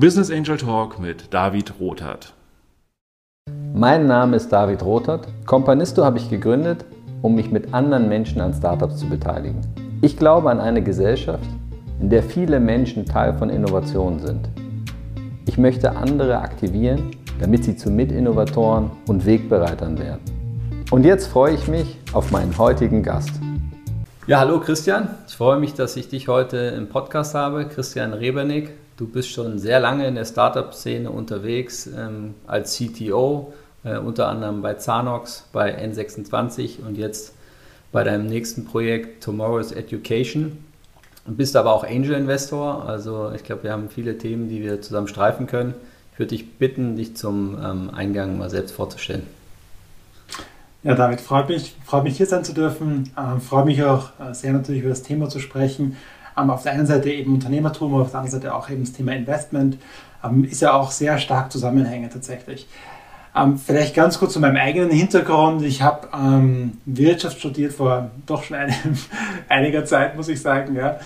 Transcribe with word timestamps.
Business 0.00 0.30
Angel 0.30 0.56
Talk 0.56 1.00
mit 1.00 1.34
David 1.34 1.72
Rothart. 1.80 2.32
Mein 3.74 4.06
Name 4.06 4.36
ist 4.36 4.48
David 4.48 4.80
Rothart. 4.84 5.26
Companisto 5.44 6.04
habe 6.04 6.18
ich 6.18 6.30
gegründet, 6.30 6.84
um 7.20 7.34
mich 7.34 7.50
mit 7.50 7.74
anderen 7.74 8.08
Menschen 8.08 8.40
an 8.40 8.54
Startups 8.54 8.98
zu 8.98 9.08
beteiligen. 9.08 9.60
Ich 10.00 10.16
glaube 10.16 10.50
an 10.50 10.60
eine 10.60 10.84
Gesellschaft, 10.84 11.48
in 11.98 12.10
der 12.10 12.22
viele 12.22 12.60
Menschen 12.60 13.06
Teil 13.06 13.36
von 13.38 13.50
Innovationen 13.50 14.20
sind. 14.20 14.48
Ich 15.46 15.58
möchte 15.58 15.96
andere 15.96 16.38
aktivieren, 16.38 17.10
damit 17.40 17.64
sie 17.64 17.74
zu 17.74 17.90
Mitinnovatoren 17.90 18.92
und 19.08 19.26
Wegbereitern 19.26 19.98
werden. 19.98 20.22
Und 20.92 21.06
jetzt 21.06 21.26
freue 21.26 21.54
ich 21.54 21.66
mich 21.66 21.98
auf 22.12 22.30
meinen 22.30 22.56
heutigen 22.56 23.02
Gast. 23.02 23.32
Ja, 24.28 24.38
hallo 24.38 24.60
Christian. 24.60 25.08
Ich 25.26 25.36
freue 25.36 25.58
mich, 25.58 25.74
dass 25.74 25.96
ich 25.96 26.08
dich 26.08 26.28
heute 26.28 26.56
im 26.56 26.88
Podcast 26.88 27.34
habe. 27.34 27.66
Christian 27.66 28.12
Rebernick. 28.12 28.74
Du 28.98 29.06
bist 29.06 29.30
schon 29.30 29.60
sehr 29.60 29.78
lange 29.78 30.08
in 30.08 30.16
der 30.16 30.24
Startup-Szene 30.24 31.08
unterwegs 31.08 31.86
ähm, 31.86 32.34
als 32.48 32.76
CTO, 32.76 33.52
äh, 33.84 33.96
unter 33.96 34.26
anderem 34.26 34.60
bei 34.60 34.74
Zanox, 34.74 35.48
bei 35.52 35.72
N26 35.80 36.84
und 36.84 36.98
jetzt 36.98 37.32
bei 37.92 38.02
deinem 38.02 38.26
nächsten 38.26 38.64
Projekt 38.64 39.22
Tomorrow's 39.22 39.70
Education. 39.70 40.58
Du 41.24 41.32
bist 41.32 41.54
aber 41.54 41.72
auch 41.72 41.84
Angel 41.84 42.14
Investor. 42.14 42.88
Also 42.88 43.30
ich 43.32 43.44
glaube, 43.44 43.62
wir 43.62 43.70
haben 43.70 43.88
viele 43.88 44.18
Themen, 44.18 44.48
die 44.48 44.64
wir 44.64 44.82
zusammen 44.82 45.06
streifen 45.06 45.46
können. 45.46 45.74
Ich 46.12 46.18
würde 46.18 46.30
dich 46.30 46.58
bitten, 46.58 46.96
dich 46.96 47.16
zum 47.16 47.56
ähm, 47.64 47.90
Eingang 47.94 48.36
mal 48.36 48.50
selbst 48.50 48.72
vorzustellen. 48.72 49.22
Ja, 50.82 50.96
David, 50.96 51.20
freut 51.20 51.48
mich, 51.48 51.76
freut 51.84 52.02
mich 52.02 52.16
hier 52.16 52.26
sein 52.26 52.42
zu 52.42 52.52
dürfen. 52.52 53.12
Ähm, 53.16 53.40
freut 53.40 53.66
mich 53.66 53.80
auch 53.84 54.10
äh, 54.18 54.34
sehr 54.34 54.52
natürlich 54.52 54.80
über 54.80 54.90
das 54.90 55.04
Thema 55.04 55.28
zu 55.28 55.38
sprechen. 55.38 55.96
Ähm, 56.38 56.50
auf 56.50 56.62
der 56.62 56.72
einen 56.72 56.86
Seite 56.86 57.10
eben 57.10 57.34
Unternehmertum, 57.34 57.94
auf 57.94 58.10
der 58.10 58.20
anderen 58.20 58.40
Seite 58.40 58.54
auch 58.54 58.68
eben 58.70 58.84
das 58.84 58.92
Thema 58.92 59.12
Investment. 59.12 59.78
Ähm, 60.24 60.44
ist 60.44 60.62
ja 60.62 60.72
auch 60.72 60.90
sehr 60.90 61.18
stark 61.18 61.52
zusammenhängend 61.52 62.12
tatsächlich. 62.12 62.66
Ähm, 63.36 63.58
vielleicht 63.58 63.94
ganz 63.94 64.18
kurz 64.18 64.32
zu 64.32 64.40
meinem 64.40 64.56
eigenen 64.56 64.90
Hintergrund. 64.90 65.62
Ich 65.62 65.82
habe 65.82 66.08
ähm, 66.14 66.78
Wirtschaft 66.86 67.38
studiert 67.38 67.72
vor 67.72 68.10
doch 68.26 68.42
schon 68.42 68.56
eine, 68.56 68.74
einiger 69.48 69.84
Zeit, 69.84 70.16
muss 70.16 70.28
ich 70.28 70.40
sagen. 70.40 70.74
Ja, 70.76 70.98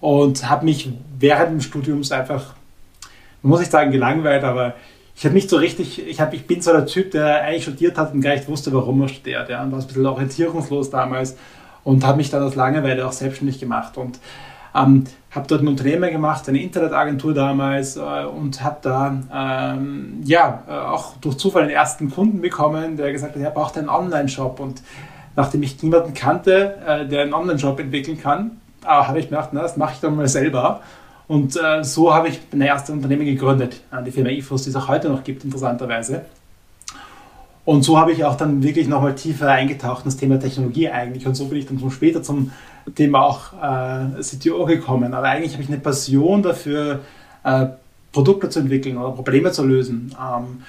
und 0.00 0.48
habe 0.48 0.64
mich 0.64 0.92
während 1.18 1.58
des 1.58 1.64
Studiums 1.64 2.12
einfach, 2.12 2.54
muss 3.42 3.60
ich 3.60 3.68
sagen, 3.68 3.90
gelangweilt, 3.90 4.44
aber 4.44 4.74
ich 5.16 5.24
habe 5.24 5.34
nicht 5.34 5.50
so 5.50 5.56
richtig, 5.56 6.06
ich, 6.06 6.20
hab, 6.20 6.32
ich 6.32 6.46
bin 6.46 6.62
so 6.62 6.72
der 6.72 6.86
Typ, 6.86 7.10
der 7.10 7.42
eigentlich 7.42 7.64
studiert 7.64 7.98
hat 7.98 8.14
und 8.14 8.22
gar 8.22 8.34
nicht 8.34 8.48
wusste, 8.48 8.72
warum 8.72 9.02
er 9.02 9.08
studiert. 9.08 9.50
Ja, 9.50 9.62
und 9.62 9.72
war 9.72 9.78
ein 9.78 9.86
bisschen 9.86 10.06
orientierungslos 10.06 10.90
damals 10.90 11.36
und 11.84 12.04
habe 12.06 12.16
mich 12.16 12.30
dann 12.30 12.42
aus 12.42 12.54
Langeweile 12.54 13.06
auch 13.06 13.12
selbstständig 13.12 13.60
gemacht 13.60 13.96
und 13.98 14.18
ähm, 14.74 15.04
habe 15.30 15.46
dort 15.46 15.62
ein 15.62 15.68
Unternehmen 15.68 16.10
gemacht, 16.10 16.48
eine 16.48 16.60
Internetagentur 16.60 17.34
damals 17.34 17.96
äh, 17.96 18.00
und 18.00 18.62
habe 18.62 18.78
da 18.82 19.74
ähm, 19.74 20.20
ja 20.24 20.62
äh, 20.68 20.72
auch 20.72 21.16
durch 21.20 21.36
Zufall 21.36 21.62
den 21.62 21.70
ersten 21.70 22.10
Kunden 22.10 22.40
bekommen, 22.40 22.96
der 22.96 23.12
gesagt 23.12 23.34
hat, 23.34 23.42
er 23.42 23.50
braucht 23.50 23.78
einen 23.78 23.88
Online-Shop 23.88 24.60
und 24.60 24.82
nachdem 25.36 25.62
ich 25.62 25.82
niemanden 25.82 26.14
kannte, 26.14 26.76
äh, 26.86 27.06
der 27.06 27.22
einen 27.22 27.34
Online-Shop 27.34 27.78
entwickeln 27.78 28.20
kann, 28.20 28.60
äh, 28.84 28.88
habe 28.88 29.18
ich 29.18 29.26
mir 29.26 29.36
gedacht, 29.36 29.50
na, 29.52 29.62
das 29.62 29.76
mache 29.76 29.94
ich 29.94 30.00
dann 30.00 30.16
mal 30.16 30.28
selber 30.28 30.80
und 31.28 31.56
äh, 31.56 31.84
so 31.84 32.12
habe 32.12 32.28
ich 32.28 32.40
mein 32.50 32.62
erstes 32.62 32.92
Unternehmen 32.92 33.24
gegründet, 33.24 33.82
die 34.04 34.10
Firma 34.10 34.30
IFOS, 34.30 34.64
die 34.64 34.70
es 34.70 34.76
auch 34.76 34.88
heute 34.88 35.08
noch 35.08 35.22
gibt, 35.22 35.44
interessanterweise. 35.44 36.22
Und 37.64 37.84
so 37.84 37.98
habe 37.98 38.10
ich 38.10 38.24
auch 38.24 38.34
dann 38.34 38.64
wirklich 38.64 38.88
nochmal 38.88 39.14
tiefer 39.14 39.48
eingetaucht 39.48 40.00
in 40.00 40.06
das 40.06 40.16
Thema 40.16 40.40
Technologie 40.40 40.88
eigentlich. 40.88 41.24
Und 41.28 41.36
so 41.36 41.46
bin 41.46 41.58
ich 41.58 41.66
dann 41.66 41.78
später 41.92 42.20
zum 42.20 42.50
Thema 42.94 43.22
auch 43.22 43.52
äh, 43.52 44.20
CTO 44.20 44.64
gekommen. 44.66 45.14
Aber 45.14 45.28
eigentlich 45.28 45.52
habe 45.52 45.62
ich 45.62 45.68
eine 45.68 45.78
Passion 45.78 46.42
dafür, 46.42 47.00
äh, 47.44 47.66
Produkte 48.12 48.48
zu 48.48 48.60
entwickeln 48.60 48.98
oder 48.98 49.12
Probleme 49.12 49.52
zu 49.52 49.64
lösen. 49.64 50.14
Ähm, 50.20 50.62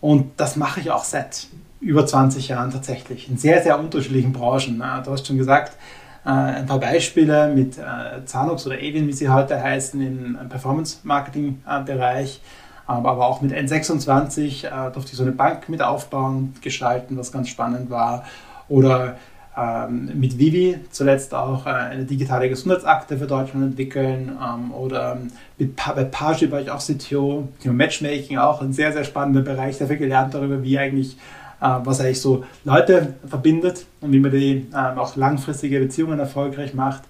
und 0.00 0.32
das 0.36 0.56
mache 0.56 0.80
ich 0.80 0.90
auch 0.90 1.04
seit 1.04 1.46
über 1.80 2.06
20 2.06 2.48
Jahren 2.48 2.70
tatsächlich, 2.70 3.28
in 3.28 3.36
sehr, 3.36 3.62
sehr 3.62 3.78
unterschiedlichen 3.78 4.32
Branchen. 4.32 4.80
Äh, 4.80 5.02
du 5.04 5.12
hast 5.12 5.26
schon 5.26 5.38
gesagt, 5.38 5.76
äh, 6.24 6.30
ein 6.30 6.66
paar 6.66 6.80
Beispiele 6.80 7.48
mit 7.54 7.78
äh, 7.78 8.24
Zanox 8.24 8.66
oder 8.66 8.76
Avin, 8.76 9.06
wie 9.06 9.12
sie 9.12 9.28
heute 9.28 9.62
heißen, 9.62 10.00
im 10.00 10.48
Performance-Marketing-Bereich, 10.48 12.40
aber 12.86 13.26
auch 13.26 13.40
mit 13.40 13.52
N26 13.52 14.66
äh, 14.66 14.92
durfte 14.92 15.12
ich 15.12 15.16
so 15.16 15.22
eine 15.22 15.32
Bank 15.32 15.68
mit 15.68 15.82
aufbauen, 15.82 16.54
gestalten, 16.62 17.16
was 17.16 17.32
ganz 17.32 17.48
spannend 17.48 17.90
war. 17.90 18.24
Oder 18.68 19.16
ähm, 19.56 20.10
mit 20.14 20.38
Vivi 20.38 20.78
zuletzt 20.90 21.32
auch 21.32 21.64
eine 21.66 22.04
digitale 22.04 22.48
Gesundheitsakte 22.48 23.16
für 23.16 23.26
Deutschland 23.26 23.64
entwickeln. 23.64 24.36
Ähm, 24.42 24.72
oder 24.72 25.18
mit 25.58 25.76
bei 25.76 26.04
Page 26.04 26.50
war 26.50 26.60
ich 26.60 26.70
auch 26.70 26.80
CTO, 26.80 27.48
Thema 27.62 27.74
Matchmaking 27.74 28.38
auch 28.38 28.60
ein 28.60 28.72
sehr, 28.72 28.92
sehr 28.92 29.04
spannender 29.04 29.40
Bereich, 29.40 29.76
sehr 29.76 29.86
viel 29.86 29.96
gelernt 29.96 30.34
darüber, 30.34 30.62
wie 30.62 30.78
eigentlich 30.78 31.16
äh, 31.60 31.78
was 31.84 32.00
eigentlich 32.00 32.20
so 32.20 32.44
Leute 32.64 33.14
verbindet 33.26 33.86
und 34.00 34.12
wie 34.12 34.20
man 34.20 34.30
die 34.30 34.66
äh, 34.72 34.76
auch 34.76 35.16
langfristige 35.16 35.80
Beziehungen 35.80 36.18
erfolgreich 36.18 36.74
macht. 36.74 37.04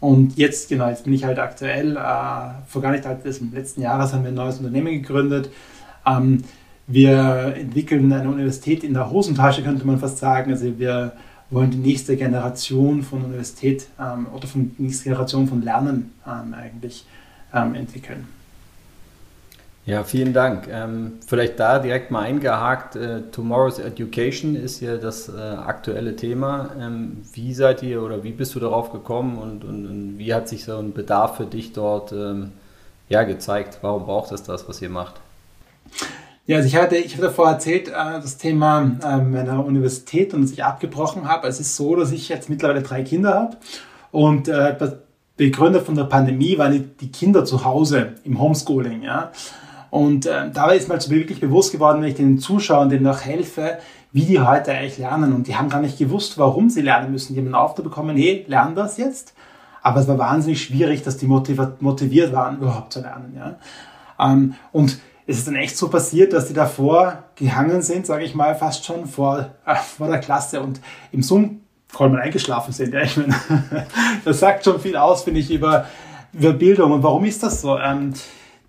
Und 0.00 0.38
jetzt, 0.38 0.68
genau, 0.68 0.88
jetzt 0.88 1.04
bin 1.04 1.12
ich 1.12 1.24
halt 1.24 1.40
aktuell, 1.40 1.96
äh, 1.96 2.50
vor 2.66 2.82
gar 2.82 2.92
nicht 2.92 3.04
halt 3.04 3.24
des 3.24 3.40
letzten 3.52 3.82
Jahres 3.82 4.12
haben 4.12 4.22
wir 4.22 4.30
ein 4.30 4.34
neues 4.34 4.58
Unternehmen 4.58 4.92
gegründet. 4.92 5.50
Ähm, 6.06 6.44
wir 6.86 7.54
entwickeln 7.56 8.12
eine 8.12 8.28
Universität 8.28 8.84
in 8.84 8.94
der 8.94 9.10
Hosentasche, 9.10 9.62
könnte 9.62 9.84
man 9.84 9.98
fast 9.98 10.18
sagen. 10.18 10.52
Also 10.52 10.78
wir 10.78 11.12
wollen 11.50 11.70
die 11.70 11.78
nächste 11.78 12.16
Generation 12.16 13.02
von 13.02 13.24
Universität 13.24 13.86
ähm, 13.98 14.26
oder 14.34 14.46
von 14.46 14.74
die 14.76 14.82
nächste 14.82 15.04
Generation 15.04 15.48
von 15.48 15.62
Lernen 15.62 16.12
ähm, 16.26 16.54
eigentlich 16.54 17.06
ähm, 17.54 17.74
entwickeln. 17.74 18.26
Ja, 19.86 20.04
vielen 20.04 20.34
Dank. 20.34 20.68
Ähm, 20.70 21.12
vielleicht 21.26 21.58
da 21.58 21.78
direkt 21.78 22.10
mal 22.10 22.20
eingehakt. 22.20 22.94
Äh, 22.94 23.22
Tomorrow's 23.32 23.78
Education 23.78 24.54
ist 24.54 24.80
ja 24.80 24.98
das 24.98 25.30
äh, 25.30 25.40
aktuelle 25.40 26.14
Thema. 26.14 26.68
Ähm, 26.78 27.22
wie 27.32 27.54
seid 27.54 27.82
ihr 27.82 28.02
oder 28.02 28.22
wie 28.22 28.32
bist 28.32 28.54
du 28.54 28.60
darauf 28.60 28.92
gekommen 28.92 29.38
und, 29.38 29.64
und, 29.64 29.86
und 29.86 30.18
wie 30.18 30.34
hat 30.34 30.46
sich 30.46 30.64
so 30.64 30.76
ein 30.76 30.92
Bedarf 30.92 31.38
für 31.38 31.46
dich 31.46 31.72
dort 31.72 32.12
ähm, 32.12 32.52
ja, 33.08 33.22
gezeigt? 33.22 33.78
Warum 33.80 34.04
braucht 34.04 34.30
es 34.32 34.42
das, 34.42 34.68
was 34.68 34.82
ihr 34.82 34.90
macht? 34.90 35.14
Ja, 36.48 36.56
also 36.56 36.66
ich 36.66 36.76
hatte, 36.76 36.96
ich 36.96 37.14
hatte 37.14 37.30
vorher 37.30 37.56
erzählt, 37.56 37.88
äh, 37.88 37.92
das 37.92 38.38
Thema 38.38 38.80
meiner 38.80 39.62
Universität 39.66 40.32
und 40.32 40.40
dass 40.40 40.50
ich 40.50 40.64
abgebrochen 40.64 41.28
habe. 41.28 41.46
Es 41.46 41.60
ist 41.60 41.76
so, 41.76 41.94
dass 41.94 42.10
ich 42.10 42.30
jetzt 42.30 42.48
mittlerweile 42.48 42.82
drei 42.82 43.02
Kinder 43.02 43.34
habe 43.34 43.56
und 44.12 44.48
äh, 44.48 44.74
Begründer 45.36 45.82
von 45.82 45.94
der 45.94 46.04
Pandemie 46.04 46.56
waren 46.56 46.90
die, 46.98 47.12
Kinder 47.12 47.44
zu 47.44 47.66
Hause 47.66 48.14
im 48.24 48.40
Homeschooling. 48.40 49.02
Ja. 49.02 49.30
Und 49.90 50.24
äh, 50.24 50.50
dabei 50.50 50.78
ist 50.78 50.88
mir 50.88 50.98
wirklich 51.10 51.38
bewusst 51.38 51.70
geworden, 51.70 52.00
wenn 52.00 52.08
ich 52.08 52.16
den 52.16 52.38
Zuschauern 52.38 52.88
denen 52.88 53.06
auch 53.06 53.20
helfe, 53.20 53.76
wie 54.12 54.24
die 54.24 54.40
heute 54.40 54.72
eigentlich 54.72 54.96
lernen. 54.96 55.34
Und 55.34 55.48
die 55.48 55.56
haben 55.56 55.68
gar 55.68 55.82
nicht 55.82 55.98
gewusst, 55.98 56.38
warum 56.38 56.70
sie 56.70 56.80
lernen 56.80 57.12
müssen. 57.12 57.34
Die 57.34 57.40
haben 57.40 57.48
einen 57.48 57.56
Auftrag 57.56 57.84
bekommen, 57.84 58.16
hey, 58.16 58.46
lern 58.48 58.74
das 58.74 58.96
jetzt. 58.96 59.34
Aber 59.82 60.00
es 60.00 60.08
war 60.08 60.16
wahnsinnig 60.16 60.62
schwierig, 60.62 61.02
dass 61.02 61.18
die 61.18 61.26
motiviert 61.26 62.32
waren, 62.32 62.56
überhaupt 62.56 62.94
zu 62.94 63.02
lernen. 63.02 63.34
Ja? 63.36 63.56
Ähm, 64.18 64.54
und 64.72 64.98
es 65.28 65.36
ist 65.36 65.46
dann 65.46 65.56
echt 65.56 65.76
so 65.76 65.88
passiert, 65.88 66.32
dass 66.32 66.48
die 66.48 66.54
davor 66.54 67.24
gehangen 67.34 67.82
sind, 67.82 68.06
sage 68.06 68.24
ich 68.24 68.34
mal, 68.34 68.54
fast 68.54 68.86
schon 68.86 69.06
vor, 69.06 69.50
äh, 69.66 69.74
vor 69.76 70.08
der 70.08 70.20
Klasse 70.20 70.62
und 70.62 70.80
im 71.12 71.22
Zoom-Call 71.22 72.08
mal 72.08 72.22
eingeschlafen 72.22 72.72
sind. 72.72 72.94
Ja? 72.94 73.02
Ich 73.02 73.18
meine, 73.18 73.36
das 74.24 74.40
sagt 74.40 74.64
schon 74.64 74.80
viel 74.80 74.96
aus, 74.96 75.24
finde 75.24 75.40
ich, 75.40 75.50
über, 75.50 75.84
über 76.32 76.54
Bildung. 76.54 76.92
Und 76.92 77.02
warum 77.02 77.26
ist 77.26 77.42
das 77.42 77.60
so? 77.60 77.78
Ähm, 77.78 78.14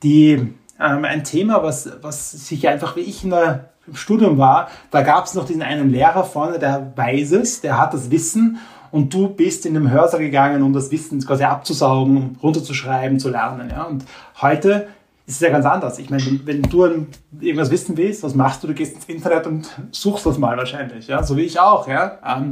die 0.03 0.53
ähm, 0.78 1.06
ein 1.06 1.24
Thema, 1.24 1.64
was, 1.64 1.90
was 2.02 2.31
sich 2.31 2.68
einfach 2.68 2.97
wie 2.97 3.02
ich 3.02 3.24
in 3.24 3.30
der, 3.30 3.70
im 3.88 3.96
Studium 3.96 4.38
war, 4.38 4.68
da 4.91 5.02
gab 5.02 5.26
es 5.28 5.36
noch 5.36 5.46
diesen 5.46 5.62
einen 5.62 5.90
Lehrer 5.90 6.26
vorne, 6.26 6.59
der 6.59 6.91
weiß 6.94 7.31
es, 7.31 7.62
der 7.62 7.80
hat 7.80 7.94
das 7.94 8.12
Wissen 8.12 8.59
und 8.91 9.14
du 9.14 9.30
bist 9.30 9.66
in 9.66 9.76
den 9.76 9.91
Hörsaal 9.91 10.20
gegangen, 10.20 10.62
um 10.64 10.74
das 10.74 10.91
Wissen 10.91 11.26
quasi 11.26 11.46
abzusaugen, 11.46 12.38
runterzuschreiben, 12.44 13.18
zu 13.18 13.30
lernen. 13.30 13.70
Ja? 13.70 13.84
Und 13.84 14.03
heute 14.41 14.90
ist 15.29 15.35
es 15.35 15.41
ja 15.41 15.49
ganz 15.52 15.66
anders. 15.67 15.99
Ich 15.99 16.09
meine, 16.09 16.23
wenn 16.46 16.64
du 16.64 17.05
irgendwas 17.40 17.70
wissen 17.70 17.96
willst, 17.97 18.23
was 18.23 18.34
machst 18.34 18.64
du? 18.64 18.67
Du 18.67 18.73
gehst 18.73 18.96
ins 18.96 19.05
Internet 19.05 19.46
und 19.46 19.70
suchst 19.91 20.26
das 20.26 20.40
mal 20.40 20.58
wahrscheinlich, 20.58 21.08
ja, 21.08 21.22
so 21.22 21.37
wie 21.37 21.43
ich 21.43 21.59
auch, 21.59 21.87
ja. 21.87 22.17
Ähm, 22.26 22.49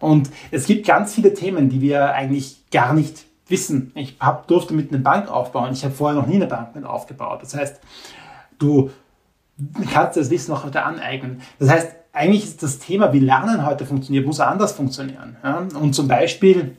und 0.00 0.28
es 0.50 0.66
gibt 0.66 0.86
ganz 0.86 1.14
viele 1.14 1.32
Themen, 1.32 1.70
die 1.70 1.80
wir 1.80 2.12
eigentlich 2.12 2.70
gar 2.70 2.92
nicht 2.92 3.24
wissen. 3.48 3.92
Ich 3.94 4.18
hab, 4.20 4.46
durfte 4.48 4.74
mit 4.74 4.92
einer 4.92 5.02
Bank 5.02 5.30
aufbauen. 5.30 5.72
Ich 5.72 5.82
habe 5.82 5.94
vorher 5.94 6.20
noch 6.20 6.26
nie 6.26 6.34
eine 6.34 6.46
Bank 6.46 6.74
mit 6.74 6.84
aufgebaut. 6.84 7.40
Das 7.40 7.56
heißt, 7.56 7.80
du 8.58 8.90
kannst 9.90 10.18
das 10.18 10.28
Wissen 10.28 10.52
auch 10.52 10.64
heute 10.64 10.82
aneignen. 10.82 11.40
Das 11.58 11.70
heißt, 11.70 11.88
eigentlich 12.12 12.44
ist 12.44 12.62
das 12.62 12.80
Thema, 12.80 13.14
wie 13.14 13.20
Lernen 13.20 13.64
heute 13.64 13.86
funktioniert, 13.86 14.26
muss 14.26 14.40
anders 14.40 14.72
funktionieren. 14.72 15.36
Ja? 15.42 15.66
Und 15.74 15.94
zum 15.94 16.06
Beispiel 16.06 16.76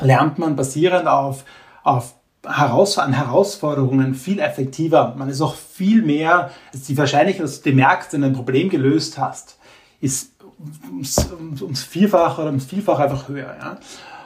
lernt 0.00 0.38
man 0.38 0.56
basierend 0.56 1.06
auf, 1.06 1.44
auf 1.84 2.14
An 2.44 3.12
Herausforderungen 3.12 4.14
viel 4.14 4.40
effektiver. 4.40 5.14
Man 5.16 5.28
ist 5.28 5.40
auch 5.40 5.54
viel 5.54 6.02
mehr, 6.02 6.50
ist 6.72 6.88
die 6.88 6.98
Wahrscheinlichkeit, 6.98 7.44
dass 7.44 7.62
du 7.62 7.72
merkst, 7.72 8.12
wenn 8.12 8.22
du 8.22 8.26
ein 8.28 8.32
Problem 8.32 8.68
gelöst 8.68 9.18
hast, 9.18 9.58
ist 10.00 10.32
ums, 10.88 11.30
ums, 11.60 11.82
Vielfache 11.84 12.40
oder 12.40 12.50
ums 12.50 12.64
Vielfache 12.64 13.04
einfach 13.04 13.28
höher. 13.28 13.56
Ja? 13.60 13.78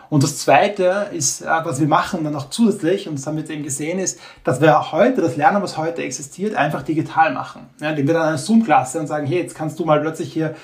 Und 0.09 0.23
das 0.23 0.39
Zweite 0.39 1.09
ist, 1.13 1.43
äh, 1.43 1.47
was 1.65 1.81
wir 1.81 1.89
machen 1.89 2.25
dann 2.25 2.33
noch 2.33 2.51
zusätzlich, 2.51 3.09
und 3.09 3.19
das 3.19 3.27
haben 3.27 3.37
wir 3.37 3.43
jetzt 3.43 3.51
eben 3.51 3.63
gesehen, 3.63 3.99
ist, 3.99 4.21
dass 4.45 4.61
wir 4.61 4.93
heute, 4.93 5.21
das 5.21 5.37
Lernen, 5.37 5.63
was 5.63 5.77
heute 5.77 6.03
existiert, 6.03 6.55
einfach 6.55 6.83
digital 6.83 7.33
machen. 7.33 7.63
Ja, 7.81 7.91
indem 7.91 8.07
wir 8.07 8.15
dann 8.15 8.29
eine 8.29 8.39
Zoom-Klasse 8.39 9.01
und 9.01 9.09
sagen, 9.09 9.27
hey, 9.27 9.41
jetzt 9.41 9.55
kannst 9.55 9.79
du 9.79 9.85
mal 9.85 10.01
plötzlich 10.01 10.33
hier 10.33 10.55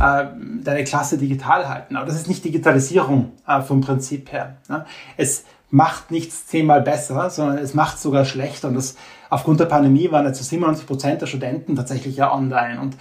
äh, 0.00 0.24
deine 0.62 0.84
Klasse 0.84 1.18
digital 1.18 1.68
halten. 1.68 1.96
Aber 1.96 2.06
das 2.06 2.16
ist 2.16 2.28
nicht 2.28 2.44
Digitalisierung 2.44 3.32
äh, 3.46 3.62
vom 3.62 3.80
Prinzip 3.80 4.32
her. 4.32 4.56
Ne? 4.68 4.84
Es 5.16 5.44
macht 5.70 6.10
nichts 6.10 6.46
zehnmal 6.46 6.82
besser, 6.82 7.30
sondern 7.30 7.58
es 7.58 7.74
macht 7.74 8.00
sogar 8.00 8.24
schlechter. 8.24 8.68
Und 8.68 8.74
das 8.74 8.96
aufgrund 9.28 9.60
der 9.60 9.66
Pandemie 9.66 10.10
waren 10.10 10.26
jetzt 10.26 10.38
so 10.38 10.44
97 10.44 10.86
Prozent 10.86 11.22
der 11.22 11.26
Studenten 11.26 11.76
tatsächlich 11.76 12.16
ja 12.16 12.32
online. 12.34 12.80
Und 12.80 12.96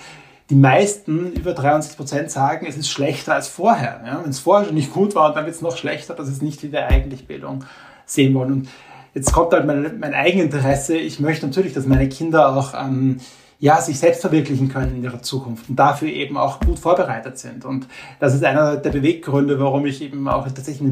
die 0.50 0.56
meisten, 0.56 1.34
über 1.34 1.54
73 1.54 1.98
Prozent, 1.98 2.32
sagen, 2.32 2.66
es 2.68 2.78
ist 2.78 2.90
schlechter 2.90 3.36
als 3.36 3.48
vorher. 3.48 4.02
Ja? 4.06 4.22
Wenn 4.24 4.30
es 4.30 4.40
vorher 4.40 4.66
schon 4.66 4.76
nicht 4.76 4.94
gut 4.94 5.16
war, 5.16 5.34
dann 5.34 5.46
wird 5.46 5.56
es 5.56 5.62
noch 5.62 5.78
schlechter. 5.78 6.14
Das 6.14 6.30
ist 6.30 6.42
nicht 6.42 6.64
wie 6.64 6.72
wir 6.72 6.88
eigentlich 6.88 7.28
Bildung 7.28 7.66
sehen 8.06 8.34
wollen. 8.34 8.52
Und 8.52 8.70
jetzt 9.14 9.32
kommt 9.32 9.54
halt 9.54 9.66
mein, 9.66 10.00
mein 10.00 10.14
Eigeninteresse. 10.14 10.98
Ich 10.98 11.20
möchte 11.20 11.46
natürlich, 11.46 11.74
dass 11.74 11.86
meine 11.86 12.10
Kinder 12.10 12.56
auch 12.56 12.74
ähm, 12.74 13.20
ja, 13.60 13.82
sich 13.82 14.00
selbst 14.00 14.22
verwirklichen 14.22 14.70
können 14.70 14.96
in 14.96 15.04
ihrer 15.04 15.22
Zukunft 15.22 15.70
und 15.70 15.76
dafür 15.76 16.08
eben 16.08 16.38
auch 16.38 16.60
gut 16.62 16.80
vorbereitet 16.80 17.38
sind. 17.38 17.66
Und 17.66 17.88
das 18.20 18.34
ist 18.34 18.44
einer 18.44 18.78
der 18.78 18.90
Beweggründe, 18.90 19.60
warum 19.60 19.86
ich 19.86 20.02
eben 20.02 20.28
auch 20.28 20.46
tatsächlich 20.48 20.90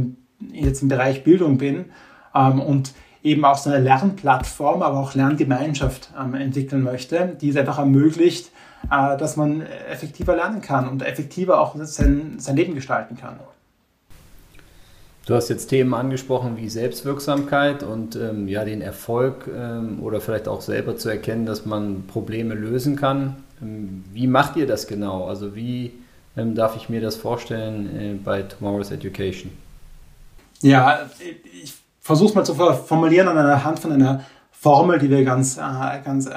jetzt 0.51 0.81
im 0.81 0.87
Bereich 0.87 1.23
Bildung 1.23 1.57
bin 1.57 1.85
ähm, 2.33 2.59
und 2.59 2.93
eben 3.23 3.43
auch 3.45 3.57
so 3.57 3.69
eine 3.69 3.83
Lernplattform, 3.83 4.81
aber 4.81 4.97
auch 4.97 5.15
Lerngemeinschaft 5.15 6.11
ähm, 6.19 6.33
entwickeln 6.35 6.83
möchte, 6.83 7.37
die 7.41 7.49
es 7.49 7.57
einfach 7.57 7.79
ermöglicht, 7.79 8.51
äh, 8.91 9.17
dass 9.17 9.35
man 9.35 9.63
effektiver 9.91 10.35
lernen 10.35 10.61
kann 10.61 10.87
und 10.87 11.01
effektiver 11.01 11.59
auch 11.59 11.75
sein, 11.79 12.35
sein 12.37 12.55
Leben 12.55 12.75
gestalten 12.75 13.17
kann. 13.17 13.39
Du 15.25 15.35
hast 15.35 15.49
jetzt 15.49 15.67
Themen 15.67 15.93
angesprochen 15.93 16.55
wie 16.55 16.69
Selbstwirksamkeit 16.69 17.83
und 17.83 18.15
ähm, 18.15 18.47
ja, 18.47 18.63
den 18.63 18.81
Erfolg 18.81 19.49
ähm, 19.53 20.01
oder 20.01 20.21
vielleicht 20.21 20.47
auch 20.47 20.61
selber 20.61 20.95
zu 20.95 21.09
erkennen, 21.09 21.45
dass 21.45 21.65
man 21.65 22.07
Probleme 22.07 22.53
lösen 22.53 22.95
kann. 22.95 23.35
Ähm, 23.61 24.05
wie 24.13 24.25
macht 24.25 24.55
ihr 24.55 24.67
das 24.67 24.87
genau? 24.87 25.25
Also 25.25 25.53
wie 25.53 25.91
ähm, 26.37 26.55
darf 26.55 26.77
ich 26.77 26.87
mir 26.87 27.01
das 27.01 27.17
vorstellen 27.17 27.99
äh, 27.99 28.13
bei 28.23 28.43
Tomorrow's 28.43 28.91
Education? 28.91 29.51
Ja, 30.61 31.09
ich 31.61 31.73
versuche 32.01 32.29
es 32.29 32.35
mal 32.35 32.45
zu 32.45 32.55
formulieren 32.55 33.27
an 33.27 33.37
einer 33.37 33.63
Hand 33.63 33.79
von 33.79 33.91
einer 33.91 34.25
Formel, 34.51 34.97
die 34.97 35.09
wir 35.09 35.23
ganz, 35.23 35.57
äh, 35.57 36.01
ganz 36.03 36.25
äh, 36.25 36.31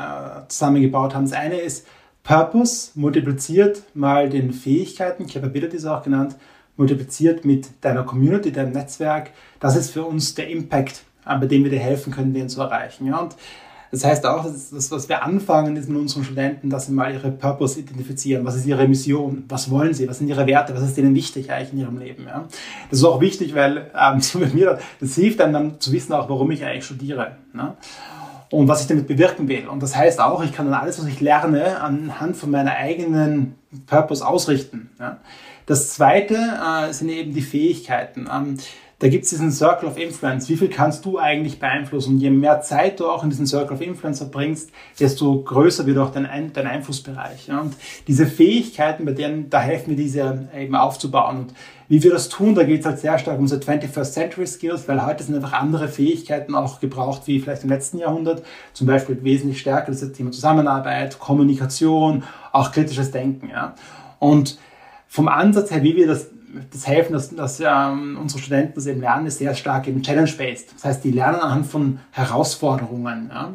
zusammengebaut 0.49 1.15
haben. 1.15 1.25
Das 1.25 1.33
eine 1.33 1.57
ist, 1.57 1.87
Purpose 2.23 2.91
multipliziert 2.95 3.83
mal 3.95 4.29
den 4.29 4.53
Fähigkeiten, 4.53 5.27
Capabilities 5.27 5.87
auch 5.87 6.03
genannt, 6.03 6.37
multipliziert 6.77 7.45
mit 7.45 7.69
deiner 7.81 8.03
Community, 8.03 8.53
deinem 8.53 8.73
Netzwerk. 8.73 9.31
Das 9.59 9.75
ist 9.75 9.91
für 9.91 10.05
uns 10.05 10.35
der 10.35 10.49
Impact, 10.49 11.03
bei 11.25 11.47
dem 11.47 11.65
wir 11.65 11.71
dir 11.71 11.81
helfen 11.81 12.13
können, 12.13 12.35
den 12.35 12.49
zu 12.49 12.61
erreichen. 12.61 13.07
Ja? 13.07 13.19
Und 13.19 13.37
das 13.91 14.05
heißt 14.05 14.25
auch, 14.27 14.45
das, 14.45 14.91
was 14.91 15.09
wir 15.09 15.25
anfangen, 15.25 15.77
ist 15.77 15.89
mit 15.89 15.99
unseren 15.99 16.25
Studenten, 16.25 16.71
dass 16.71 16.87
sie 16.87 16.93
mal 16.93 17.13
ihre 17.13 17.31
Purpose 17.31 17.81
identifizieren. 17.81 18.45
Was 18.45 18.55
ist 18.55 18.67
ihre 18.67 18.87
Mission? 18.87 19.45
Was 19.49 19.71
wollen 19.71 19.95
sie? 19.95 20.09
Was 20.09 20.19
sind 20.19 20.29
ihre 20.29 20.47
Werte? 20.47 20.75
Was 20.75 20.83
ist 20.83 20.97
denen 20.97 21.15
wichtig 21.15 21.51
eigentlich 21.51 21.73
in 21.73 21.81
ihrem 21.81 21.99
Leben? 21.99 22.27
Ja? 22.27 22.47
Das 22.89 23.01
ist 23.01 23.05
auch 23.05 23.21
wichtig, 23.21 23.55
weil 23.55 23.91
ähm, 23.99 24.21
das 25.01 25.15
hilft 25.15 25.41
einem 25.41 25.53
dann 25.53 25.81
zu 25.81 25.93
wissen 25.93 26.13
auch, 26.13 26.29
warum 26.29 26.51
ich 26.51 26.65
eigentlich 26.65 26.85
studiere. 26.85 27.37
Ne? 27.53 27.75
und 28.51 28.67
was 28.67 28.83
ich 28.83 28.89
damit 28.89 29.07
bewirken 29.07 29.49
will. 29.49 29.69
Und 29.69 29.83
das 29.83 29.97
heißt 29.97 30.21
auch, 30.21 30.43
ich 30.43 30.53
kann 30.53 30.67
dann 30.67 30.75
alles, 30.75 30.99
was 30.99 31.07
ich 31.07 31.21
lerne, 31.21 31.81
anhand 31.81 32.37
von 32.37 32.51
meiner 32.51 32.73
eigenen 32.73 33.55
Purpose 33.87 34.27
ausrichten. 34.27 34.91
Ja. 34.99 35.19
Das 35.67 35.91
zweite 35.91 36.35
äh, 36.35 36.93
sind 36.93 37.11
eben 37.11 37.33
die 37.33 37.43
Fähigkeiten. 37.43 38.29
Ähm, 38.33 38.57
da 39.01 39.09
gibt 39.09 39.25
es 39.25 39.31
diesen 39.31 39.51
Circle 39.51 39.89
of 39.89 39.99
Influence. 39.99 40.51
Wie 40.51 40.57
viel 40.57 40.69
kannst 40.69 41.07
du 41.07 41.19
eigentlich 41.19 41.59
beeinflussen? 41.59 42.15
Und 42.15 42.21
je 42.21 42.29
mehr 42.29 42.61
Zeit 42.61 43.01
du 43.01 43.09
auch 43.09 43.25
in 43.25 43.31
diesen 43.31 43.47
Circle 43.47 43.75
of 43.75 43.81
Influence 43.81 44.19
verbringst, 44.19 44.71
desto 45.01 45.43
größer 45.43 45.87
wird 45.87 45.97
auch 45.97 46.13
dein, 46.13 46.27
Ein 46.27 46.53
dein 46.53 46.67
Einflussbereich. 46.67 47.49
Ja? 47.49 47.61
Und 47.61 47.75
diese 48.07 48.27
Fähigkeiten, 48.27 49.07
bei 49.07 49.13
denen, 49.13 49.49
da 49.49 49.61
helfen 49.61 49.91
wir 49.91 49.97
diese 49.97 50.49
eben 50.55 50.75
aufzubauen. 50.75 51.39
Und 51.39 51.55
wie 51.89 52.03
wir 52.03 52.11
das 52.11 52.29
tun, 52.29 52.55
da 52.55 52.63
geht 52.63 52.81
es 52.81 52.87
halt 52.87 52.99
sehr 52.99 53.19
stark 53.19 53.39
um 53.39 53.49
so 53.49 53.57
21st 53.57 54.13
Century 54.13 54.47
Skills, 54.47 54.87
weil 54.87 55.05
heute 55.05 55.25
sind 55.25 55.35
einfach 55.35 55.55
andere 55.55 55.89
Fähigkeiten 55.89 56.55
auch 56.55 56.79
gebraucht, 56.79 57.23
wie 57.25 57.41
vielleicht 57.41 57.65
im 57.65 57.71
letzten 57.71 57.97
Jahrhundert. 57.99 58.43
Zum 58.75 58.87
Beispiel 58.87 59.25
wesentlich 59.25 59.61
stärker 59.61 59.93
das 59.93 60.13
Thema 60.13 60.31
Zusammenarbeit, 60.31 61.19
Kommunikation, 61.19 62.23
auch 62.53 62.71
kritisches 62.71 63.11
Denken. 63.11 63.49
Ja? 63.49 63.75
Und 64.19 64.59
vom 65.09 65.29
Ansatz 65.29 65.71
her, 65.71 65.83
wie 65.83 65.97
wir 65.97 66.07
das 66.07 66.27
das 66.73 66.87
helfen, 66.87 67.13
dass, 67.13 67.35
dass 67.35 67.61
ähm, 67.61 68.19
unsere 68.21 68.41
Studenten 68.41 68.75
das 68.75 68.87
eben 68.87 69.01
lernen, 69.01 69.27
ist 69.27 69.39
sehr 69.39 69.55
stark 69.55 69.89
eben 69.89 70.03
challenge-based. 70.03 70.75
Das 70.75 70.85
heißt, 70.85 71.05
die 71.05 71.11
lernen 71.11 71.41
anhand 71.41 71.67
von 71.67 72.01
Herausforderungen. 72.11 73.31
Ja. 73.33 73.53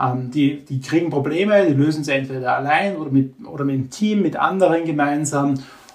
Ähm, 0.00 0.30
die, 0.30 0.64
die 0.64 0.80
kriegen 0.80 1.10
Probleme, 1.10 1.66
die 1.66 1.74
lösen 1.74 2.04
sie 2.04 2.12
entweder 2.12 2.56
allein 2.56 2.96
oder 2.96 3.10
mit, 3.10 3.34
oder 3.46 3.64
mit 3.64 3.74
dem 3.74 3.90
Team, 3.90 4.22
mit 4.22 4.36
anderen 4.36 4.84
gemeinsam 4.84 5.54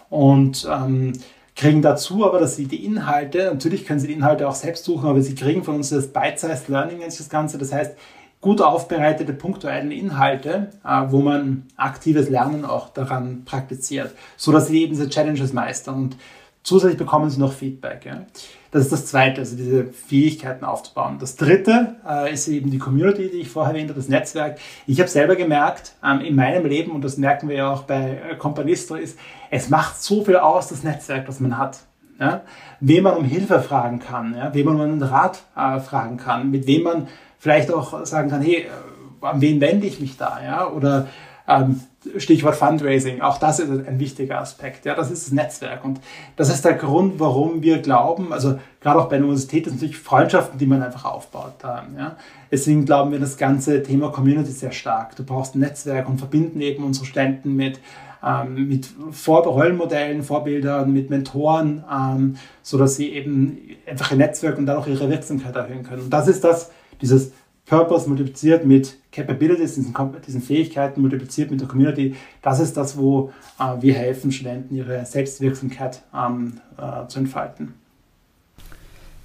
und 0.09 0.67
ähm, 0.71 1.13
kriegen 1.55 1.81
dazu 1.81 2.25
aber, 2.25 2.39
dass 2.39 2.55
sie 2.55 2.65
die 2.65 2.85
Inhalte, 2.85 3.45
natürlich 3.45 3.85
können 3.85 3.99
sie 3.99 4.07
die 4.07 4.13
Inhalte 4.13 4.47
auch 4.47 4.55
selbst 4.55 4.83
suchen, 4.83 5.07
aber 5.07 5.21
sie 5.21 5.35
kriegen 5.35 5.63
von 5.63 5.75
uns 5.75 5.89
das 5.89 6.07
Bite-Sized 6.07 6.67
Learning, 6.67 6.99
nennt 6.99 7.11
sich 7.11 7.21
das 7.21 7.29
Ganze. 7.29 7.57
Das 7.57 7.71
heißt, 7.71 7.95
gut 8.41 8.61
aufbereitete 8.61 9.33
punktuelle 9.33 9.93
Inhalte, 9.93 10.69
äh, 10.83 11.03
wo 11.07 11.21
man 11.21 11.63
aktives 11.77 12.29
Lernen 12.29 12.65
auch 12.65 12.89
daran 12.89 13.43
praktiziert, 13.45 14.11
so 14.37 14.51
dass 14.51 14.67
sie 14.67 14.83
eben 14.83 14.93
diese 14.93 15.09
Challenges 15.09 15.53
meistern 15.53 15.95
und 15.95 16.17
zusätzlich 16.65 16.97
bekommen 16.97 17.29
sie 17.29 17.39
noch 17.39 17.53
Feedback. 17.53 18.05
Ja. 18.05 18.25
Das 18.71 18.83
ist 18.83 18.91
das 18.91 19.05
Zweite, 19.05 19.39
also 19.39 19.55
diese 19.55 19.85
Fähigkeiten 19.85 20.65
aufzubauen. 20.65 21.17
Das 21.17 21.37
Dritte 21.37 21.95
äh, 22.05 22.33
ist 22.33 22.49
eben 22.49 22.71
die 22.71 22.77
Community, 22.77 23.29
die 23.29 23.37
ich 23.37 23.49
vorher 23.49 23.73
erwähnt 23.73 23.89
habe, 23.89 23.99
das 23.99 24.09
Netzwerk. 24.09 24.59
Ich 24.85 24.99
habe 24.99 25.09
selber 25.09 25.37
gemerkt 25.37 25.93
ähm, 26.03 26.19
in 26.19 26.35
meinem 26.35 26.65
Leben, 26.65 26.91
und 26.91 27.01
das 27.01 27.15
merken 27.15 27.47
wir 27.47 27.55
ja 27.55 27.71
auch 27.71 27.83
bei 27.83 28.19
äh, 28.31 28.35
Companisto, 28.35 28.95
ist, 28.95 29.17
es 29.49 29.69
macht 29.69 30.01
so 30.03 30.25
viel 30.25 30.35
aus, 30.35 30.67
das 30.67 30.83
Netzwerk, 30.83 31.25
das 31.25 31.39
man 31.39 31.57
hat. 31.57 31.79
Ja? 32.19 32.41
Wem 32.81 33.03
man 33.03 33.15
um 33.15 33.23
Hilfe 33.23 33.61
fragen 33.61 33.99
kann, 33.99 34.35
ja? 34.35 34.53
wem 34.53 34.65
man 34.65 34.75
um 34.75 34.81
einen 34.81 35.03
Rat 35.03 35.43
äh, 35.55 35.79
fragen 35.79 36.17
kann, 36.17 36.51
mit 36.51 36.67
wem 36.67 36.83
man 36.83 37.07
vielleicht 37.45 37.71
auch 37.71 38.03
sagen 38.07 38.31
kann, 38.31 38.41
hey, 38.41 38.65
an 39.21 39.39
wen 39.39 39.61
wende 39.61 39.85
ich 39.85 39.99
mich 39.99 40.17
da? 40.17 40.39
Ja? 40.43 40.67
Oder 40.67 41.09
ähm, 41.47 41.81
Stichwort 42.17 42.55
Fundraising, 42.55 43.21
auch 43.21 43.37
das 43.37 43.59
ist 43.59 43.69
ein 43.69 43.99
wichtiger 43.99 44.39
Aspekt. 44.39 44.83
Ja, 44.83 44.95
das 44.95 45.11
ist 45.11 45.27
das 45.27 45.31
Netzwerk. 45.31 45.85
Und 45.85 46.01
das 46.37 46.49
ist 46.49 46.65
der 46.65 46.73
Grund, 46.73 47.19
warum 47.19 47.61
wir 47.61 47.83
glauben, 47.83 48.33
also 48.33 48.57
gerade 48.81 48.99
auch 48.99 49.09
bei 49.09 49.17
der 49.17 49.25
Universität, 49.25 49.67
das 49.67 49.73
sind 49.73 49.81
natürlich 49.81 49.99
Freundschaften, 49.99 50.57
die 50.57 50.65
man 50.65 50.81
einfach 50.81 51.05
aufbaut. 51.05 51.63
Haben, 51.63 51.95
ja. 51.95 52.15
Deswegen 52.51 52.83
glauben 52.83 53.11
wir 53.11 53.19
das 53.19 53.37
ganze 53.37 53.83
Thema 53.83 54.11
Community 54.11 54.51
sehr 54.51 54.71
stark. 54.71 55.15
Du 55.15 55.23
brauchst 55.23 55.53
ein 55.53 55.59
Netzwerk 55.59 56.09
und 56.09 56.17
verbinden 56.17 56.61
eben 56.61 56.83
unsere 56.83 57.05
Studenten 57.05 57.55
mit, 57.55 57.79
ähm, 58.25 58.67
mit 58.67 58.89
Vor 59.11 59.43
Rollenmodellen, 59.43 60.23
Vorbildern, 60.23 60.91
mit 60.91 61.11
Mentoren, 61.11 61.83
ähm, 61.93 62.37
sodass 62.63 62.95
sie 62.95 63.09
eben 63.09 63.59
einfach 63.87 64.09
ihr 64.09 64.17
Netzwerk 64.17 64.57
und 64.57 64.65
dadurch 64.65 64.87
ihre 64.87 65.11
Wirksamkeit 65.11 65.55
erhöhen 65.55 65.83
können. 65.83 66.05
Und 66.05 66.09
das 66.09 66.27
ist 66.27 66.43
das, 66.43 66.71
dieses 67.01 67.31
Purpose 67.65 68.07
multipliziert 68.07 68.65
mit 68.65 68.95
Capabilities, 69.11 69.75
diesen, 69.75 69.95
diesen, 70.27 70.41
Fähigkeiten 70.41 71.01
multipliziert 71.01 71.49
mit 71.51 71.61
der 71.61 71.67
Community, 71.67 72.15
das 72.41 72.59
ist 72.59 72.77
das, 72.77 72.97
wo 72.97 73.31
äh, 73.59 73.81
wir 73.81 73.95
helfen, 73.95 74.31
Studenten 74.31 74.75
ihre 74.75 75.05
Selbstwirksamkeit 75.05 76.01
ähm, 76.13 76.59
äh, 76.77 77.07
zu 77.07 77.19
entfalten. 77.19 77.73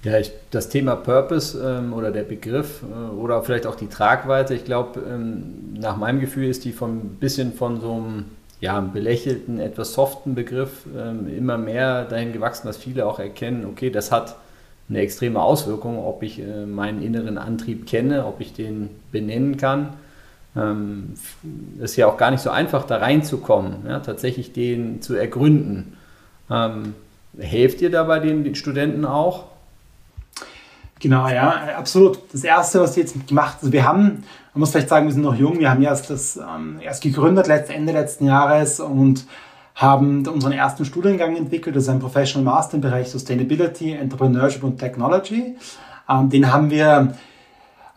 Ja, 0.03 0.17
ich, 0.17 0.31
das 0.49 0.69
Thema 0.69 0.95
Purpose 0.95 1.61
ähm, 1.63 1.93
oder 1.93 2.09
der 2.09 2.23
Begriff 2.23 2.81
äh, 2.81 3.13
oder 3.13 3.43
vielleicht 3.43 3.67
auch 3.67 3.75
die 3.75 3.87
Tragweite, 3.87 4.55
ich 4.55 4.65
glaube, 4.65 4.99
ähm, 5.07 5.73
nach 5.77 5.95
meinem 5.95 6.19
Gefühl 6.19 6.49
ist 6.49 6.65
die 6.65 6.71
von 6.71 6.97
ein 6.97 7.17
bisschen 7.19 7.53
von 7.53 7.79
so 7.79 7.93
einem 7.93 8.25
ja, 8.61 8.79
belächelten, 8.79 9.59
etwas 9.59 9.93
soften 9.93 10.33
Begriff 10.33 10.85
ähm, 10.97 11.27
immer 11.35 11.59
mehr 11.59 12.05
dahin 12.05 12.33
gewachsen, 12.33 12.65
dass 12.65 12.77
viele 12.77 13.05
auch 13.05 13.19
erkennen, 13.19 13.65
okay, 13.65 13.91
das 13.91 14.11
hat 14.11 14.35
eine 14.91 14.99
extreme 14.99 15.41
Auswirkung, 15.41 16.05
ob 16.05 16.21
ich 16.21 16.39
äh, 16.39 16.65
meinen 16.65 17.01
inneren 17.01 17.37
Antrieb 17.37 17.87
kenne, 17.87 18.25
ob 18.25 18.41
ich 18.41 18.53
den 18.53 18.89
benennen 19.11 19.55
kann. 19.55 19.93
Ähm, 20.55 21.13
ist 21.79 21.95
ja 21.95 22.07
auch 22.07 22.17
gar 22.17 22.29
nicht 22.29 22.41
so 22.41 22.49
einfach, 22.49 22.83
da 22.83 22.97
reinzukommen, 22.97 23.85
ja, 23.87 24.01
tatsächlich 24.01 24.51
den 24.51 25.01
zu 25.01 25.15
ergründen. 25.15 25.97
Ähm, 26.49 26.93
helft 27.39 27.81
ihr 27.81 27.89
dabei 27.89 28.19
den, 28.19 28.43
den 28.43 28.55
Studenten 28.55 29.05
auch? 29.05 29.45
Genau, 30.99 31.29
ja, 31.29 31.69
absolut. 31.77 32.19
Das 32.33 32.43
Erste, 32.43 32.81
was 32.81 32.97
wir 32.97 33.03
jetzt 33.03 33.27
gemacht 33.27 33.53
haben, 33.53 33.59
also 33.61 33.71
wir 33.71 33.85
haben, 33.85 34.23
man 34.53 34.59
muss 34.59 34.71
vielleicht 34.71 34.89
sagen, 34.89 35.07
wir 35.07 35.13
sind 35.13 35.23
noch 35.23 35.35
jung, 35.35 35.57
wir 35.59 35.71
haben 35.71 35.81
erst, 35.81 36.09
das, 36.09 36.35
ähm, 36.35 36.79
erst 36.81 37.01
gegründet, 37.01 37.47
Ende 37.47 37.93
letzten 37.93 38.25
Jahres 38.25 38.81
und 38.81 39.25
haben 39.75 40.27
unseren 40.27 40.51
ersten 40.51 40.85
Studiengang 40.85 41.35
entwickelt, 41.35 41.75
das 41.75 41.83
ist 41.83 41.89
ein 41.89 41.99
Professional 41.99 42.43
Master 42.43 42.75
im 42.75 42.81
Bereich 42.81 43.09
Sustainability, 43.09 43.93
Entrepreneurship 43.93 44.63
und 44.63 44.77
Technology. 44.77 45.55
Ähm, 46.09 46.29
den 46.29 46.51
haben 46.51 46.69
wir 46.69 47.13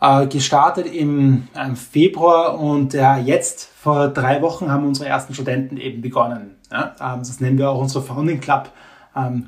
äh, 0.01 0.27
gestartet 0.27 0.87
im 0.93 1.47
ähm, 1.55 1.75
Februar 1.75 2.59
und 2.59 2.93
äh, 2.93 3.17
jetzt 3.17 3.69
vor 3.75 4.07
drei 4.09 4.41
Wochen 4.41 4.71
haben 4.71 4.85
unsere 4.85 5.09
ersten 5.09 5.33
Studenten 5.33 5.77
eben 5.77 6.01
begonnen. 6.01 6.55
Ähm, 6.71 6.89
das 6.99 7.39
nennen 7.39 7.57
wir 7.57 7.69
auch 7.69 7.79
unsere 7.79 8.03
Founding 8.03 8.39
Club 8.39 8.69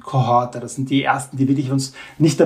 Kohorte. 0.01 0.61
Das 0.61 0.75
sind 0.75 0.89
die 0.89 1.03
ersten, 1.03 1.35
die 1.35 1.45
wirklich 1.49 1.69
uns 1.73 1.91
nicht 2.17 2.41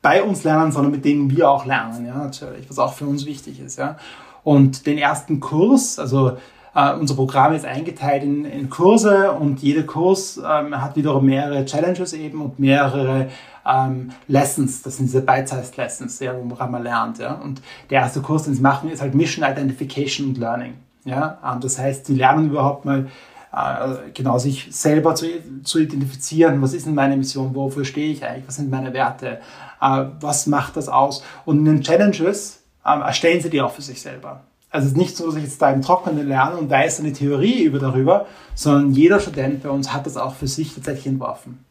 bei 0.00 0.22
uns 0.22 0.42
lernen, 0.42 0.72
sondern 0.72 0.90
mit 0.90 1.04
denen 1.04 1.30
wir 1.30 1.50
auch 1.50 1.66
lernen, 1.66 2.06
ja, 2.06 2.16
natürlich, 2.16 2.68
was 2.70 2.78
auch 2.78 2.94
für 2.94 3.06
uns 3.06 3.26
wichtig 3.26 3.60
ist, 3.60 3.78
ja. 3.78 3.96
Und 4.42 4.86
den 4.86 4.96
ersten 4.96 5.38
Kurs, 5.38 5.98
also 5.98 6.38
Uh, 6.74 6.98
unser 6.98 7.14
Programm 7.16 7.52
ist 7.52 7.66
eingeteilt 7.66 8.22
in, 8.22 8.46
in 8.46 8.70
Kurse 8.70 9.32
und 9.32 9.60
jeder 9.60 9.82
Kurs 9.82 10.38
ähm, 10.38 10.80
hat 10.80 10.96
wiederum 10.96 11.26
mehrere 11.26 11.66
Challenges 11.66 12.14
eben 12.14 12.40
und 12.40 12.58
mehrere 12.58 13.28
ähm, 13.66 14.10
Lessons. 14.26 14.80
Das 14.80 14.96
sind 14.96 15.06
diese 15.06 15.20
Bite-sized 15.20 15.76
Lessons, 15.76 16.18
ja, 16.20 16.32
woran 16.42 16.70
man 16.70 16.82
lernt. 16.82 17.18
Ja. 17.18 17.34
Und 17.34 17.60
der 17.90 18.00
erste 18.00 18.22
Kurs, 18.22 18.44
den 18.44 18.54
sie 18.54 18.62
machen, 18.62 18.90
ist 18.90 19.02
halt 19.02 19.14
Mission 19.14 19.44
Identification 19.44 20.28
und 20.28 20.38
Learning. 20.38 20.74
Ja. 21.04 21.38
Ähm, 21.44 21.60
das 21.60 21.78
heißt, 21.78 22.06
sie 22.06 22.14
lernen 22.14 22.50
überhaupt 22.50 22.86
mal 22.86 23.08
äh, 23.52 24.10
genau 24.14 24.38
sich 24.38 24.68
selber 24.70 25.14
zu, 25.14 25.26
zu 25.64 25.78
identifizieren. 25.78 26.62
Was 26.62 26.72
ist 26.72 26.86
denn 26.86 26.94
meine 26.94 27.16
Mission? 27.16 27.54
Wofür 27.54 27.84
stehe 27.84 28.12
ich 28.12 28.24
eigentlich? 28.24 28.48
Was 28.48 28.56
sind 28.56 28.70
meine 28.70 28.94
Werte? 28.94 29.40
Äh, 29.80 30.04
was 30.20 30.46
macht 30.46 30.76
das 30.76 30.88
aus? 30.88 31.22
Und 31.44 31.58
in 31.58 31.64
den 31.66 31.80
Challenges 31.82 32.62
ähm, 32.86 33.02
erstellen 33.02 33.42
sie 33.42 33.50
die 33.50 33.60
auch 33.60 33.72
für 33.72 33.82
sich 33.82 34.00
selber. 34.00 34.40
Also 34.72 34.86
es 34.86 34.92
ist 34.92 34.98
nicht 34.98 35.16
so, 35.16 35.26
dass 35.26 35.36
ich 35.36 35.44
jetzt 35.44 35.60
da 35.60 35.70
im 35.70 35.82
Trockenen 35.82 36.26
lerne 36.26 36.56
und 36.56 36.70
weiß 36.70 37.00
eine 37.00 37.12
Theorie 37.12 37.62
über 37.62 37.78
darüber, 37.78 38.26
sondern 38.54 38.92
jeder 38.92 39.20
Student 39.20 39.62
bei 39.62 39.68
uns 39.68 39.92
hat 39.92 40.06
das 40.06 40.16
auch 40.16 40.34
für 40.34 40.48
sich 40.48 40.74
tatsächlich 40.74 41.06
entworfen. 41.06 41.62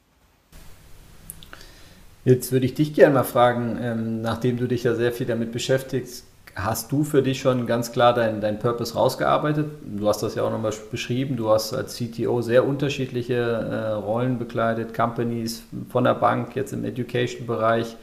Jetzt 2.23 2.51
würde 2.51 2.67
ich 2.67 2.75
dich 2.75 2.93
gerne 2.93 3.15
mal 3.15 3.23
fragen, 3.23 3.79
ähm, 3.81 4.21
nachdem 4.21 4.57
du 4.57 4.67
dich 4.67 4.83
ja 4.83 4.93
sehr 4.93 5.11
viel 5.11 5.25
damit 5.25 5.51
beschäftigst, 5.51 6.25
hast 6.53 6.91
du 6.91 7.03
für 7.03 7.23
dich 7.23 7.39
schon 7.39 7.65
ganz 7.65 7.91
klar 7.91 8.13
deinen 8.13 8.39
dein 8.39 8.59
Purpose 8.59 8.93
rausgearbeitet? 8.93 9.67
Du 9.83 10.07
hast 10.07 10.21
das 10.21 10.35
ja 10.35 10.43
auch 10.43 10.51
nochmal 10.51 10.73
beschrieben. 10.91 11.37
Du 11.37 11.49
hast 11.49 11.73
als 11.73 11.95
CTO 11.95 12.43
sehr 12.43 12.67
unterschiedliche 12.67 13.33
äh, 13.33 13.91
Rollen 13.93 14.37
bekleidet, 14.37 14.93
Companies 14.93 15.63
von 15.89 16.03
der 16.03 16.13
Bank, 16.13 16.55
jetzt 16.55 16.73
im 16.73 16.85
Education-Bereich, 16.85 17.95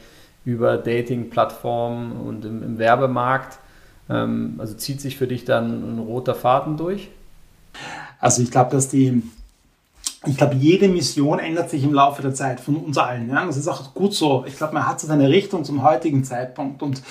über 0.43 0.77
Dating-Plattformen 0.77 2.11
und 2.11 2.43
im, 2.43 2.63
im 2.63 2.77
Werbemarkt. 2.77 3.59
Ähm, 4.09 4.55
also 4.57 4.73
zieht 4.75 5.01
sich 5.01 5.17
für 5.17 5.27
dich 5.27 5.45
dann 5.45 5.95
ein 5.95 5.99
roter 5.99 6.35
Faden 6.35 6.77
durch? 6.77 7.09
Also 8.19 8.41
ich 8.41 8.51
glaube, 8.51 8.71
dass 8.71 8.89
die, 8.89 9.21
ich 10.25 10.37
glaube, 10.37 10.55
jede 10.55 10.87
Mission 10.87 11.39
ändert 11.39 11.69
sich 11.69 11.83
im 11.83 11.93
Laufe 11.93 12.21
der 12.21 12.33
Zeit 12.33 12.59
von 12.59 12.75
uns 12.75 12.97
allen. 12.97 13.29
Ja? 13.29 13.45
Das 13.45 13.57
ist 13.57 13.67
auch 13.67 13.93
gut 13.93 14.13
so. 14.13 14.43
Ich 14.47 14.57
glaube, 14.57 14.73
man 14.73 14.87
hat 14.87 14.99
so 14.99 15.07
seine 15.07 15.29
Richtung 15.29 15.63
zum 15.63 15.83
heutigen 15.83 16.23
Zeitpunkt 16.23 16.81
und 16.81 17.01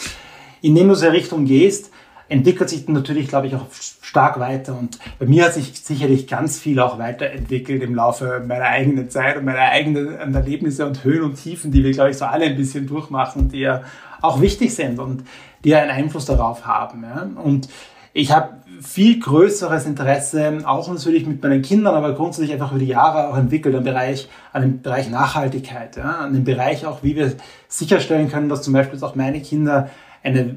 indem 0.61 0.89
du 0.89 0.95
so 0.95 1.09
Richtung 1.09 1.45
gehst, 1.45 1.91
entwickelt 2.29 2.69
sich 2.69 2.87
natürlich, 2.89 3.29
glaube 3.29 3.47
ich, 3.47 3.55
auch 3.55 3.67
stark 3.73 4.39
weiter. 4.39 4.79
Und 4.79 4.99
bei 5.19 5.27
mir 5.27 5.47
hat 5.47 5.55
sich 5.55 5.73
sicherlich 5.79 6.27
ganz 6.27 6.59
viel 6.59 6.79
auch 6.81 6.99
weiterentwickelt 6.99 7.83
im 7.83 7.95
Laufe 7.95 8.45
meiner 8.47 8.67
eigenen 8.67 9.09
Zeit 9.09 9.37
und 9.39 9.45
meiner 9.45 9.61
eigenen 9.61 10.35
Erlebnisse 10.35 10.87
und 10.87 11.05
Höhen 11.05 11.23
und 11.23 11.43
Tiefen, 11.43 11.73
die 11.73 11.83
wir, 11.83 11.93
glaube 11.93 12.11
ich, 12.11 12.19
so 12.19 12.27
alle 12.27 12.47
ein 12.47 12.57
bisschen 12.57 12.87
durchmachen, 12.87 13.49
die 13.49 13.61
ja 13.61 13.83
auch 14.21 14.41
wichtig 14.41 14.75
sind 14.75 14.99
und 14.99 15.25
die 15.65 15.75
einen 15.75 15.91
Einfluss 15.91 16.27
darauf 16.27 16.67
haben. 16.67 17.03
Ja. 17.05 17.29
Und 17.43 17.69
ich 18.13 18.33
habe 18.33 18.59
viel 18.81 19.19
größeres 19.19 19.87
Interesse, 19.87 20.59
auch 20.65 20.89
natürlich 20.89 21.27
mit 21.27 21.43
meinen 21.43 21.63
Kindern, 21.63 21.95
aber 21.95 22.15
grundsätzlich 22.15 22.53
einfach 22.53 22.71
über 22.71 22.81
die 22.81 22.87
Jahre 22.87 23.29
auch 23.29 23.37
entwickelt 23.37 23.75
am 23.75 23.85
Bereich, 23.85 24.29
an 24.53 24.63
dem 24.63 24.83
Bereich 24.83 25.11
Nachhaltigkeit, 25.11 25.97
ja, 25.97 26.19
an 26.19 26.33
dem 26.33 26.45
Bereich 26.45 26.87
auch, 26.87 27.03
wie 27.03 27.17
wir 27.17 27.33
sicherstellen 27.69 28.31
können, 28.31 28.49
dass 28.49 28.63
zum 28.63 28.73
Beispiel 28.73 29.03
auch 29.03 29.15
meine 29.15 29.41
Kinder 29.41 29.91
eine, 30.23 30.57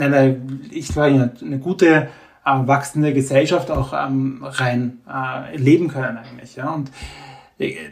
eine 0.00 0.40
ich 0.70 0.88
glaube, 0.88 1.32
eine 1.40 1.58
gute 1.58 2.08
äh, 2.44 2.66
wachsende 2.66 3.12
Gesellschaft 3.12 3.70
auch 3.70 3.92
ähm, 3.92 4.42
rein 4.42 5.00
äh, 5.08 5.56
leben 5.56 5.88
können 5.88 6.18
eigentlich. 6.18 6.56
Ja. 6.56 6.70
Und 6.70 6.90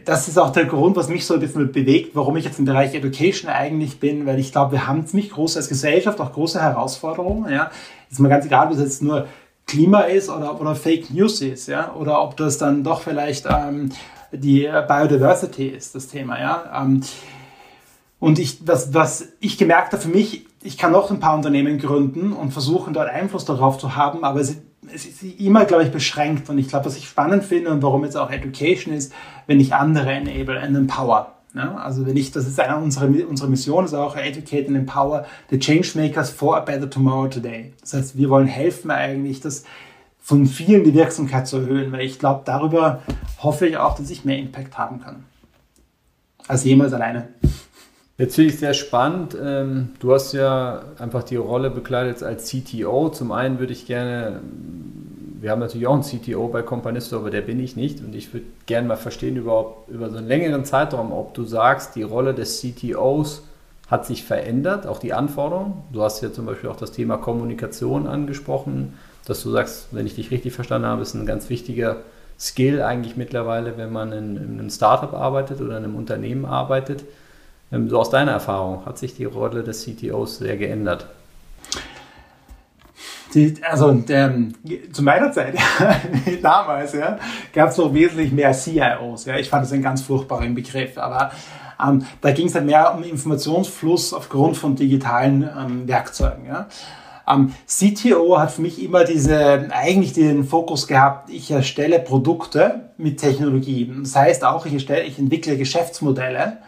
das 0.05 0.29
ist 0.29 0.37
auch 0.37 0.51
der 0.51 0.65
Grund, 0.65 0.95
was 0.95 1.09
mich 1.09 1.25
so 1.25 1.33
ein 1.33 1.41
bisschen 1.41 1.71
bewegt, 1.71 2.15
warum 2.15 2.37
ich 2.37 2.45
jetzt 2.45 2.57
im 2.57 2.65
Bereich 2.65 2.95
Education 2.95 3.51
eigentlich 3.51 3.99
bin, 3.99 4.25
weil 4.25 4.39
ich 4.39 4.53
glaube, 4.53 4.71
wir 4.73 4.87
haben 4.87 5.05
ziemlich 5.05 5.29
große 5.31 5.59
als 5.59 5.67
Gesellschaft 5.67 6.21
auch 6.21 6.31
große 6.31 6.61
Herausforderungen. 6.61 7.51
Ja. 7.51 7.69
Ist 8.09 8.19
mir 8.19 8.29
ganz 8.29 8.45
egal, 8.45 8.67
ob 8.67 8.73
es 8.73 8.79
jetzt 8.79 9.03
nur 9.03 9.27
Klima 9.65 10.01
ist 10.01 10.29
oder, 10.29 10.59
oder 10.59 10.75
Fake 10.75 11.11
News 11.11 11.41
ist, 11.41 11.67
ja, 11.67 11.93
oder 11.93 12.21
ob 12.21 12.37
das 12.37 12.57
dann 12.57 12.85
doch 12.85 13.01
vielleicht 13.01 13.45
ähm, 13.45 13.91
die 14.31 14.69
Biodiversity 14.87 15.67
ist, 15.67 15.93
das 15.93 16.07
Thema, 16.07 16.39
ja. 16.39 16.81
Ähm, 16.81 17.01
und 18.19 18.39
ich, 18.39 18.65
was, 18.65 18.93
was 18.93 19.27
ich 19.41 19.57
gemerkt 19.57 19.91
habe 19.91 20.01
für 20.01 20.09
mich, 20.09 20.45
ich 20.63 20.77
kann 20.77 20.93
noch 20.93 21.11
ein 21.11 21.19
paar 21.19 21.35
Unternehmen 21.35 21.77
gründen 21.77 22.31
und 22.31 22.51
versuchen, 22.51 22.93
dort 22.93 23.09
Einfluss 23.09 23.45
darauf 23.45 23.77
zu 23.77 23.95
haben, 23.95 24.23
aber 24.23 24.39
es, 24.93 25.05
ist 25.05 25.23
immer, 25.23 25.65
glaube 25.65 25.83
ich, 25.83 25.91
beschränkt. 25.91 26.49
Und 26.49 26.57
ich 26.57 26.67
glaube, 26.67 26.85
was 26.85 26.97
ich 26.97 27.07
spannend 27.07 27.43
finde 27.43 27.71
und 27.71 27.81
warum 27.81 28.03
jetzt 28.03 28.17
auch 28.17 28.29
Education 28.31 28.93
ist, 28.93 29.13
wenn 29.45 29.59
ich 29.59 29.73
andere 29.73 30.11
enable 30.11 30.59
and 30.59 30.75
empower. 30.75 31.33
Ja, 31.53 31.75
also 31.75 32.05
wenn 32.05 32.17
ich, 32.17 32.31
das 32.31 32.45
ist 32.45 32.59
eine 32.59 32.77
unserer, 32.77 33.07
unsere 33.27 33.49
Mission, 33.49 33.85
ist 33.85 33.93
auch 33.93 34.15
Educate 34.15 34.67
and 34.67 34.77
Empower 34.77 35.25
the 35.49 35.57
Changemakers 35.57 36.29
for 36.29 36.57
a 36.57 36.59
Better 36.59 36.89
Tomorrow 36.89 37.29
Today. 37.29 37.73
Das 37.81 37.93
heißt, 37.93 38.17
wir 38.17 38.29
wollen 38.29 38.47
helfen 38.47 38.91
eigentlich, 38.91 39.39
das 39.39 39.63
von 40.19 40.45
vielen 40.45 40.83
die 40.83 40.93
Wirksamkeit 40.93 41.47
zu 41.47 41.57
erhöhen, 41.57 41.91
weil 41.91 42.01
ich 42.01 42.19
glaube, 42.19 42.41
darüber 42.45 43.01
hoffe 43.39 43.65
ich 43.65 43.77
auch, 43.77 43.95
dass 43.95 44.09
ich 44.09 44.25
mehr 44.25 44.37
Impact 44.37 44.77
haben 44.77 44.99
kann. 44.99 45.23
Als 46.47 46.63
jemals 46.63 46.93
alleine. 46.93 47.29
Jetzt 48.17 48.33
finde 48.33 48.51
ich 48.51 48.59
sehr 48.59 48.73
spannend. 48.73 49.37
Ähm, 49.39 49.89
du 49.99 50.11
hast 50.11 50.33
ja 50.33 50.81
einfach 50.97 51.21
die 51.21 51.35
Rolle 51.35 51.69
bekleidet 51.69 52.23
als 52.23 52.49
CTO. 52.49 53.09
Zum 53.09 53.31
einen 53.31 53.59
würde 53.59 53.73
ich 53.73 53.85
gerne, 53.85 54.41
wir 55.39 55.51
haben 55.51 55.59
natürlich 55.59 55.85
auch 55.85 55.93
einen 55.93 56.01
CTO 56.01 56.47
bei 56.47 56.63
Companisto, 56.63 57.17
aber 57.17 57.29
der 57.29 57.41
bin 57.41 57.59
ich 57.59 57.75
nicht. 57.75 58.03
Und 58.03 58.15
ich 58.15 58.33
würde 58.33 58.47
gerne 58.65 58.87
mal 58.87 58.95
verstehen 58.95 59.35
überhaupt 59.35 59.89
über 59.89 60.09
so 60.09 60.17
einen 60.17 60.27
längeren 60.27 60.65
Zeitraum, 60.65 61.11
ob 61.11 61.35
du 61.35 61.43
sagst, 61.43 61.95
die 61.95 62.01
Rolle 62.01 62.33
des 62.33 62.59
CTOs 62.59 63.43
hat 63.87 64.07
sich 64.07 64.23
verändert, 64.23 64.87
auch 64.87 64.99
die 64.99 65.13
Anforderungen. 65.13 65.83
Du 65.93 66.01
hast 66.01 66.21
ja 66.21 66.33
zum 66.33 66.47
Beispiel 66.47 66.71
auch 66.71 66.75
das 66.75 66.91
Thema 66.91 67.17
Kommunikation 67.17 68.07
angesprochen, 68.07 68.95
dass 69.25 69.43
du 69.43 69.51
sagst, 69.51 69.89
wenn 69.91 70.07
ich 70.07 70.15
dich 70.15 70.31
richtig 70.31 70.53
verstanden 70.53 70.87
habe, 70.87 71.03
ist 71.03 71.13
ein 71.13 71.27
ganz 71.27 71.49
wichtiger 71.51 71.97
Skill 72.39 72.81
eigentlich 72.81 73.15
mittlerweile, 73.15 73.77
wenn 73.77 73.91
man 73.91 74.11
in, 74.11 74.37
in 74.37 74.59
einem 74.59 74.69
Startup 74.71 75.13
arbeitet 75.13 75.61
oder 75.61 75.77
in 75.77 75.83
einem 75.83 75.95
Unternehmen 75.95 76.45
arbeitet. 76.45 77.05
Ähm, 77.71 77.89
so 77.89 77.99
aus 77.99 78.09
deiner 78.09 78.31
Erfahrung, 78.31 78.85
hat 78.85 78.97
sich 78.97 79.15
die 79.15 79.25
Rolle 79.25 79.63
des 79.63 79.83
CTOs 79.83 80.37
sehr 80.37 80.57
geändert? 80.57 81.07
Die, 83.33 83.55
also 83.69 83.91
der, 83.91 84.33
zu 84.91 85.03
meiner 85.03 85.31
Zeit, 85.31 85.55
damals, 86.41 86.93
ja, 86.93 87.19
gab 87.53 87.69
es 87.69 87.77
noch 87.77 87.93
wesentlich 87.93 88.31
mehr 88.31 88.53
CIOs. 88.53 89.25
Ja. 89.25 89.37
Ich 89.37 89.49
fand 89.49 89.65
das 89.65 89.73
einen 89.73 89.83
ganz 89.83 90.01
furchtbaren 90.01 90.55
Begriff, 90.55 90.97
aber 90.97 91.31
ähm, 91.85 92.05
da 92.21 92.31
ging 92.31 92.47
es 92.47 92.53
dann 92.53 92.65
mehr 92.65 92.95
um 92.95 93.03
Informationsfluss 93.03 94.13
aufgrund 94.13 94.55
von 94.55 94.75
digitalen 94.75 95.43
ähm, 95.43 95.87
Werkzeugen. 95.87 96.45
Ja. 96.45 96.67
Ähm, 97.27 97.53
CTO 97.67 98.39
hat 98.39 98.51
für 98.51 98.61
mich 98.61 98.81
immer 98.81 99.03
diese, 99.03 99.67
eigentlich 99.71 100.13
den 100.13 100.45
Fokus 100.45 100.87
gehabt, 100.87 101.29
ich 101.29 101.51
erstelle 101.51 101.99
Produkte 101.99 102.91
mit 102.97 103.19
Technologie. 103.19 103.91
Das 104.01 104.15
heißt 104.15 104.45
auch, 104.45 104.65
ich, 104.65 104.73
erstelle, 104.73 105.03
ich 105.03 105.19
entwickle 105.19 105.57
Geschäftsmodelle 105.57 106.59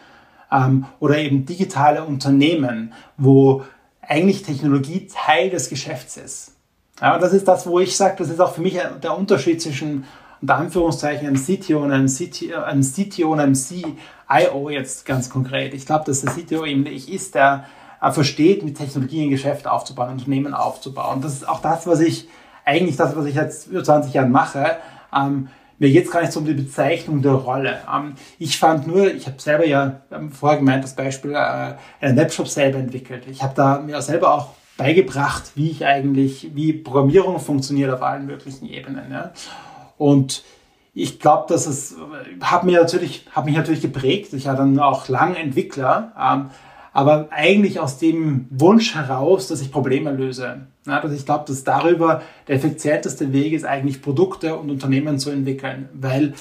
ähm, 0.52 0.86
oder 0.98 1.18
eben 1.18 1.46
digitale 1.46 2.04
Unternehmen, 2.04 2.92
wo 3.16 3.64
eigentlich 4.00 4.42
Technologie 4.42 5.06
Teil 5.06 5.50
des 5.50 5.68
Geschäfts 5.68 6.16
ist. 6.16 6.56
Ja, 7.00 7.14
und 7.14 7.22
das 7.22 7.32
ist 7.32 7.48
das, 7.48 7.66
wo 7.66 7.80
ich 7.80 7.96
sage, 7.96 8.16
das 8.18 8.28
ist 8.28 8.40
auch 8.40 8.54
für 8.54 8.60
mich 8.60 8.78
der 9.02 9.16
Unterschied 9.16 9.62
zwischen 9.62 10.04
unter 10.40 10.56
Anführungszeichen 10.56 11.26
einem 11.26 11.36
CTO 11.36 11.82
und 11.82 11.92
einem, 11.92 12.06
CTO, 12.06 12.62
einem 12.62 12.82
CTO 12.82 13.32
und 13.32 13.40
einem 13.40 13.54
CIO 13.54 14.70
jetzt 14.70 15.04
ganz 15.04 15.28
konkret. 15.28 15.74
Ich 15.74 15.86
glaube, 15.86 16.04
dass 16.06 16.22
der 16.22 16.32
CTO 16.32 16.64
eben 16.64 16.86
ich 16.86 17.12
ist, 17.12 17.34
der 17.34 17.64
versteht, 18.12 18.64
mit 18.64 18.78
Technologie 18.78 19.24
ein 19.24 19.30
Geschäft 19.30 19.66
aufzubauen, 19.66 20.12
Unternehmen 20.12 20.54
aufzubauen. 20.54 21.20
Das 21.20 21.34
ist 21.34 21.46
auch 21.46 21.60
das, 21.60 21.86
was 21.86 22.00
ich 22.00 22.28
eigentlich 22.64 22.96
das, 22.96 23.14
was 23.14 23.26
ich 23.26 23.34
jetzt 23.34 23.66
über 23.66 23.84
20 23.84 24.14
Jahren 24.14 24.30
mache. 24.30 24.78
Ähm, 25.14 25.48
mir 25.80 26.02
es 26.02 26.10
gar 26.10 26.20
nicht 26.20 26.32
so 26.32 26.40
um 26.40 26.46
die 26.46 26.52
Bezeichnung 26.52 27.22
der 27.22 27.32
Rolle. 27.32 27.78
Ähm, 27.92 28.14
ich 28.38 28.58
fand 28.58 28.86
nur, 28.86 29.12
ich 29.12 29.26
habe 29.26 29.40
selber 29.40 29.66
ja 29.66 30.02
ähm, 30.12 30.30
vorher 30.30 30.58
gemeint, 30.58 30.84
das 30.84 30.94
Beispiel, 30.94 31.32
äh, 31.32 31.74
einen 32.00 32.16
Webshop 32.16 32.48
selber 32.48 32.78
entwickelt. 32.78 33.24
Ich 33.28 33.42
habe 33.42 33.54
da 33.56 33.80
mir 33.80 34.00
selber 34.02 34.34
auch 34.34 34.50
beigebracht, 34.76 35.52
wie 35.54 35.70
ich 35.70 35.84
eigentlich, 35.84 36.50
wie 36.54 36.72
Programmierung 36.72 37.40
funktioniert 37.40 37.92
auf 37.92 38.02
allen 38.02 38.26
möglichen 38.26 38.68
Ebenen. 38.68 39.10
Ja. 39.10 39.32
Und 39.96 40.44
ich 40.92 41.18
glaube, 41.18 41.46
dass 41.48 41.66
es 41.66 41.96
hat 42.40 42.64
mir 42.64 42.80
natürlich, 42.80 43.24
hat 43.32 43.46
mich 43.46 43.56
natürlich 43.56 43.80
geprägt. 43.80 44.32
Ich 44.34 44.46
war 44.46 44.56
dann 44.56 44.78
auch 44.78 45.08
lang 45.08 45.34
Entwickler, 45.34 46.12
ähm, 46.18 46.50
aber 47.00 47.28
eigentlich 47.30 47.80
aus 47.80 47.96
dem 47.96 48.46
Wunsch 48.50 48.94
heraus, 48.94 49.48
dass 49.48 49.62
ich 49.62 49.72
Probleme 49.72 50.12
löse. 50.12 50.66
Ja, 50.86 51.00
also 51.00 51.16
ich 51.16 51.24
glaube, 51.24 51.46
dass 51.48 51.64
darüber 51.64 52.20
der 52.46 52.56
effizienteste 52.56 53.32
Weg 53.32 53.54
ist, 53.54 53.64
eigentlich 53.64 54.02
Produkte 54.02 54.54
und 54.54 54.68
Unternehmen 54.68 55.18
zu 55.18 55.30
entwickeln, 55.30 55.88
weil 55.94 56.34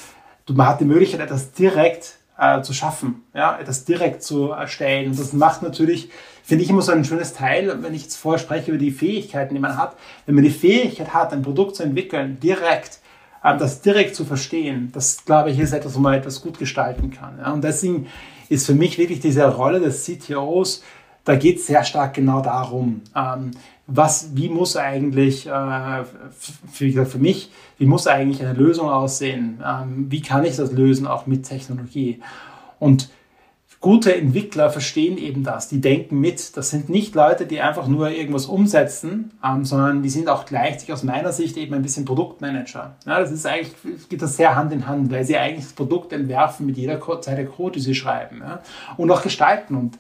man 0.50 0.68
hat 0.68 0.82
die 0.82 0.86
Möglichkeit, 0.86 1.22
etwas 1.22 1.54
direkt 1.54 2.18
äh, 2.38 2.62
zu 2.62 2.74
schaffen, 2.74 3.24
ja, 3.34 3.58
etwas 3.58 3.86
direkt 3.86 4.22
zu 4.22 4.52
erstellen. 4.52 5.12
Und 5.12 5.18
das 5.18 5.32
macht 5.32 5.62
natürlich, 5.62 6.10
finde 6.44 6.66
ich 6.66 6.70
immer 6.70 6.82
so 6.82 6.92
ein 6.92 7.06
schönes 7.06 7.34
Teil, 7.34 7.82
wenn 7.82 7.94
ich 7.94 8.04
jetzt 8.04 8.18
vorher 8.18 8.40
spreche 8.40 8.72
über 8.72 8.80
die 8.80 8.92
Fähigkeiten, 8.92 9.54
die 9.54 9.62
man 9.62 9.78
hat. 9.78 9.96
Wenn 10.26 10.36
man 10.36 10.44
die 10.44 10.50
Fähigkeit 10.50 11.14
hat, 11.14 11.32
ein 11.32 11.42
Produkt 11.42 11.78
zu 11.78 11.84
entwickeln, 11.84 12.38
direkt 12.42 13.00
ähm, 13.46 13.60
das 13.60 13.80
direkt 13.80 14.14
zu 14.14 14.26
verstehen, 14.26 14.90
das 14.94 15.24
glaube 15.24 15.52
ich 15.52 15.60
ist 15.60 15.72
etwas, 15.72 15.96
wo 15.96 16.00
man 16.00 16.16
etwas 16.16 16.42
gut 16.42 16.60
gestalten 16.60 17.12
kann. 17.12 17.38
Ja? 17.38 17.54
Und 17.54 17.64
deswegen 17.64 18.08
ist 18.50 18.66
für 18.66 18.74
mich 18.74 18.98
wirklich 18.98 19.20
diese 19.20 19.46
Rolle 19.48 19.80
des 19.80 20.06
CTOs, 20.06 20.84
da 21.24 21.36
geht 21.36 21.58
es 21.58 21.68
sehr 21.68 21.84
stark 21.84 22.16
genau 22.16 22.42
darum, 22.42 23.02
ähm, 23.16 23.52
was, 23.92 24.36
wie 24.36 24.50
muss 24.50 24.78
eigentlich, 24.78 25.48
äh, 25.48 26.04
für, 26.72 27.06
für 27.06 27.18
mich, 27.18 27.50
wie 27.78 27.86
muss 27.86 28.06
eigentlich 28.08 28.42
eine 28.42 28.54
Lösung 28.54 28.88
aussehen? 28.90 29.64
Ähm, 29.66 30.08
wie 30.10 30.22
kann 30.22 30.46
ich 30.46 30.58
das 30.58 30.72
lösen, 30.72 31.08
auch 31.08 31.26
mit 31.26 31.44
Technologie? 31.44 32.20
Und 32.78 33.10
gute 33.82 34.14
Entwickler 34.14 34.70
verstehen 34.70 35.18
eben 35.18 35.44
das, 35.44 35.70
die 35.70 35.80
denken 35.80 36.20
mit. 36.20 36.58
Das 36.58 36.70
sind 36.70 36.90
nicht 36.90 37.16
Leute, 37.16 37.46
die 37.46 37.62
einfach 37.62 37.88
nur 37.88 38.10
irgendwas 38.10 38.46
umsetzen, 38.46 39.32
ähm, 39.44 39.64
sondern 39.64 40.04
die 40.04 40.10
sind 40.10 40.28
auch 40.28 40.46
gleichzeitig 40.46 40.94
aus 40.94 41.04
meiner 41.04 41.32
Sicht 41.32 41.56
eben 41.56 41.74
ein 41.74 41.82
bisschen 41.82 42.06
Produktmanager. 42.06 42.96
Ja, 43.06 43.20
das 43.20 43.32
ist 43.32 43.46
eigentlich, 43.46 43.74
geht 44.10 44.22
das 44.22 44.36
sehr 44.36 44.56
Hand 44.56 44.74
in 44.74 44.88
Hand, 44.88 45.12
weil 45.12 45.24
sie 45.24 45.38
eigentlich 45.38 45.66
das 45.66 45.74
Produkt 45.74 46.12
entwerfen 46.12 46.66
mit 46.66 46.78
jeder 46.78 47.00
Zeile 47.22 47.46
Code, 47.46 47.74
die 47.74 47.80
sie 47.80 47.96
schreiben 47.96 48.42
ja, 48.42 48.62
und 48.98 49.10
auch 49.12 49.22
gestalten. 49.22 49.76
Und 49.76 49.98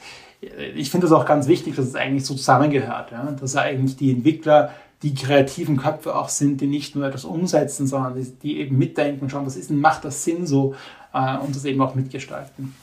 ich 0.75 0.89
finde 0.89 1.07
es 1.07 1.13
auch 1.13 1.25
ganz 1.25 1.48
wichtig, 1.48 1.75
dass 1.75 1.86
es 1.86 1.95
eigentlich 1.95 2.25
so 2.25 2.33
zusammengehört, 2.33 3.12
ja, 3.12 3.24
dass 3.39 3.55
eigentlich 3.55 3.95
die 3.95 4.12
Entwickler 4.12 4.74
die 5.01 5.13
kreativen 5.13 5.77
Köpfe 5.77 6.13
auch 6.13 6.27
sind, 6.27 6.59
die 6.59 6.67
nicht 6.67 6.93
nur 6.95 7.05
etwas 7.05 7.24
umsetzen, 7.24 7.88
sondern 7.88 8.15
die, 8.15 8.31
die 8.31 8.59
eben 8.59 8.77
mitdenken 8.77 9.21
und 9.21 9.29
schauen, 9.29 9.45
was 9.45 9.55
ist 9.55 9.69
denn, 9.69 9.79
macht 9.79 10.03
das 10.03 10.25
Sinn 10.25 10.45
so 10.45 10.75
äh, 11.13 11.38
und 11.38 11.55
das 11.55 11.63
eben 11.63 11.81
auch 11.81 11.95
mitgestalten. 11.95 12.75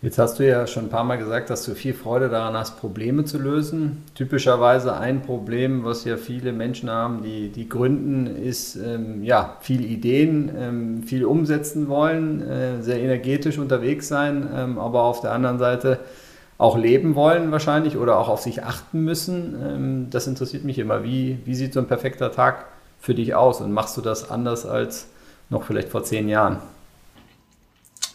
Jetzt 0.00 0.16
hast 0.16 0.38
du 0.38 0.46
ja 0.46 0.64
schon 0.68 0.84
ein 0.84 0.90
paar 0.90 1.02
Mal 1.02 1.18
gesagt, 1.18 1.50
dass 1.50 1.64
du 1.64 1.74
viel 1.74 1.92
Freude 1.92 2.28
daran 2.28 2.54
hast, 2.54 2.78
Probleme 2.78 3.24
zu 3.24 3.36
lösen. 3.36 4.04
Typischerweise 4.14 4.96
ein 4.96 5.22
Problem, 5.22 5.84
was 5.84 6.04
ja 6.04 6.16
viele 6.16 6.52
Menschen 6.52 6.88
haben, 6.88 7.24
die, 7.24 7.48
die 7.48 7.68
gründen, 7.68 8.26
ist 8.26 8.76
ähm, 8.76 9.24
ja 9.24 9.56
viel 9.60 9.84
Ideen, 9.84 10.52
ähm, 10.56 11.02
viel 11.02 11.24
umsetzen 11.24 11.88
wollen, 11.88 12.48
äh, 12.48 12.80
sehr 12.80 13.00
energetisch 13.00 13.58
unterwegs 13.58 14.06
sein, 14.06 14.48
ähm, 14.54 14.78
aber 14.78 15.02
auf 15.02 15.20
der 15.20 15.32
anderen 15.32 15.58
Seite 15.58 15.98
auch 16.58 16.78
leben 16.78 17.16
wollen 17.16 17.50
wahrscheinlich 17.50 17.96
oder 17.96 18.20
auch 18.20 18.28
auf 18.28 18.40
sich 18.40 18.62
achten 18.62 19.02
müssen. 19.02 19.56
Ähm, 19.60 20.06
das 20.10 20.28
interessiert 20.28 20.62
mich 20.62 20.78
immer. 20.78 21.02
Wie, 21.02 21.40
wie 21.44 21.56
sieht 21.56 21.72
so 21.72 21.80
ein 21.80 21.88
perfekter 21.88 22.30
Tag 22.30 22.66
für 23.00 23.16
dich 23.16 23.34
aus 23.34 23.60
und 23.60 23.72
machst 23.72 23.96
du 23.96 24.00
das 24.00 24.30
anders 24.30 24.64
als 24.64 25.08
noch 25.50 25.64
vielleicht 25.64 25.88
vor 25.88 26.04
zehn 26.04 26.28
Jahren? 26.28 26.58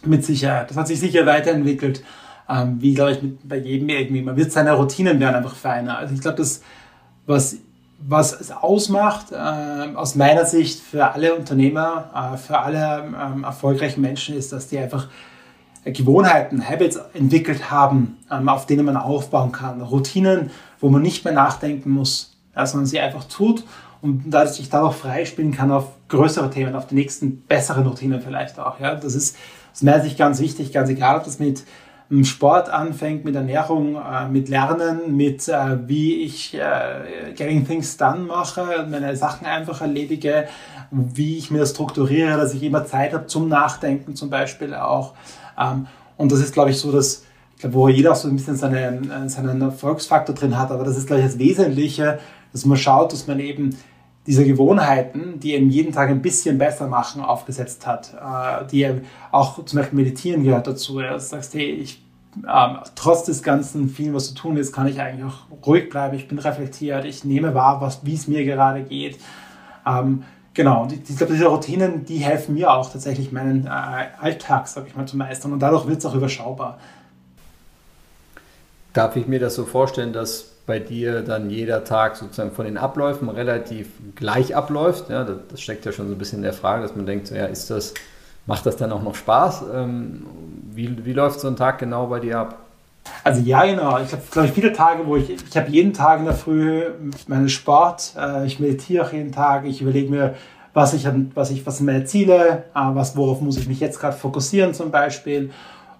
Mit 0.04 0.24
Sicherheit. 0.24 0.70
Das 0.70 0.76
hat 0.76 0.88
sich 0.88 1.00
sicher 1.00 1.26
weiterentwickelt. 1.26 2.02
Ähm, 2.48 2.76
wie, 2.80 2.94
glaube 2.94 3.12
ich, 3.12 3.22
mit, 3.22 3.48
bei 3.48 3.56
jedem 3.56 3.88
irgendwie. 3.88 4.22
Man 4.22 4.36
wird 4.36 4.52
seine 4.52 4.72
Routinen 4.72 5.18
werden 5.18 5.36
einfach 5.36 5.54
feiner. 5.54 5.98
Also 5.98 6.14
ich 6.14 6.20
glaube, 6.20 6.36
das, 6.36 6.60
was, 7.26 7.56
was 7.98 8.38
es 8.38 8.50
ausmacht, 8.50 9.32
äh, 9.32 9.94
aus 9.94 10.14
meiner 10.14 10.44
Sicht 10.44 10.80
für 10.80 11.12
alle 11.12 11.34
Unternehmer, 11.34 12.34
äh, 12.34 12.36
für 12.36 12.58
alle 12.58 13.04
ähm, 13.04 13.44
erfolgreichen 13.44 14.02
Menschen, 14.02 14.36
ist, 14.36 14.52
dass 14.52 14.68
die 14.68 14.78
einfach 14.78 15.08
Gewohnheiten, 15.84 16.66
Habits 16.66 16.98
entwickelt 17.12 17.70
haben, 17.70 18.16
ähm, 18.30 18.48
auf 18.48 18.66
denen 18.66 18.86
man 18.86 18.96
aufbauen 18.96 19.52
kann. 19.52 19.80
Routinen, 19.80 20.50
wo 20.80 20.88
man 20.88 21.02
nicht 21.02 21.24
mehr 21.24 21.34
nachdenken 21.34 21.90
muss, 21.90 22.36
ja, 22.54 22.66
sondern 22.66 22.86
sie 22.86 23.00
einfach 23.00 23.24
tut 23.24 23.64
und 24.04 24.24
dadurch 24.26 24.60
ich 24.60 24.68
darauf 24.68 24.98
freispielen 24.98 25.52
kann 25.52 25.70
auf 25.70 25.86
größere 26.08 26.50
Themen, 26.50 26.74
auf 26.74 26.86
die 26.86 26.94
nächsten 26.94 27.40
besseren 27.42 27.86
Routinen 27.86 28.20
vielleicht 28.20 28.58
auch. 28.58 28.78
Ja, 28.78 28.94
das 28.94 29.14
ist 29.14 29.36
aus 29.74 29.82
meiner 29.82 30.02
Sicht 30.02 30.16
ganz 30.16 30.40
wichtig, 30.40 30.72
ganz 30.72 30.88
egal, 30.88 31.18
ob 31.18 31.24
das 31.24 31.40
mit 31.40 31.64
ähm, 32.10 32.24
Sport 32.24 32.70
anfängt, 32.70 33.24
mit 33.24 33.34
Ernährung, 33.34 33.96
äh, 33.96 34.28
mit 34.28 34.48
Lernen, 34.48 35.16
mit 35.16 35.48
äh, 35.48 35.88
wie 35.88 36.22
ich 36.22 36.54
äh, 36.54 37.32
Getting 37.34 37.66
Things 37.66 37.96
Done 37.96 38.20
mache, 38.20 38.86
meine 38.88 39.16
Sachen 39.16 39.46
einfach 39.46 39.80
erledige, 39.80 40.46
wie 40.90 41.38
ich 41.38 41.50
mir 41.50 41.58
das 41.58 41.70
strukturiere, 41.70 42.36
dass 42.36 42.54
ich 42.54 42.62
immer 42.62 42.86
Zeit 42.86 43.12
habe 43.12 43.26
zum 43.26 43.48
Nachdenken 43.48 44.14
zum 44.14 44.30
Beispiel 44.30 44.74
auch. 44.74 45.14
Ähm, 45.58 45.88
und 46.16 46.30
das 46.30 46.38
ist, 46.38 46.54
glaube 46.54 46.70
ich, 46.70 46.78
so, 46.78 46.92
dass 46.92 47.24
wo 47.62 47.88
jeder 47.88 48.12
auch 48.12 48.16
so 48.16 48.28
ein 48.28 48.36
bisschen 48.36 48.56
seinen, 48.56 49.28
seinen 49.30 49.62
Erfolgsfaktor 49.62 50.34
drin 50.34 50.58
hat, 50.58 50.70
aber 50.70 50.84
das 50.84 50.98
ist, 50.98 51.06
glaube 51.06 51.22
ich, 51.22 51.28
das 51.28 51.38
Wesentliche, 51.38 52.18
dass 52.52 52.66
man 52.66 52.76
schaut, 52.76 53.12
dass 53.12 53.26
man 53.26 53.40
eben 53.40 53.74
diese 54.26 54.44
Gewohnheiten, 54.44 55.38
die 55.38 55.54
eben 55.54 55.68
jeden 55.68 55.92
Tag 55.92 56.08
ein 56.08 56.22
bisschen 56.22 56.56
besser 56.56 56.86
machen, 56.86 57.22
aufgesetzt 57.22 57.86
hat. 57.86 58.14
Äh, 58.14 58.66
die 58.66 58.88
auch 59.30 59.64
zum 59.64 59.78
Beispiel 59.78 59.98
Meditieren 59.98 60.44
gehört 60.44 60.66
dazu. 60.66 61.00
Du 61.00 61.20
sagst, 61.20 61.54
hey, 61.54 61.72
ich, 61.72 62.02
ähm, 62.38 62.78
trotz 62.94 63.24
des 63.24 63.42
ganzen 63.42 63.88
vielen, 63.88 64.14
was 64.14 64.28
zu 64.28 64.34
tun 64.34 64.56
ist, 64.56 64.72
kann 64.72 64.86
ich 64.86 65.00
eigentlich 65.00 65.24
auch 65.24 65.66
ruhig 65.66 65.90
bleiben. 65.90 66.16
Ich 66.16 66.26
bin 66.26 66.38
reflektiert. 66.38 67.04
Ich 67.04 67.24
nehme 67.24 67.54
wahr, 67.54 67.92
wie 68.02 68.14
es 68.14 68.26
mir 68.26 68.44
gerade 68.44 68.82
geht. 68.82 69.18
Ähm, 69.86 70.24
genau. 70.54 70.84
Und 70.84 70.92
ich, 70.92 71.10
ich 71.10 71.16
glaube, 71.18 71.34
diese 71.34 71.46
Routinen, 71.46 72.06
die 72.06 72.18
helfen 72.18 72.54
mir 72.54 72.72
auch 72.72 72.90
tatsächlich 72.90 73.30
meinen 73.30 73.66
äh, 73.66 73.70
Alltag, 74.20 74.68
sag 74.68 74.86
ich 74.86 74.96
mal, 74.96 75.06
zu 75.06 75.18
meistern. 75.18 75.52
Und 75.52 75.60
dadurch 75.60 75.86
wird 75.86 75.98
es 75.98 76.06
auch 76.06 76.14
überschaubar. 76.14 76.78
Darf 78.94 79.16
ich 79.16 79.26
mir 79.26 79.40
das 79.40 79.54
so 79.54 79.66
vorstellen, 79.66 80.14
dass 80.14 80.53
bei 80.66 80.78
dir 80.78 81.22
dann 81.22 81.50
jeder 81.50 81.84
Tag 81.84 82.16
sozusagen 82.16 82.52
von 82.52 82.64
den 82.64 82.78
Abläufen 82.78 83.28
relativ 83.28 83.88
gleich 84.14 84.56
abläuft. 84.56 85.10
Ja, 85.10 85.24
das, 85.24 85.36
das, 85.50 85.60
steckt 85.60 85.84
ja 85.84 85.92
schon 85.92 86.08
so 86.08 86.14
ein 86.14 86.18
bisschen 86.18 86.38
in 86.38 86.44
der 86.44 86.52
Frage, 86.52 86.82
dass 86.82 86.96
man 86.96 87.06
denkt, 87.06 87.26
so, 87.26 87.34
ja, 87.34 87.46
ist 87.46 87.70
das, 87.70 87.92
macht 88.46 88.64
das 88.64 88.76
dann 88.76 88.92
auch 88.92 89.02
noch 89.02 89.14
Spaß? 89.14 89.64
Ähm, 89.74 90.26
wie, 90.72 91.04
wie 91.04 91.12
läuft 91.12 91.40
so 91.40 91.48
ein 91.48 91.56
Tag 91.56 91.78
genau 91.78 92.06
bei 92.06 92.20
dir 92.20 92.38
ab? 92.38 92.58
Also 93.22 93.42
ja, 93.42 93.64
genau. 93.66 93.98
Ich 94.00 94.12
habe, 94.12 94.22
glaube 94.30 94.48
ich, 94.48 94.54
viele 94.54 94.72
Tage, 94.72 95.06
wo 95.06 95.16
ich, 95.16 95.30
ich 95.30 95.56
habe 95.56 95.70
jeden 95.70 95.92
Tag 95.92 96.20
in 96.20 96.24
der 96.24 96.34
Früh 96.34 96.84
meinen 97.26 97.48
Sport, 97.50 98.14
äh, 98.18 98.46
ich 98.46 98.60
meditiere 98.60 99.06
auch 99.06 99.12
jeden 99.12 99.32
Tag, 99.32 99.66
ich 99.66 99.82
überlege 99.82 100.10
mir, 100.10 100.34
was 100.72 100.94
ich, 100.94 101.06
was 101.34 101.50
ich, 101.50 101.64
was 101.66 101.76
sind 101.76 101.86
meine 101.86 102.04
Ziele, 102.04 102.64
äh, 102.74 102.80
was, 102.94 103.16
worauf 103.16 103.40
muss 103.40 103.58
ich 103.58 103.68
mich 103.68 103.80
jetzt 103.80 104.00
gerade 104.00 104.16
fokussieren 104.16 104.72
zum 104.72 104.90
Beispiel. 104.90 105.50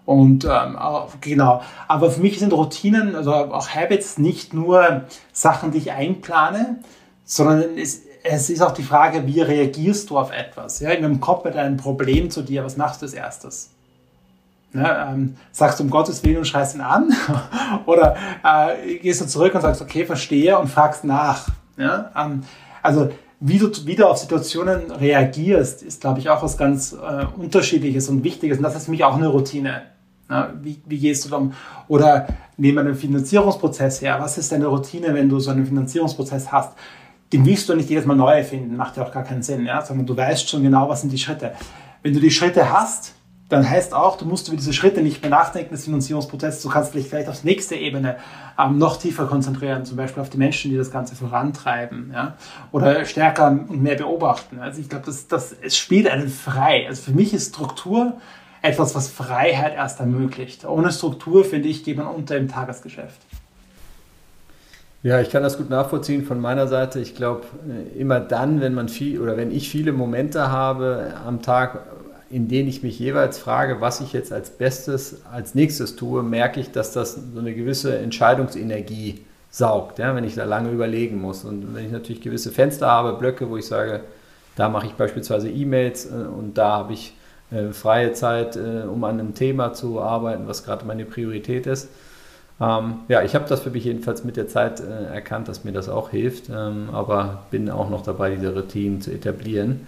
Und 0.07 0.45
ähm, 0.45 0.77
genau, 1.21 1.63
aber 1.89 2.11
für 2.11 2.21
mich 2.21 2.39
sind 2.39 2.53
Routinen, 2.53 3.17
also 3.17 3.33
auch 3.33 3.69
Habits, 3.69 4.19
nicht 4.19 4.53
nur 4.53 5.05
Sachen, 5.33 5.71
die 5.71 5.79
ich 5.79 5.93
einplane, 5.93 6.81
sondern 7.25 7.79
es, 7.79 8.03
es 8.23 8.51
ist 8.51 8.61
auch 8.61 8.73
die 8.73 8.83
Frage, 8.83 9.27
wie 9.27 9.41
reagierst 9.41 10.11
du 10.11 10.19
auf 10.19 10.31
etwas? 10.31 10.81
Ja, 10.81 10.91
in 10.91 11.05
einem 11.05 11.21
Kopf 11.21 11.45
mit 11.45 11.57
einem 11.57 11.79
Problem 11.79 12.31
zu 12.31 12.43
dir, 12.43 12.65
was 12.65 12.77
machst 12.77 13.01
du 13.01 13.07
als 13.07 13.15
erstes? 13.15 13.71
Ja, 14.75 15.13
ähm, 15.13 15.37
sagst 15.53 15.79
du 15.79 15.85
um 15.85 15.91
Gottes 15.91 16.23
Willen 16.25 16.39
und 16.39 16.47
schreist 16.47 16.75
ihn 16.75 16.81
an? 16.81 17.13
Oder 17.87 18.17
äh, 18.45 18.97
gehst 18.99 19.21
du 19.21 19.27
zurück 19.27 19.55
und 19.55 19.61
sagst, 19.61 19.81
okay, 19.81 20.05
verstehe 20.05 20.59
und 20.59 20.69
fragst 20.69 21.05
nach? 21.05 21.49
Ja, 21.77 22.11
ähm, 22.17 22.43
also 22.83 23.11
wie 23.41 23.59
du 23.59 23.69
wieder 23.87 24.11
auf 24.11 24.19
Situationen 24.19 24.91
reagierst, 24.91 25.83
ist, 25.83 26.01
glaube 26.01 26.19
ich, 26.19 26.29
auch 26.29 26.43
was 26.43 26.57
ganz 26.57 26.93
äh, 26.93 27.27
Unterschiedliches 27.37 28.09
und 28.09 28.25
Wichtiges. 28.25 28.59
Und 28.59 28.65
das 28.65 28.75
ist 28.75 28.87
für 28.87 28.91
mich 28.91 29.05
auch 29.05 29.17
eine 29.17 29.29
Routine. 29.29 29.83
Na, 30.29 30.53
wie, 30.63 30.81
wie 30.87 30.99
gehst 30.99 31.25
du 31.25 31.29
dann? 31.29 31.53
Oder 31.89 32.27
nehmen 32.57 32.77
wir 32.77 32.81
einen 32.81 32.95
Finanzierungsprozess 32.95 34.01
her. 34.01 34.17
Was 34.21 34.39
ist 34.39 34.53
deine 34.53 34.67
Routine, 34.67 35.13
wenn 35.15 35.29
du 35.29 35.39
so 35.39 35.51
einen 35.51 35.67
Finanzierungsprozess 35.67 36.51
hast? 36.51 36.73
Den 37.33 37.45
willst 37.45 37.69
du 37.69 37.75
nicht 37.75 37.91
jedes 37.91 38.07
Mal 38.07 38.17
neu 38.17 38.33
erfinden, 38.33 38.77
macht 38.77 38.97
ja 38.97 39.05
auch 39.05 39.13
gar 39.13 39.25
keinen 39.25 39.43
Sinn, 39.43 39.67
ja? 39.67 39.85
sondern 39.85 40.07
du 40.07 40.17
weißt 40.17 40.49
schon 40.49 40.63
genau, 40.63 40.89
was 40.89 41.01
sind 41.01 41.13
die 41.13 41.19
Schritte. 41.19 41.53
Wenn 42.03 42.15
du 42.15 42.21
die 42.21 42.31
Schritte 42.31 42.73
hast, 42.73 43.15
dann 43.49 43.69
heißt 43.69 43.93
auch, 43.93 44.17
du 44.17 44.25
musst 44.25 44.49
über 44.49 44.57
diese 44.57 44.73
Schritte 44.73 45.03
nicht 45.03 45.21
mehr 45.21 45.31
nachdenken 45.31 45.75
des 45.75 45.85
Finanzierungsprozesses. 45.85 46.63
Du 46.63 46.69
kannst 46.69 46.95
dich 46.95 47.09
vielleicht 47.09 47.29
auf 47.29 47.45
nächste 47.45 47.75
Ebene 47.75 48.17
ähm, 48.59 48.79
noch 48.79 48.97
tiefer 48.97 49.27
konzentrieren, 49.27 49.85
zum 49.85 49.97
Beispiel 49.97 50.23
auf 50.23 50.31
die 50.31 50.39
Menschen, 50.39 50.71
die 50.71 50.77
das 50.77 50.91
Ganze 50.91 51.15
vorantreiben, 51.15 52.11
ja? 52.13 52.35
oder 52.73 53.05
stärker 53.05 53.49
und 53.49 53.83
mehr 53.83 53.97
beobachten. 53.97 54.61
Also 54.61 54.81
ich 54.81 54.89
glaube, 54.89 55.07
das, 55.07 55.29
das, 55.29 55.55
es 55.61 55.77
spielt 55.77 56.09
einen 56.09 56.29
frei. 56.29 56.87
Also 56.89 57.03
für 57.03 57.13
mich 57.13 57.35
ist 57.35 57.55
Struktur 57.55 58.15
etwas, 58.65 58.95
was 58.95 59.09
Freiheit 59.09 59.75
erst 59.75 60.01
ermöglicht. 60.01 60.65
Ohne 60.65 60.91
Struktur, 60.91 61.45
finde 61.45 61.69
ich, 61.69 61.85
geht 61.85 61.99
man 61.99 62.07
unter 62.07 62.37
im 62.37 62.49
Tagesgeschäft. 62.49 63.21
Ja, 65.03 65.21
ich 65.21 65.29
kann 65.29 65.43
das 65.43 65.59
gut 65.59 65.69
nachvollziehen 65.69 66.25
von 66.25 66.41
meiner 66.41 66.67
Seite. 66.67 66.99
Ich 66.99 67.15
glaube, 67.15 67.43
äh, 67.69 68.01
immer 68.01 68.21
dann, 68.21 68.63
wenn 68.63 68.73
man 68.73 68.89
viel 68.89 69.21
oder 69.21 69.37
wenn 69.37 69.53
ich 69.53 69.69
viele 69.69 69.93
Momente 69.93 70.51
habe 70.51 71.13
am 71.27 71.43
Tag, 71.43 71.81
in 72.31 72.49
denen 72.49 72.67
ich 72.67 72.83
mich 72.83 72.99
jeweils 72.99 73.37
frage, 73.37 73.83
was 73.83 74.01
ich 74.01 74.15
jetzt 74.15 74.33
als 74.33 74.49
Bestes 74.49 75.21
als 75.31 75.55
nächstes 75.55 75.95
tue, 75.95 76.23
merke 76.23 76.59
ich, 76.59 76.73
dass 76.73 76.93
das 76.93 77.19
so 77.35 77.39
eine 77.39 77.55
gewisse 77.55 77.99
Entscheidungsenergie 77.99 79.27
saugt, 79.51 79.99
ja, 79.99 80.17
wenn 80.17 80.25
ich 80.25 80.37
da 80.37 80.45
lange 80.45 80.71
überlegen 80.71 81.21
muss. 81.21 81.45
Und 81.45 81.75
wenn 81.75 81.85
ich 81.85 81.93
natürlich 81.93 82.23
gewisse 82.23 82.51
Fenster 82.51 82.87
habe, 82.87 83.13
Blöcke, 83.19 83.51
wo 83.51 83.59
ich 83.59 83.67
sage, 83.67 84.01
da 84.57 84.71
mache 84.71 84.87
ich 84.87 84.95
beispielsweise 84.95 85.51
E-Mails 85.51 86.07
äh, 86.07 86.15
und 86.15 86.57
da 86.57 86.79
habe 86.79 86.95
ich 86.95 87.13
äh, 87.51 87.73
freie 87.73 88.13
Zeit, 88.13 88.57
äh, 88.57 88.83
um 88.87 89.03
an 89.05 89.21
einem 89.21 89.35
Thema 89.35 89.73
zu 89.73 90.01
arbeiten, 90.01 90.47
was 90.47 90.65
gerade 90.65 90.85
meine 90.85 91.05
Priorität 91.05 91.67
ist. 91.67 91.89
Ähm, 92.61 93.01
ja, 93.09 93.23
ich 93.23 93.35
habe 93.35 93.47
das 93.49 93.61
für 93.61 93.71
mich 93.71 93.85
jedenfalls 93.85 94.25
mit 94.25 94.37
der 94.37 94.47
Zeit 94.49 94.81
äh, 94.81 95.13
erkannt, 95.13 95.49
dass 95.49 95.65
mir 95.65 95.73
das 95.73 95.89
auch 95.89 96.11
hilft, 96.11 96.51
ähm, 96.51 96.89
aber 96.93 97.43
bin 97.51 97.69
auch 97.69 97.91
noch 97.91 98.03
dabei, 98.03 98.31
diese 98.31 98.55
Routinen 98.55 99.01
zu 99.01 99.11
etablieren. 99.11 99.87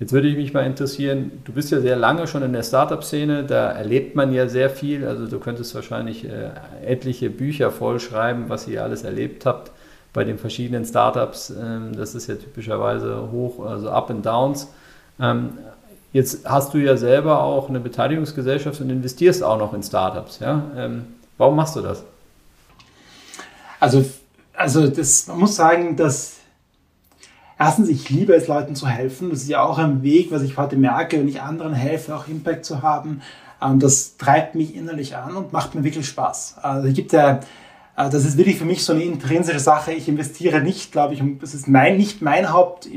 Jetzt 0.00 0.12
würde 0.12 0.26
ich 0.26 0.36
mich 0.36 0.52
mal 0.52 0.66
interessieren, 0.66 1.30
du 1.44 1.52
bist 1.52 1.70
ja 1.70 1.80
sehr 1.80 1.94
lange 1.94 2.26
schon 2.26 2.42
in 2.42 2.52
der 2.52 2.64
Startup-Szene, 2.64 3.44
da 3.44 3.70
erlebt 3.70 4.16
man 4.16 4.32
ja 4.32 4.48
sehr 4.48 4.68
viel, 4.68 5.06
also 5.06 5.28
du 5.28 5.38
könntest 5.38 5.76
wahrscheinlich 5.76 6.24
äh, 6.24 6.50
etliche 6.84 7.30
Bücher 7.30 7.70
vollschreiben, 7.70 8.48
was 8.48 8.66
ihr 8.66 8.82
alles 8.82 9.04
erlebt 9.04 9.46
habt. 9.46 9.70
bei 10.12 10.24
den 10.24 10.38
verschiedenen 10.38 10.84
Startups, 10.84 11.50
ähm, 11.50 11.92
das 11.96 12.14
ist 12.14 12.26
ja 12.26 12.34
typischerweise 12.34 13.30
hoch, 13.30 13.64
also 13.64 13.90
Up 13.90 14.10
and 14.10 14.26
Downs. 14.26 14.68
Ähm, 16.12 16.18
jetzt 16.20 16.44
hast 16.44 16.74
du 16.74 16.78
ja 16.78 16.96
selber 16.96 17.42
auch 17.42 17.68
eine 17.68 17.80
Beteiligungsgesellschaft 17.80 18.80
und 18.80 18.90
investierst 18.90 19.42
auch 19.42 19.58
noch 19.58 19.74
in 19.74 19.82
Startups. 19.82 20.38
Ja? 20.40 20.62
Ähm, 20.76 21.06
warum 21.38 21.56
machst 21.56 21.76
du 21.76 21.80
das? 21.80 22.02
Also, 23.80 24.04
also 24.54 24.86
das, 24.86 25.26
man 25.26 25.40
muss 25.40 25.56
sagen, 25.56 25.96
dass 25.96 26.36
erstens, 27.58 27.88
ich 27.88 28.10
liebe 28.10 28.34
es, 28.34 28.48
Leuten 28.48 28.76
zu 28.76 28.86
helfen. 28.86 29.30
Das 29.30 29.42
ist 29.42 29.48
ja 29.48 29.62
auch 29.62 29.78
ein 29.78 30.02
Weg, 30.02 30.30
was 30.30 30.42
ich 30.42 30.56
heute 30.56 30.76
merke, 30.76 31.18
wenn 31.18 31.28
ich 31.28 31.40
anderen 31.42 31.74
helfe, 31.74 32.14
auch 32.14 32.28
Impact 32.28 32.64
zu 32.64 32.82
haben. 32.82 33.22
Das 33.78 34.16
treibt 34.16 34.56
mich 34.56 34.74
innerlich 34.74 35.16
an 35.16 35.36
und 35.36 35.52
macht 35.52 35.74
mir 35.74 35.84
wirklich 35.84 36.08
Spaß. 36.08 36.56
Also 36.62 36.88
es 36.88 36.94
gibt 36.94 37.12
ja 37.12 37.40
das 37.94 38.24
ist 38.24 38.38
wirklich 38.38 38.56
für 38.56 38.64
mich 38.64 38.84
so 38.84 38.94
eine 38.94 39.02
intrinsische 39.02 39.60
Sache. 39.60 39.92
Ich 39.92 40.08
investiere 40.08 40.62
nicht, 40.62 40.92
glaube 40.92 41.12
ich, 41.12 41.22
das 41.40 41.52
ist 41.52 41.68
mein, 41.68 41.98
nicht 41.98 42.22
mein 42.22 42.50
Haupt, 42.50 42.88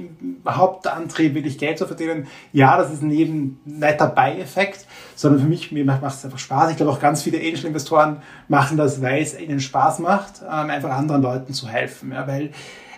Hauptantrieb, 0.48 1.34
wirklich 1.34 1.58
Geld 1.58 1.78
zu 1.78 1.86
verdienen. 1.86 2.28
Ja, 2.54 2.78
das 2.78 2.94
ist 2.94 3.02
ein 3.02 3.12
eben 3.12 3.60
netter 3.66 4.08
Beieffekt, 4.08 4.86
sondern 5.16 5.42
für 5.42 5.48
mich, 5.48 5.72
mir 5.74 5.84
macht 5.84 6.02
es 6.06 6.24
einfach 6.24 6.40
Spaß. 6.40 6.72
Ich 6.72 6.78
glaube 6.78 6.94
auch 6.94 7.02
ganz 7.02 7.24
viele 7.24 7.40
Angel-Investoren 7.40 8.22
machen 8.48 8.78
das, 8.78 9.02
weil 9.02 9.22
es 9.22 9.38
ihnen 9.38 9.60
Spaß 9.60 10.00
macht, 10.00 10.42
ähm, 10.42 10.70
einfach 10.70 10.92
anderen 10.92 11.22
Leuten 11.22 11.54
zu 11.54 11.68
helfen. 11.68 12.14
Ja, 12.14 12.26
weil 12.26 12.52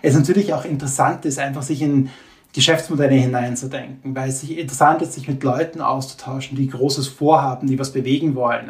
es 0.04 0.14
natürlich 0.14 0.54
auch 0.54 0.66
interessant 0.66 1.26
ist, 1.26 1.40
einfach 1.40 1.64
sich 1.64 1.82
in 1.82 2.12
Geschäftsmodelle 2.54 3.16
hineinzudenken, 3.16 4.16
weil 4.16 4.30
es 4.30 4.42
sich 4.42 4.58
interessant 4.58 5.02
ist, 5.02 5.14
sich 5.14 5.28
mit 5.28 5.44
Leuten 5.44 5.82
auszutauschen, 5.82 6.58
die 6.58 6.68
großes 6.68 7.08
Vorhaben, 7.08 7.68
die 7.68 7.78
was 7.78 7.92
bewegen 7.92 8.36
wollen. 8.36 8.70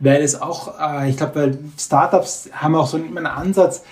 Weil 0.00 0.22
es 0.22 0.40
auch, 0.40 0.78
äh, 0.80 1.10
ich 1.10 1.16
glaube, 1.16 1.58
Startups 1.78 2.50
haben 2.52 2.74
auch 2.74 2.86
so 2.86 2.96
einen 2.96 3.26
Ansatz, 3.26 3.82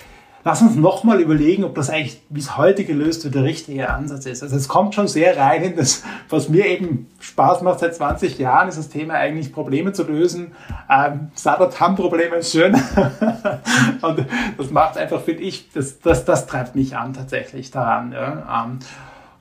lass 0.45 0.61
uns 0.63 0.75
nochmal 0.75 1.21
überlegen, 1.21 1.65
ob 1.65 1.75
das 1.75 1.91
eigentlich, 1.91 2.21
wie 2.29 2.41
es 2.41 2.57
heute 2.57 2.85
gelöst 2.85 3.25
wird, 3.25 3.35
der 3.35 3.45
richtige 3.45 3.91
Ansatz 3.91 4.27
ist. 4.27 4.43
Also 4.43 4.57
es 4.57 4.69
kommt 4.69 4.95
schon 4.95 5.09
sehr 5.09 5.37
rein 5.37 5.63
in 5.63 5.77
das, 5.77 6.03
was 6.29 6.49
mir 6.49 6.67
eben 6.67 7.09
Spaß 7.21 7.63
macht 7.63 7.81
seit 7.81 7.95
20 7.95 8.39
Jahren, 8.39 8.69
ist 8.69 8.79
das 8.79 8.89
Thema 8.89 9.15
eigentlich 9.15 9.53
Probleme 9.53 9.93
zu 9.93 10.05
lösen. 10.05 10.53
Ähm, 10.91 11.31
Startups 11.39 11.81
haben 11.81 11.97
Probleme, 11.97 12.37
ist 12.37 12.53
schön. 12.53 12.75
Und 14.03 14.27
das 14.59 14.71
macht 14.71 14.97
einfach, 14.99 15.21
finde 15.21 15.43
ich, 15.43 15.71
das, 15.73 16.01
das, 16.01 16.25
das 16.25 16.47
treibt 16.47 16.75
mich 16.75 16.97
an 16.97 17.15
tatsächlich 17.15 17.71
daran. 17.71 18.13
Ja. 18.13 18.65
Ähm, 18.67 18.79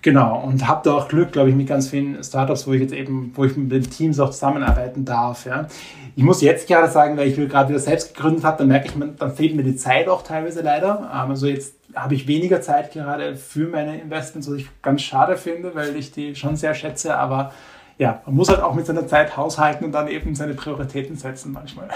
Genau, 0.01 0.39
und 0.39 0.67
habe 0.67 0.81
da 0.83 0.95
auch 0.95 1.07
Glück, 1.07 1.31
glaube 1.31 1.49
ich, 1.49 1.55
mit 1.55 1.67
ganz 1.67 1.89
vielen 1.89 2.23
Startups, 2.23 2.65
wo 2.65 2.73
ich 2.73 2.81
jetzt 2.81 2.93
eben, 2.93 3.31
wo 3.35 3.45
ich 3.45 3.55
mit 3.55 3.71
den 3.71 3.83
Teams 3.83 4.19
auch 4.19 4.31
zusammenarbeiten 4.31 5.05
darf. 5.05 5.45
Ja. 5.45 5.67
Ich 6.15 6.23
muss 6.23 6.41
jetzt 6.41 6.67
gerade 6.67 6.91
sagen, 6.91 7.17
weil 7.17 7.27
ich 7.27 7.35
gerade 7.35 7.69
wieder 7.69 7.79
selbst 7.79 8.15
gegründet 8.15 8.43
habe, 8.43 8.57
dann 8.57 8.67
merke 8.67 8.87
ich, 8.87 8.93
dann 9.17 9.31
fehlt 9.31 9.55
mir 9.55 9.63
die 9.63 9.75
Zeit 9.75 10.07
auch 10.07 10.23
teilweise 10.23 10.61
leider. 10.61 11.11
Also 11.13 11.45
jetzt 11.45 11.75
habe 11.93 12.15
ich 12.15 12.27
weniger 12.27 12.61
Zeit 12.61 12.91
gerade 12.93 13.35
für 13.35 13.67
meine 13.67 13.99
Investments, 13.99 14.49
was 14.49 14.57
ich 14.57 14.67
ganz 14.81 15.01
schade 15.03 15.37
finde, 15.37 15.75
weil 15.75 15.95
ich 15.95 16.11
die 16.11 16.35
schon 16.35 16.55
sehr 16.55 16.73
schätze. 16.73 17.15
Aber 17.15 17.51
ja, 17.99 18.21
man 18.25 18.35
muss 18.35 18.49
halt 18.49 18.61
auch 18.61 18.73
mit 18.73 18.87
seiner 18.87 19.05
Zeit 19.05 19.37
haushalten 19.37 19.85
und 19.85 19.91
dann 19.91 20.07
eben 20.07 20.33
seine 20.33 20.55
Prioritäten 20.55 21.15
setzen 21.15 21.51
manchmal. 21.51 21.89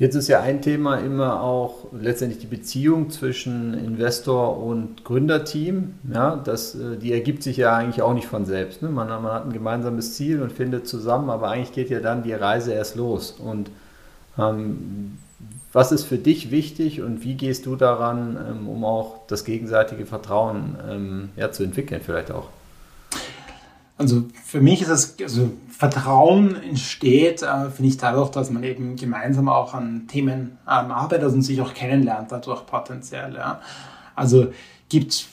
Jetzt 0.00 0.14
ist 0.14 0.28
ja 0.28 0.40
ein 0.40 0.62
Thema 0.62 0.96
immer 0.96 1.42
auch 1.42 1.88
letztendlich 1.92 2.40
die 2.40 2.46
Beziehung 2.46 3.10
zwischen 3.10 3.74
Investor 3.74 4.56
und 4.56 5.04
Gründerteam. 5.04 5.92
Ja, 6.10 6.36
das, 6.36 6.74
äh, 6.74 6.96
die 6.96 7.12
ergibt 7.12 7.42
sich 7.42 7.58
ja 7.58 7.76
eigentlich 7.76 8.00
auch 8.00 8.14
nicht 8.14 8.26
von 8.26 8.46
selbst. 8.46 8.80
Ne? 8.80 8.88
Man, 8.88 9.08
man, 9.08 9.30
hat 9.30 9.44
ein 9.44 9.52
gemeinsames 9.52 10.14
Ziel 10.14 10.40
und 10.40 10.52
findet 10.52 10.88
zusammen, 10.88 11.28
aber 11.28 11.50
eigentlich 11.50 11.72
geht 11.72 11.90
ja 11.90 12.00
dann 12.00 12.22
die 12.22 12.32
Reise 12.32 12.72
erst 12.72 12.96
los. 12.96 13.32
Und 13.32 13.70
ähm, 14.38 15.18
was 15.74 15.92
ist 15.92 16.04
für 16.04 16.16
dich 16.16 16.50
wichtig 16.50 17.02
und 17.02 17.22
wie 17.22 17.34
gehst 17.34 17.66
du 17.66 17.76
daran, 17.76 18.38
ähm, 18.48 18.68
um 18.70 18.84
auch 18.86 19.26
das 19.26 19.44
gegenseitige 19.44 20.06
Vertrauen 20.06 20.76
ähm, 20.88 21.28
ja, 21.36 21.52
zu 21.52 21.62
entwickeln, 21.62 22.00
vielleicht 22.02 22.30
auch? 22.30 22.48
Also 23.98 24.24
für 24.46 24.62
mich 24.62 24.80
ist 24.80 24.88
es, 24.88 25.16
also 25.22 25.50
Vertrauen 25.80 26.62
entsteht, 26.62 27.40
äh, 27.40 27.70
finde 27.70 27.88
ich, 27.88 27.96
dadurch, 27.96 28.28
dass 28.28 28.50
man 28.50 28.62
eben 28.64 28.96
gemeinsam 28.96 29.48
auch 29.48 29.72
an 29.72 30.06
Themen 30.08 30.58
ähm, 30.68 30.90
arbeitet 30.90 31.32
und 31.32 31.40
sich 31.40 31.58
auch 31.62 31.72
kennenlernt 31.72 32.30
dadurch 32.30 32.66
potenziell. 32.66 33.34
Ja. 33.34 33.62
Also 34.14 34.52
gibt 34.90 35.26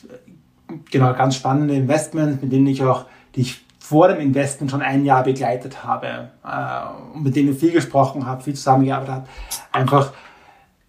genau 0.89 1.13
ganz 1.15 1.35
spannende 1.35 1.75
Investments, 1.75 2.41
mit 2.41 2.53
denen 2.53 2.65
ich 2.67 2.81
auch, 2.81 3.07
die 3.35 3.41
ich 3.41 3.65
vor 3.77 4.07
dem 4.07 4.21
Investment 4.21 4.71
schon 4.71 4.81
ein 4.81 5.03
Jahr 5.03 5.23
begleitet 5.23 5.83
habe 5.83 6.29
äh, 6.45 7.13
und 7.13 7.23
mit 7.23 7.35
denen 7.35 7.53
viel 7.53 7.73
gesprochen 7.73 8.25
habe, 8.25 8.41
viel 8.41 8.55
zusammengearbeitet 8.55 9.15
habe. 9.15 9.27
Einfach, 9.73 10.13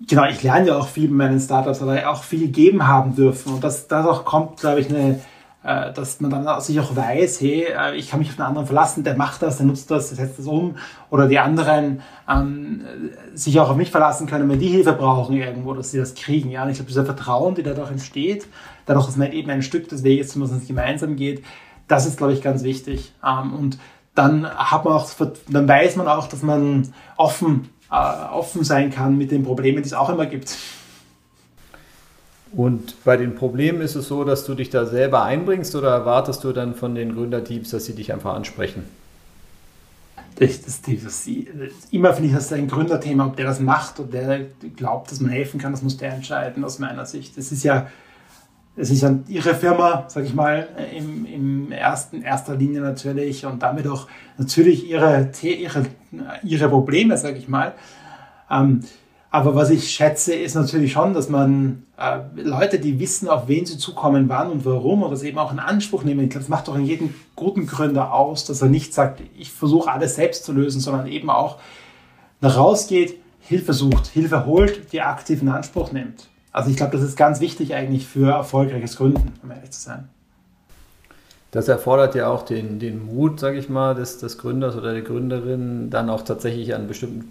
genau, 0.07 0.27
ich 0.27 0.41
lerne 0.41 0.69
ja 0.69 0.77
auch 0.77 0.87
viel 0.87 1.09
mit 1.09 1.19
meinen 1.19 1.41
Startups, 1.41 1.83
aber 1.83 2.09
auch 2.09 2.23
viel 2.23 2.43
gegeben 2.43 2.87
haben 2.87 3.17
dürfen. 3.17 3.55
Und 3.55 3.65
das, 3.65 3.89
das 3.89 4.07
auch 4.07 4.25
kommt, 4.25 4.61
glaube 4.61 4.79
ich, 4.79 4.89
eine 4.89 5.15
äh, 5.15 5.19
dass 5.93 6.21
man 6.21 6.31
dann 6.31 6.61
sich 6.61 6.79
auch 6.79 6.95
weiß, 6.95 7.41
hey, 7.41 7.67
äh, 7.77 7.97
ich 7.97 8.11
kann 8.11 8.21
mich 8.21 8.31
auf 8.31 8.39
einen 8.39 8.49
anderen 8.49 8.67
verlassen, 8.67 9.03
der 9.03 9.17
macht 9.17 9.43
das, 9.43 9.57
der 9.57 9.67
nutzt 9.67 9.91
das, 9.91 10.09
der 10.09 10.17
setzt 10.17 10.39
das 10.39 10.47
um. 10.47 10.77
Oder 11.11 11.27
die 11.27 11.39
anderen 11.39 12.01
ähm, 12.29 12.83
sich 13.35 13.59
auch 13.59 13.71
auf 13.71 13.77
mich 13.77 13.91
verlassen 13.91 14.27
können, 14.29 14.49
wenn 14.49 14.61
die 14.61 14.69
Hilfe 14.69 14.93
brauchen 14.93 15.37
irgendwo, 15.37 15.75
dass 15.75 15.91
sie 15.91 15.99
das 15.99 16.15
kriegen. 16.15 16.51
Ja? 16.51 16.63
Und 16.63 16.71
ich 16.71 16.77
glaube, 16.77 16.89
dieser 16.89 17.05
Vertrauen, 17.05 17.57
der 17.57 17.65
dadurch 17.65 17.91
entsteht, 17.91 18.47
dadurch, 18.87 19.07
dass 19.07 19.17
man 19.17 19.33
eben 19.33 19.51
ein 19.51 19.63
Stück 19.63 19.89
des 19.89 20.05
Weges 20.05 20.29
zum 20.29 20.43
es 20.43 20.67
gemeinsam 20.67 21.17
geht, 21.17 21.45
das 21.89 22.07
ist, 22.07 22.19
glaube 22.19 22.35
ich, 22.35 22.43
ganz 22.43 22.63
wichtig. 22.63 23.13
Ähm, 23.27 23.53
und 23.53 23.79
dann 24.15 24.49
hat 24.49 24.85
man 24.85 24.95
auch, 24.95 25.11
dann 25.49 25.69
weiß 25.69 25.97
man 25.97 26.07
auch, 26.07 26.29
dass 26.29 26.43
man 26.43 26.93
offen, 27.17 27.69
äh, 27.91 28.33
offen 28.33 28.63
sein 28.63 28.91
kann 28.91 29.19
mit 29.19 29.31
den 29.31 29.43
Problemen, 29.43 29.83
die 29.83 29.89
es 29.89 29.95
auch 29.95 30.11
immer 30.11 30.27
gibt. 30.27 30.57
Und 32.53 33.05
bei 33.05 33.17
den 33.17 33.35
Problemen 33.35 33.83
ist 33.83 33.95
es 33.95 34.09
so, 34.09 34.25
dass 34.25 34.47
du 34.47 34.55
dich 34.55 34.71
da 34.71 34.87
selber 34.87 35.23
einbringst 35.23 35.75
oder 35.75 35.91
erwartest 35.91 36.45
du 36.45 36.53
dann 36.53 36.75
von 36.75 36.95
den 36.95 37.15
Gründerteams, 37.15 37.71
dass 37.71 37.85
sie 37.85 37.95
dich 37.95 38.13
einfach 38.13 38.35
ansprechen? 38.35 38.85
Das, 40.37 40.63
das, 40.63 40.83
das, 40.83 41.27
immer 41.91 42.13
finde 42.15 42.29
ich, 42.29 42.35
das 42.35 42.53
ein 42.53 42.69
Gründerthema, 42.69 43.27
ob 43.27 43.37
der 43.37 43.47
das 43.47 43.59
macht 43.59 43.99
und 43.99 44.15
der 44.15 44.47
glaubt, 44.77 45.11
dass 45.11 45.21
man 45.21 45.33
helfen 45.33 45.59
kann, 45.59 45.73
das 45.73 45.83
muss 45.83 45.97
der 45.97 46.13
entscheiden, 46.13 46.65
aus 46.65 46.79
meiner 46.79 47.07
Sicht. 47.07 47.37
Es 47.37 47.51
ist 47.51 47.65
ja, 47.65 47.89
es 48.77 48.91
ist 48.91 49.03
ja 49.03 49.19
ihre 49.27 49.55
Firma, 49.57 50.05
sage 50.07 50.27
ich 50.27 50.35
mal, 50.35 50.69
im, 50.97 51.27
im 51.27 51.73
ersten, 51.73 52.23
erster 52.23 52.55
Linie 52.55 52.81
natürlich 52.81 53.45
und 53.47 53.63
damit 53.65 53.89
auch 53.89 54.07
natürlich 54.37 54.89
ihre, 54.89 55.29
ihre, 55.43 55.87
ihre 56.45 56.69
Probleme, 56.69 57.17
sage 57.17 57.39
ich 57.39 57.49
mal. 57.49 57.75
Ähm, 58.49 58.85
aber 59.31 59.55
was 59.55 59.71
ich 59.71 59.91
schätze, 59.91 60.35
ist 60.35 60.55
natürlich 60.55 60.93
schon, 60.93 61.13
dass 61.13 61.29
man 61.29 61.83
äh, 61.99 62.21
Leute, 62.37 62.79
die 62.79 62.99
wissen, 62.99 63.29
auf 63.29 63.47
wen 63.47 63.67
sie 63.67 63.77
zukommen, 63.77 64.29
wann 64.29 64.51
und 64.51 64.65
warum, 64.65 65.03
und 65.03 65.11
das 65.11 65.23
eben 65.23 65.39
auch 65.39 65.53
in 65.53 65.59
Anspruch 65.59 66.03
nehmen. 66.03 66.25
Ich 66.25 66.31
glaube, 66.31 66.45
das 66.45 66.49
macht 66.49 66.69
doch 66.69 66.77
in 66.77 66.87
jedem 66.87 67.15
guten 67.37 67.67
Gründer 67.67 68.15
aus, 68.15 68.47
dass 68.47 68.63
er 68.63 68.69
nicht 68.69 68.95
sagt, 68.95 69.21
ich 69.37 69.51
versuche 69.51 69.91
alles 69.91 70.15
selbst 70.15 70.45
zu 70.45 70.53
lösen, 70.53 70.81
sondern 70.81 71.07
eben 71.07 71.29
auch 71.29 71.59
rausgeht, 72.43 73.19
Hilfe 73.41 73.75
sucht, 73.75 74.07
Hilfe 74.07 74.47
holt, 74.47 74.93
die 74.93 75.03
aktiv 75.03 75.43
in 75.43 75.49
Anspruch 75.49 75.93
nimmt. 75.93 76.29
Also 76.53 76.71
ich 76.71 76.77
glaube, 76.77 76.93
das 76.93 77.03
ist 77.03 77.17
ganz 77.17 77.41
wichtig 77.41 77.75
eigentlich 77.75 78.07
für 78.07 78.31
erfolgreiches 78.31 78.97
Gründen, 78.97 79.35
um 79.43 79.51
ehrlich 79.51 79.71
zu 79.71 79.81
sein. 79.81 80.09
Das 81.51 81.67
erfordert 81.69 82.15
ja 82.15 82.29
auch 82.29 82.43
den, 82.43 82.79
den 82.79 83.07
Mut, 83.07 83.41
sage 83.41 83.59
ich 83.59 83.71
mal, 83.71 83.95
des, 83.95 84.19
des 84.19 84.37
Gründers 84.37 84.77
oder 84.77 84.93
der 84.93 85.01
Gründerin, 85.01 85.89
dann 85.89 86.11
auch 86.11 86.23
tatsächlich 86.23 86.75
an 86.75 86.89
bestimmten 86.89 87.31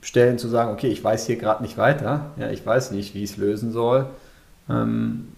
Stellen 0.00 0.38
zu 0.38 0.48
sagen, 0.48 0.72
okay, 0.72 0.88
ich 0.88 1.04
weiß 1.04 1.26
hier 1.26 1.36
gerade 1.36 1.62
nicht 1.62 1.76
weiter, 1.76 2.30
ja, 2.38 2.50
ich 2.50 2.64
weiß 2.64 2.92
nicht, 2.92 3.14
wie 3.14 3.22
ich 3.22 3.32
es 3.32 3.36
lösen 3.36 3.70
soll. 3.72 4.06
Ähm, 4.70 5.28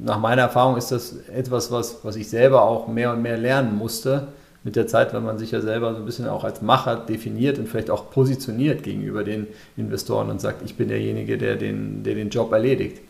nach 0.00 0.18
meiner 0.18 0.42
Erfahrung 0.42 0.76
ist 0.76 0.90
das 0.90 1.16
etwas, 1.28 1.70
was, 1.70 2.04
was 2.04 2.16
ich 2.16 2.28
selber 2.28 2.62
auch 2.62 2.88
mehr 2.88 3.12
und 3.12 3.22
mehr 3.22 3.36
lernen 3.36 3.76
musste 3.76 4.28
mit 4.64 4.74
der 4.74 4.88
Zeit, 4.88 5.14
wenn 5.14 5.22
man 5.22 5.38
sich 5.38 5.52
ja 5.52 5.60
selber 5.60 5.92
so 5.92 6.00
ein 6.00 6.04
bisschen 6.04 6.26
auch 6.26 6.42
als 6.42 6.62
Macher 6.62 6.96
definiert 6.96 7.58
und 7.58 7.68
vielleicht 7.68 7.90
auch 7.90 8.10
positioniert 8.10 8.82
gegenüber 8.82 9.22
den 9.22 9.46
Investoren 9.76 10.28
und 10.28 10.40
sagt, 10.40 10.62
ich 10.64 10.76
bin 10.76 10.88
derjenige, 10.88 11.38
der 11.38 11.54
den, 11.54 12.02
der 12.02 12.16
den 12.16 12.30
Job 12.30 12.50
erledigt. 12.52 13.00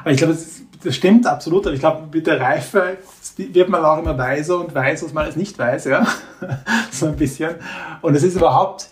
Aber 0.00 0.10
ich 0.10 0.18
glaube, 0.18 0.34
das, 0.34 0.62
das, 0.82 0.94
stimmt 0.94 1.26
absolut. 1.26 1.66
Aber 1.66 1.74
ich 1.74 1.80
glaube, 1.80 2.08
mit 2.12 2.26
der 2.26 2.40
Reife 2.40 2.98
wird 3.36 3.68
man 3.68 3.84
auch 3.84 3.98
immer 3.98 4.16
weiser 4.16 4.60
und 4.60 4.74
weiß, 4.74 5.04
was 5.04 5.12
man 5.12 5.24
alles 5.24 5.36
nicht 5.36 5.58
weiß. 5.58 5.84
Ja? 5.86 6.06
so 6.90 7.06
ein 7.06 7.16
bisschen. 7.16 7.56
Und 8.02 8.14
es 8.14 8.22
ist 8.22 8.36
überhaupt, 8.36 8.88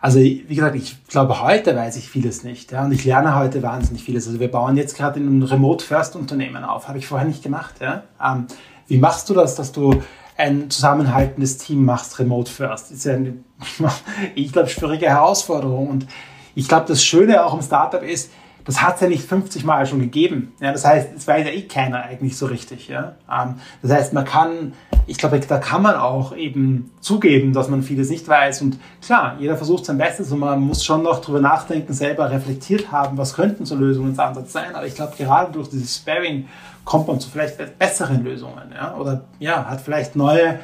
also 0.00 0.18
wie 0.20 0.44
gesagt, 0.46 0.76
ich 0.76 0.96
glaube, 1.08 1.42
heute 1.42 1.74
weiß 1.74 1.96
ich 1.96 2.08
vieles 2.08 2.44
nicht. 2.44 2.72
Ja? 2.72 2.84
Und 2.84 2.92
ich 2.92 3.04
lerne 3.04 3.34
heute 3.36 3.62
wahnsinnig 3.62 4.04
vieles. 4.04 4.26
Also 4.26 4.40
wir 4.40 4.50
bauen 4.50 4.76
jetzt 4.76 4.96
gerade 4.96 5.20
ein 5.20 5.42
Remote-First-Unternehmen 5.42 6.64
auf. 6.64 6.88
Habe 6.88 6.98
ich 6.98 7.06
vorher 7.06 7.26
nicht 7.26 7.42
gemacht. 7.42 7.76
Ja? 7.80 8.04
Ähm, 8.22 8.46
wie 8.88 8.98
machst 8.98 9.28
du 9.28 9.34
das, 9.34 9.56
dass 9.56 9.72
du 9.72 10.02
ein 10.36 10.70
zusammenhaltendes 10.70 11.58
Team 11.58 11.84
machst, 11.84 12.18
Remote 12.18 12.50
First? 12.50 12.90
Das 12.90 12.98
ist 12.98 13.04
ja 13.04 13.14
eine, 13.14 13.38
ich 14.34 14.52
glaube, 14.52 14.68
schwierige 14.68 15.06
Herausforderung. 15.06 15.88
Und 15.88 16.06
ich 16.54 16.68
glaube, 16.68 16.86
das 16.86 17.04
Schöne 17.04 17.44
auch 17.44 17.54
im 17.54 17.62
Startup 17.62 18.02
ist, 18.02 18.30
das 18.66 18.82
hat 18.82 18.96
es 18.96 19.00
ja 19.00 19.08
nicht 19.08 19.24
50 19.24 19.64
Mal 19.64 19.86
schon 19.86 20.00
gegeben. 20.00 20.52
Ja, 20.60 20.72
das 20.72 20.84
heißt, 20.84 21.10
es 21.16 21.26
weiß 21.26 21.46
ja 21.46 21.52
eh 21.52 21.62
keiner 21.62 22.02
eigentlich 22.02 22.36
so 22.36 22.46
richtig. 22.46 22.88
Ja? 22.88 23.14
Ähm, 23.30 23.54
das 23.80 23.92
heißt, 23.92 24.12
man 24.12 24.24
kann, 24.24 24.72
ich 25.06 25.18
glaube, 25.18 25.38
da 25.38 25.58
kann 25.58 25.82
man 25.82 25.94
auch 25.94 26.36
eben 26.36 26.90
zugeben, 27.00 27.52
dass 27.52 27.68
man 27.68 27.82
vieles 27.82 28.10
nicht 28.10 28.26
weiß. 28.26 28.62
Und 28.62 28.78
klar, 29.00 29.36
jeder 29.38 29.56
versucht 29.56 29.84
sein 29.84 29.98
Bestes 29.98 30.32
und 30.32 30.40
man 30.40 30.60
muss 30.60 30.84
schon 30.84 31.04
noch 31.04 31.20
drüber 31.20 31.40
nachdenken, 31.40 31.92
selber 31.92 32.30
reflektiert 32.30 32.90
haben, 32.90 33.16
was 33.16 33.34
könnten 33.34 33.64
so 33.64 33.76
Lösungsansätze 33.76 34.50
sein. 34.50 34.74
Aber 34.74 34.86
ich 34.86 34.96
glaube, 34.96 35.14
gerade 35.16 35.52
durch 35.52 35.70
dieses 35.70 35.96
Sparing 35.96 36.48
kommt 36.84 37.06
man 37.06 37.20
zu 37.20 37.30
vielleicht 37.30 37.78
besseren 37.78 38.24
Lösungen. 38.24 38.72
Ja? 38.74 38.96
Oder 38.96 39.24
ja, 39.38 39.64
hat 39.64 39.80
vielleicht 39.80 40.16
neue 40.16 40.58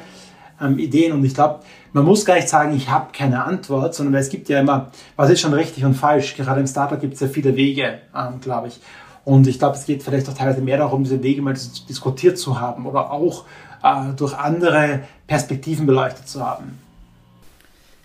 ähm, 0.63 0.79
Ideen. 0.79 1.13
Und 1.13 1.23
ich 1.23 1.33
glaube, 1.33 1.59
man 1.91 2.05
muss 2.05 2.25
gar 2.25 2.35
nicht 2.35 2.49
sagen, 2.49 2.75
ich 2.75 2.89
habe 2.89 3.07
keine 3.11 3.43
Antwort, 3.43 3.93
sondern 3.93 4.15
es 4.15 4.29
gibt 4.29 4.49
ja 4.49 4.59
immer, 4.59 4.91
was 5.15 5.29
ist 5.29 5.41
schon 5.41 5.53
richtig 5.53 5.85
und 5.85 5.93
falsch. 5.93 6.35
Gerade 6.35 6.61
im 6.61 6.67
Startup 6.67 6.99
gibt 6.99 7.15
es 7.15 7.19
ja 7.19 7.27
viele 7.27 7.55
Wege, 7.55 7.99
ähm, 8.15 8.39
glaube 8.41 8.69
ich. 8.69 8.79
Und 9.25 9.47
ich 9.47 9.59
glaube, 9.59 9.75
es 9.75 9.85
geht 9.85 10.03
vielleicht 10.03 10.27
auch 10.29 10.33
teilweise 10.33 10.61
mehr 10.61 10.77
darum, 10.77 11.03
diese 11.03 11.23
Wege 11.23 11.41
mal 11.41 11.55
diskutiert 11.87 12.37
zu 12.37 12.59
haben 12.59 12.85
oder 12.85 13.11
auch 13.11 13.45
äh, 13.83 14.13
durch 14.17 14.33
andere 14.33 15.01
Perspektiven 15.27 15.85
beleuchtet 15.85 16.27
zu 16.27 16.45
haben. 16.45 16.79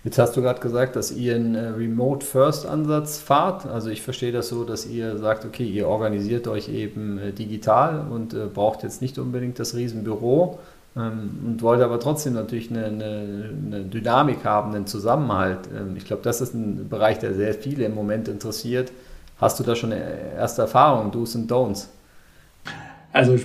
Jetzt 0.04 0.18
hast 0.18 0.36
du 0.36 0.42
gerade 0.42 0.60
gesagt, 0.60 0.94
dass 0.94 1.10
ihr 1.10 1.34
einen 1.34 1.54
äh, 1.56 1.68
Remote-First-Ansatz 1.68 3.18
fahrt. 3.18 3.66
Also 3.66 3.90
ich 3.90 4.00
verstehe 4.00 4.30
das 4.30 4.48
so, 4.48 4.64
dass 4.64 4.86
ihr 4.86 5.18
sagt, 5.18 5.44
okay, 5.44 5.64
ihr 5.64 5.88
organisiert 5.88 6.46
euch 6.46 6.68
eben 6.68 7.18
äh, 7.18 7.32
digital 7.32 8.06
und 8.08 8.32
äh, 8.32 8.46
braucht 8.46 8.84
jetzt 8.84 9.02
nicht 9.02 9.18
unbedingt 9.18 9.58
das 9.58 9.74
Riesenbüro, 9.74 10.60
und 10.94 11.58
wollte 11.60 11.84
aber 11.84 12.00
trotzdem 12.00 12.34
natürlich 12.34 12.70
eine, 12.70 12.86
eine, 12.86 13.50
eine 13.66 13.80
Dynamik 13.84 14.44
haben, 14.44 14.74
einen 14.74 14.86
Zusammenhalt. 14.86 15.60
Ähm, 15.76 15.96
ich 15.96 16.04
glaube, 16.04 16.22
das 16.22 16.40
ist 16.40 16.54
ein 16.54 16.88
Bereich, 16.88 17.18
der 17.18 17.34
sehr 17.34 17.54
viele 17.54 17.84
im 17.84 17.94
Moment 17.94 18.28
interessiert. 18.28 18.90
Hast 19.40 19.60
du 19.60 19.64
da 19.64 19.76
schon 19.76 19.92
erste 19.92 20.62
Erfahrungen, 20.62 21.12
Do's 21.12 21.36
und 21.36 21.50
Don'ts? 21.50 21.86
Also 23.12 23.36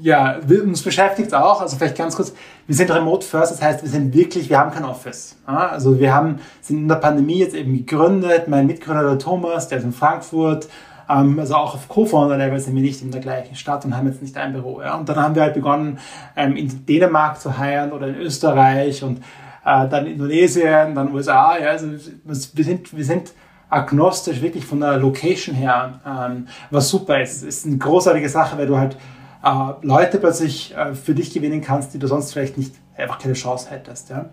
ja, 0.00 0.38
uns 0.38 0.82
beschäftigt 0.82 1.28
es 1.28 1.34
auch. 1.34 1.60
Also 1.60 1.76
vielleicht 1.76 1.96
ganz 1.96 2.16
kurz, 2.16 2.32
wir 2.66 2.74
sind 2.74 2.90
remote 2.90 3.26
first, 3.26 3.52
das 3.52 3.62
heißt, 3.62 3.82
wir 3.82 3.90
sind 3.90 4.14
wirklich, 4.14 4.50
wir 4.50 4.58
haben 4.58 4.70
kein 4.70 4.84
Office. 4.84 5.36
Also 5.46 5.98
wir 5.98 6.14
haben, 6.14 6.38
sind 6.60 6.78
in 6.78 6.88
der 6.88 6.96
Pandemie 6.96 7.38
jetzt 7.38 7.54
eben 7.54 7.72
gegründet. 7.74 8.48
Mein 8.48 8.66
Mitgründer 8.66 9.02
der 9.02 9.18
Thomas, 9.18 9.68
der 9.68 9.78
ist 9.78 9.84
in 9.84 9.92
Frankfurt, 9.92 10.64
ähm, 10.64 10.70
also 11.12 11.56
auch 11.56 11.74
auf 11.74 11.88
Co-Founder-Level 11.88 12.58
sind 12.60 12.74
wir 12.74 12.82
nicht 12.82 13.02
in 13.02 13.10
der 13.10 13.20
gleichen 13.20 13.54
Stadt 13.56 13.84
und 13.84 13.96
haben 13.96 14.06
jetzt 14.06 14.22
nicht 14.22 14.36
ein 14.36 14.52
Büro. 14.52 14.80
Ja? 14.80 14.96
Und 14.96 15.08
dann 15.08 15.16
haben 15.16 15.34
wir 15.34 15.42
halt 15.42 15.54
begonnen, 15.54 15.98
ähm, 16.36 16.56
in 16.56 16.86
Dänemark 16.86 17.40
zu 17.40 17.58
heiren 17.58 17.92
oder 17.92 18.08
in 18.08 18.16
Österreich 18.16 19.02
und 19.02 19.18
äh, 19.64 19.88
dann 19.88 20.06
Indonesien, 20.06 20.94
dann 20.94 21.12
USA. 21.12 21.58
Ja? 21.58 21.70
Also 21.70 21.88
wir 22.24 22.64
sind, 22.64 22.96
wir 22.96 23.04
sind 23.04 23.32
agnostisch 23.68 24.40
wirklich 24.42 24.64
von 24.64 24.80
der 24.80 24.98
Location 24.98 25.54
her, 25.54 26.00
ähm, 26.06 26.46
was 26.70 26.88
super 26.88 27.20
ist. 27.20 27.42
Es 27.42 27.42
ist 27.42 27.66
eine 27.66 27.78
großartige 27.78 28.28
Sache, 28.28 28.58
weil 28.58 28.66
du 28.66 28.76
halt 28.76 28.96
äh, 29.42 29.86
Leute 29.86 30.18
plötzlich 30.18 30.74
äh, 30.76 30.94
für 30.94 31.14
dich 31.14 31.32
gewinnen 31.32 31.60
kannst, 31.60 31.94
die 31.94 31.98
du 31.98 32.06
sonst 32.06 32.32
vielleicht 32.32 32.58
nicht 32.58 32.74
einfach 32.96 33.18
keine 33.18 33.34
Chance 33.34 33.70
hättest, 33.70 34.10
ja? 34.10 34.26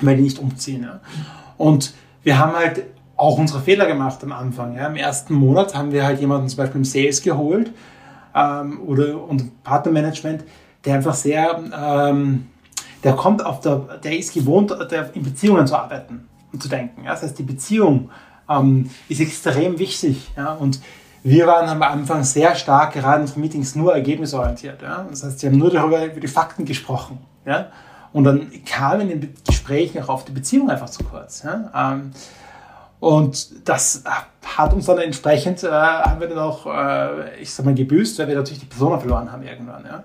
weil 0.00 0.16
die 0.16 0.22
nicht 0.22 0.38
umziehen. 0.38 0.82
Ja? 0.82 1.00
Und 1.56 1.94
wir 2.22 2.38
haben 2.38 2.52
halt 2.54 2.84
auch 3.16 3.38
unsere 3.38 3.60
Fehler 3.60 3.86
gemacht 3.86 4.22
am 4.22 4.32
Anfang. 4.32 4.76
Ja. 4.76 4.86
Im 4.86 4.96
ersten 4.96 5.34
Monat 5.34 5.74
haben 5.74 5.92
wir 5.92 6.04
halt 6.04 6.20
jemanden 6.20 6.48
zum 6.48 6.58
Beispiel 6.58 6.80
im 6.80 6.84
Sales 6.84 7.22
geholt 7.22 7.72
ähm, 8.34 8.80
oder 8.86 9.22
und 9.22 9.62
Partnermanagement, 9.62 10.44
der 10.84 10.96
einfach 10.96 11.14
sehr, 11.14 11.62
ähm, 11.76 12.46
der 13.02 13.14
kommt 13.14 13.44
auf 13.44 13.60
der, 13.60 13.76
der 14.02 14.18
ist 14.18 14.34
gewohnt, 14.34 14.74
der, 14.90 15.14
in 15.14 15.22
Beziehungen 15.22 15.66
zu 15.66 15.76
arbeiten 15.76 16.28
und 16.52 16.62
zu 16.62 16.68
denken. 16.68 17.04
Ja. 17.04 17.10
Das 17.10 17.22
heißt, 17.22 17.38
die 17.38 17.44
Beziehung 17.44 18.10
ähm, 18.48 18.90
ist 19.08 19.20
extrem 19.20 19.78
wichtig. 19.78 20.30
Ja. 20.36 20.54
Und 20.54 20.80
wir 21.22 21.46
waren 21.46 21.68
am 21.68 21.82
Anfang 21.82 22.24
sehr 22.24 22.54
stark, 22.54 22.92
gerade 22.94 23.24
in 23.24 23.40
Meetings, 23.40 23.74
nur 23.74 23.94
ergebnisorientiert. 23.94 24.82
Ja. 24.82 25.06
Das 25.08 25.24
heißt, 25.24 25.42
wir 25.42 25.50
haben 25.50 25.58
nur 25.58 25.70
darüber, 25.70 26.04
über 26.04 26.20
die 26.20 26.28
Fakten 26.28 26.64
gesprochen. 26.64 27.18
Ja. 27.46 27.68
Und 28.12 28.24
dann 28.24 28.50
kam 28.64 29.00
in 29.00 29.08
den 29.08 29.34
Gesprächen 29.46 30.02
auch 30.02 30.08
auf 30.08 30.24
die 30.24 30.32
Beziehung 30.32 30.70
einfach 30.70 30.90
zu 30.90 31.02
kurz. 31.02 31.42
Ja. 31.42 31.92
Ähm, 31.92 32.12
und 33.04 33.68
das 33.68 34.02
hat 34.56 34.72
uns 34.72 34.86
dann 34.86 34.96
entsprechend, 34.96 35.62
äh, 35.62 35.68
haben 35.68 36.20
wir 36.20 36.28
dann 36.28 36.38
auch, 36.38 36.64
äh, 36.64 37.38
ich 37.38 37.52
sag 37.52 37.66
mal, 37.66 37.74
gebüßt, 37.74 38.18
weil 38.18 38.28
wir 38.28 38.34
natürlich 38.34 38.60
die 38.60 38.66
Persona 38.66 38.98
verloren 38.98 39.30
haben 39.30 39.42
irgendwann. 39.42 39.84
Ja. 39.84 40.02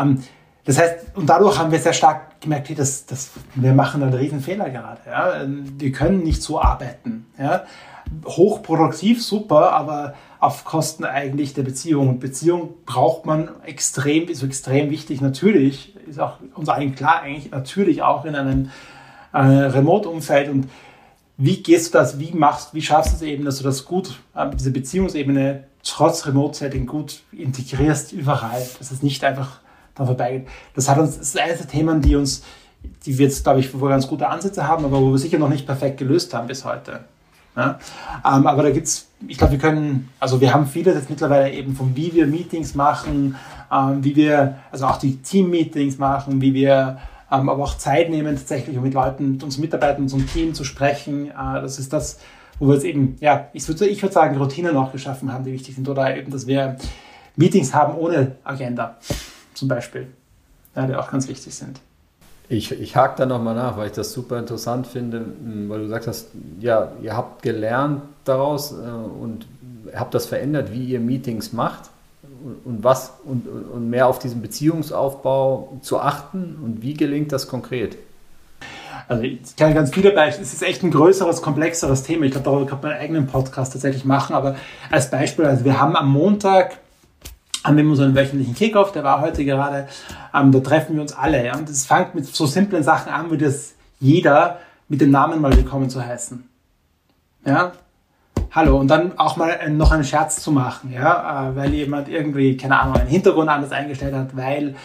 Ähm, 0.00 0.22
das 0.64 0.78
heißt, 0.78 1.16
und 1.16 1.28
dadurch 1.28 1.58
haben 1.58 1.70
wir 1.70 1.78
sehr 1.78 1.92
stark 1.92 2.40
gemerkt, 2.40 2.70
hey, 2.70 2.76
das, 2.76 3.04
das, 3.04 3.32
wir 3.54 3.74
machen 3.74 4.02
einen 4.02 4.14
riesen 4.14 4.40
Fehler 4.40 4.70
gerade. 4.70 5.02
Ja. 5.06 5.34
Wir 5.46 5.92
können 5.92 6.22
nicht 6.22 6.42
so 6.42 6.58
arbeiten. 6.58 7.26
Ja. 7.38 7.64
Hochproduktiv, 8.24 9.22
super, 9.22 9.72
aber 9.72 10.14
auf 10.40 10.64
Kosten 10.64 11.04
eigentlich 11.04 11.52
der 11.52 11.64
Beziehung. 11.64 12.08
Und 12.08 12.20
Beziehung 12.20 12.70
braucht 12.86 13.26
man 13.26 13.50
extrem, 13.66 14.28
ist 14.28 14.42
extrem 14.42 14.88
wichtig. 14.88 15.20
Natürlich, 15.20 15.94
ist 16.08 16.18
auch 16.18 16.38
uns 16.54 16.70
allen 16.70 16.94
klar, 16.94 17.20
eigentlich 17.20 17.50
natürlich 17.50 18.02
auch 18.02 18.24
in 18.24 18.34
einem 18.34 18.70
äh, 19.34 19.38
Remote-Umfeld. 19.40 20.48
Und 20.48 20.70
wie 21.36 21.62
gehst 21.62 21.92
du 21.92 21.98
das, 21.98 22.18
wie 22.18 22.32
machst, 22.32 22.74
wie 22.74 22.82
schaffst 22.82 23.12
du 23.12 23.16
es 23.16 23.22
eben, 23.22 23.44
dass 23.44 23.58
du 23.58 23.64
das 23.64 23.84
gut, 23.84 24.20
äh, 24.34 24.48
diese 24.54 24.70
Beziehungsebene 24.70 25.64
trotz 25.82 26.26
Remote-Setting 26.26 26.86
gut 26.86 27.20
integrierst 27.32 28.12
überall, 28.12 28.66
dass 28.78 28.90
es 28.90 29.02
nicht 29.02 29.22
einfach 29.24 29.60
da 29.94 30.06
vorbeigeht. 30.06 30.48
Das 30.74 30.88
hat 30.88 30.98
uns, 30.98 31.18
das 31.18 31.28
ist 31.28 31.38
eines 31.38 31.58
der 31.58 31.68
Themen, 31.68 32.00
die 32.00 32.16
uns, 32.16 32.42
die 33.04 33.18
wir 33.18 33.26
jetzt, 33.26 33.44
glaube 33.44 33.60
ich, 33.60 33.72
wo 33.74 33.82
wir 33.82 33.88
ganz 33.88 34.06
gute 34.06 34.28
Ansätze 34.28 34.66
haben, 34.66 34.84
aber 34.84 35.00
wo 35.00 35.10
wir 35.10 35.18
sicher 35.18 35.38
noch 35.38 35.48
nicht 35.48 35.66
perfekt 35.66 35.98
gelöst 35.98 36.32
haben 36.34 36.46
bis 36.46 36.64
heute. 36.64 37.00
Ja? 37.56 37.78
Ähm, 38.24 38.46
aber 38.46 38.62
da 38.62 38.70
gibt's, 38.70 39.08
ich 39.26 39.38
glaube, 39.38 39.52
wir 39.52 39.58
können, 39.58 40.08
also 40.20 40.40
wir 40.40 40.52
haben 40.52 40.66
viele 40.66 40.94
jetzt 40.94 41.10
mittlerweile 41.10 41.52
eben 41.52 41.74
von 41.74 41.94
wie 41.94 42.12
wir 42.14 42.26
Meetings 42.26 42.74
machen, 42.74 43.36
ähm, 43.72 44.02
wie 44.02 44.16
wir, 44.16 44.56
also 44.72 44.86
auch 44.86 44.98
die 44.98 45.16
Team-Meetings 45.16 45.98
machen, 45.98 46.40
wie 46.40 46.54
wir 46.54 46.98
aber 47.40 47.62
auch 47.62 47.78
Zeit 47.78 48.10
nehmen, 48.10 48.36
tatsächlich 48.36 48.78
mit 48.80 48.94
Leuten, 48.94 49.32
mit 49.32 49.42
uns 49.42 49.58
Mitarbeitern, 49.58 50.02
unserem 50.02 50.26
Team 50.26 50.54
zu 50.54 50.64
sprechen. 50.64 51.30
Äh, 51.30 51.60
das 51.60 51.78
ist 51.78 51.92
das, 51.92 52.18
wo 52.58 52.68
wir 52.68 52.74
jetzt 52.74 52.84
eben, 52.84 53.16
ja, 53.20 53.48
ich 53.52 53.66
würde 53.68 53.86
ich 53.86 54.02
würd 54.02 54.12
sagen, 54.12 54.36
Routinen 54.36 54.76
auch 54.76 54.92
geschaffen 54.92 55.32
haben, 55.32 55.44
die 55.44 55.52
wichtig 55.52 55.74
sind. 55.74 55.88
Oder 55.88 56.16
eben, 56.16 56.30
dass 56.30 56.46
wir 56.46 56.76
Meetings 57.36 57.74
haben 57.74 57.96
ohne 57.96 58.36
Agenda, 58.44 58.96
zum 59.54 59.68
Beispiel, 59.68 60.08
ja, 60.76 60.86
die 60.86 60.94
auch 60.94 61.10
ganz 61.10 61.28
wichtig 61.28 61.54
sind. 61.54 61.80
Ich, 62.48 62.72
ich 62.72 62.94
hake 62.94 63.14
da 63.16 63.26
nochmal 63.26 63.54
nach, 63.54 63.76
weil 63.76 63.86
ich 63.86 63.92
das 63.92 64.12
super 64.12 64.38
interessant 64.38 64.86
finde, 64.86 65.24
weil 65.68 65.78
du 65.78 65.84
gesagt 65.84 66.06
hast, 66.06 66.28
ja, 66.60 66.92
ihr 67.02 67.16
habt 67.16 67.42
gelernt 67.42 68.02
daraus 68.24 68.72
äh, 68.72 68.74
und 68.74 69.46
habt 69.94 70.14
das 70.14 70.26
verändert, 70.26 70.72
wie 70.72 70.84
ihr 70.84 71.00
Meetings 71.00 71.52
macht 71.52 71.90
und 72.64 72.84
was 72.84 73.12
und, 73.24 73.46
und 73.46 73.90
mehr 73.90 74.06
auf 74.06 74.18
diesen 74.18 74.42
Beziehungsaufbau 74.42 75.78
zu 75.82 75.98
achten 75.98 76.58
und 76.62 76.82
wie 76.82 76.94
gelingt 76.94 77.32
das 77.32 77.48
konkret? 77.48 77.96
Also 79.08 79.22
ich 79.22 79.56
kann 79.56 79.74
ganz 79.74 79.92
viele 79.92 80.12
Beispiele, 80.12 80.46
es 80.46 80.52
ist 80.52 80.62
echt 80.62 80.82
ein 80.82 80.90
größeres, 80.90 81.42
komplexeres 81.42 82.02
Thema. 82.04 82.24
Ich 82.24 82.32
glaube, 82.32 82.44
darüber 82.44 82.66
kann 82.66 82.80
man 82.80 82.92
einen 82.92 83.00
eigenen 83.00 83.26
Podcast 83.26 83.72
tatsächlich 83.72 84.04
machen, 84.04 84.34
aber 84.34 84.56
als 84.90 85.10
Beispiel, 85.10 85.44
also 85.44 85.64
wir 85.64 85.80
haben 85.80 85.96
am 85.96 86.10
Montag 86.10 86.78
haben 87.64 87.78
wir 87.78 87.84
unseren 87.84 88.14
wöchentlichen 88.14 88.54
Kickoff, 88.54 88.92
der 88.92 89.04
war 89.04 89.22
heute 89.22 89.44
gerade, 89.44 89.88
ähm, 90.34 90.52
da 90.52 90.60
treffen 90.60 90.96
wir 90.96 91.02
uns 91.02 91.14
alle. 91.14 91.44
Ja? 91.44 91.56
Und 91.56 91.68
es 91.70 91.86
fängt 91.86 92.14
mit 92.14 92.26
so 92.26 92.46
simplen 92.46 92.82
Sachen 92.82 93.10
an, 93.10 93.30
wie 93.30 93.38
das 93.38 93.72
jeder 94.00 94.60
mit 94.88 95.00
dem 95.00 95.10
Namen 95.10 95.40
mal 95.40 95.56
willkommen 95.56 95.88
zu 95.88 96.04
heißen. 96.04 96.46
Ja, 97.46 97.72
Hallo 98.54 98.78
und 98.78 98.86
dann 98.86 99.18
auch 99.18 99.36
mal 99.36 99.68
noch 99.68 99.90
einen 99.90 100.04
Scherz 100.04 100.40
zu 100.40 100.52
machen, 100.52 100.92
ja, 100.92 101.50
äh, 101.50 101.56
weil 101.56 101.74
jemand 101.74 102.08
irgendwie, 102.08 102.56
keine 102.56 102.78
Ahnung, 102.78 102.94
einen 102.94 103.08
Hintergrund 103.08 103.48
anders 103.48 103.72
eingestellt 103.72 104.14
hat, 104.14 104.36
weil 104.36 104.76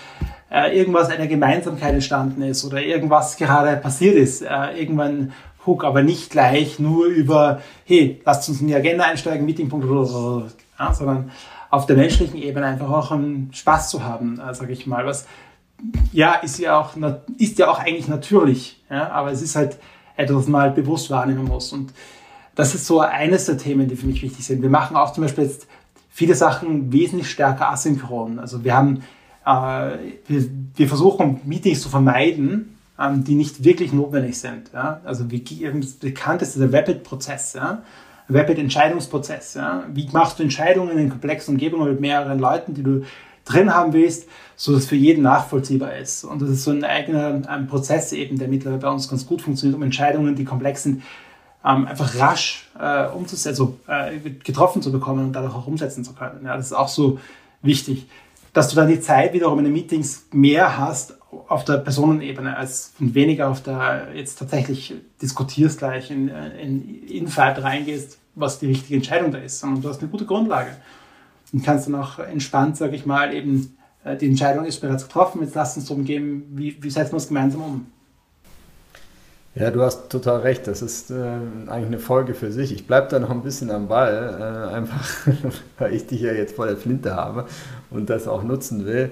äh, 0.49 0.75
irgendwas 0.75 1.11
einer 1.11 1.27
Gemeinsamkeit 1.27 1.93
entstanden 1.93 2.41
ist 2.41 2.65
oder 2.65 2.81
irgendwas 2.81 3.37
gerade 3.37 3.77
passiert 3.77 4.15
ist, 4.15 4.41
äh, 4.41 4.71
irgendwann 4.75 5.33
Hook, 5.67 5.83
aber 5.83 6.01
nicht 6.01 6.31
gleich 6.31 6.79
nur 6.79 7.05
über, 7.05 7.61
hey, 7.85 8.19
lasst 8.25 8.49
uns 8.49 8.59
in 8.59 8.69
die 8.69 8.73
Agenda 8.73 9.03
einsteigen, 9.03 9.45
Meetingpunkt, 9.45 9.85
ja, 9.85 10.91
sondern 10.91 11.29
auf 11.69 11.85
der 11.85 11.95
menschlichen 11.95 12.41
Ebene 12.41 12.65
einfach 12.65 12.89
auch 12.89 13.11
einen 13.11 13.51
Spaß 13.53 13.91
zu 13.91 14.03
haben, 14.03 14.39
äh, 14.39 14.51
sage 14.55 14.73
ich 14.73 14.87
mal, 14.87 15.05
was 15.05 15.27
ja 16.11 16.33
ist 16.33 16.57
ja 16.57 16.79
auch 16.79 16.95
ist 17.37 17.59
ja 17.59 17.69
auch 17.69 17.77
eigentlich 17.77 18.07
natürlich, 18.07 18.83
ja, 18.89 19.11
aber 19.11 19.31
es 19.31 19.43
ist 19.43 19.55
halt 19.55 19.77
etwas, 20.17 20.37
was 20.37 20.47
man 20.47 20.61
halt 20.61 20.75
bewusst 20.75 21.11
wahrnehmen 21.11 21.45
muss. 21.45 21.71
Und 21.71 21.93
das 22.59 22.75
ist 22.75 22.85
so 22.85 22.99
eines 22.99 23.45
der 23.45 23.57
Themen, 23.57 23.87
die 23.87 23.95
für 23.95 24.05
mich 24.05 24.21
wichtig 24.21 24.45
sind. 24.45 24.61
Wir 24.61 24.69
machen 24.69 24.97
auch 24.97 25.13
zum 25.13 25.23
Beispiel 25.23 25.45
jetzt 25.45 25.65
viele 26.09 26.35
Sachen 26.35 26.91
wesentlich 26.91 27.31
stärker 27.31 27.71
asynchron. 27.71 28.37
Also 28.37 28.65
wir 28.65 28.75
haben, 28.75 29.01
äh, 29.45 29.95
wir, 30.27 30.45
wir, 30.75 30.87
versuchen 30.89 31.39
Meetings 31.45 31.81
zu 31.81 31.87
vermeiden, 31.87 32.77
ähm, 32.99 33.23
die 33.23 33.35
nicht 33.35 33.63
wirklich 33.63 33.93
notwendig 33.93 34.37
sind. 34.37 34.71
Ja? 34.73 34.99
Also 35.05 35.31
wie 35.31 35.39
bekannt 36.01 36.41
ist 36.41 36.59
der 36.59 36.73
Rapid-Prozess, 36.73 37.53
ja? 37.53 37.81
Rapid-Entscheidungsprozess. 38.27 39.53
Ja? 39.53 39.85
Wie 39.93 40.09
machst 40.11 40.37
du 40.37 40.43
Entscheidungen 40.43 40.97
in 40.97 41.09
komplexen 41.09 41.53
Umgebungen 41.53 41.89
mit 41.89 42.01
mehreren 42.01 42.39
Leuten, 42.39 42.73
die 42.73 42.83
du 42.83 43.03
drin 43.45 43.73
haben 43.73 43.93
willst, 43.93 44.27
so 44.57 44.73
dass 44.73 44.83
es 44.83 44.89
für 44.89 44.97
jeden 44.97 45.23
nachvollziehbar 45.23 45.95
ist. 45.95 46.25
Und 46.25 46.41
das 46.41 46.49
ist 46.49 46.65
so 46.65 46.71
ein 46.71 46.83
eigener 46.83 47.41
ein 47.47 47.67
Prozess 47.67 48.11
eben, 48.11 48.37
der 48.37 48.49
mittlerweile 48.49 48.81
bei 48.81 48.89
uns 48.89 49.07
ganz 49.07 49.25
gut 49.25 49.41
funktioniert, 49.41 49.77
um 49.77 49.83
Entscheidungen, 49.83 50.35
die 50.35 50.43
komplex 50.43 50.83
sind, 50.83 51.03
ähm, 51.65 51.87
einfach 51.87 52.17
rasch 52.17 52.69
äh, 52.79 53.07
umzusetzen, 53.07 53.49
also 53.49 53.79
äh, 53.87 54.17
getroffen 54.43 54.81
zu 54.81 54.91
bekommen 54.91 55.25
und 55.25 55.33
dadurch 55.33 55.53
auch 55.53 55.67
umsetzen 55.67 56.03
zu 56.03 56.13
können. 56.13 56.45
Ja, 56.45 56.55
das 56.55 56.67
ist 56.67 56.73
auch 56.73 56.87
so 56.87 57.19
wichtig, 57.61 58.07
dass 58.53 58.69
du 58.69 58.75
dann 58.75 58.87
die 58.87 59.01
Zeit 59.01 59.33
wiederum 59.33 59.59
in 59.59 59.65
den 59.65 59.73
Meetings 59.73 60.27
mehr 60.31 60.77
hast 60.77 61.15
auf 61.47 61.63
der 61.65 61.77
Personenebene 61.77 62.55
als 62.55 62.93
und 62.99 63.13
weniger 63.13 63.49
auf 63.49 63.61
der 63.61 64.07
jetzt 64.15 64.39
tatsächlich 64.39 64.95
diskutierst 65.21 65.79
gleich 65.79 66.09
in, 66.09 66.29
in 66.29 67.07
Infight 67.07 67.61
reingehst, 67.61 68.17
was 68.35 68.59
die 68.59 68.67
richtige 68.67 68.95
Entscheidung 68.95 69.31
da 69.31 69.37
ist, 69.37 69.59
sondern 69.59 69.81
du 69.81 69.89
hast 69.89 70.01
eine 70.01 70.09
gute 70.09 70.25
Grundlage 70.25 70.71
und 71.53 71.63
kannst 71.63 71.87
dann 71.87 71.95
auch 71.95 72.19
entspannt, 72.19 72.77
sage 72.77 72.95
ich 72.95 73.05
mal, 73.05 73.33
eben 73.33 73.77
äh, 74.03 74.15
die 74.15 74.27
Entscheidung 74.27 74.65
ist 74.65 74.79
bereits 74.79 75.03
getroffen, 75.03 75.41
jetzt 75.41 75.55
lass 75.55 75.77
uns 75.77 75.87
darum 75.87 76.05
gehen, 76.05 76.45
wie, 76.51 76.81
wie 76.81 76.89
setzen 76.89 77.13
wir 77.13 77.17
es 77.17 77.27
gemeinsam 77.27 77.61
um. 77.61 77.87
Ja, 79.55 79.71
du 79.71 79.81
hast 79.81 80.09
total 80.09 80.41
recht. 80.41 80.67
Das 80.67 80.81
ist 80.81 81.11
äh, 81.11 81.15
eigentlich 81.67 81.87
eine 81.87 81.99
Folge 81.99 82.33
für 82.33 82.51
sich. 82.51 82.71
Ich 82.71 82.87
bleibe 82.87 83.07
da 83.09 83.19
noch 83.19 83.31
ein 83.31 83.41
bisschen 83.41 83.71
am 83.71 83.87
Ball, 83.87 84.69
äh, 84.71 84.75
einfach 84.75 85.07
weil 85.79 85.93
ich 85.93 86.07
dich 86.07 86.21
ja 86.21 86.33
jetzt 86.33 86.55
vor 86.55 86.67
der 86.67 86.77
Flinte 86.77 87.15
habe 87.15 87.45
und 87.89 88.09
das 88.09 88.27
auch 88.27 88.43
nutzen 88.43 88.85
will. 88.85 89.09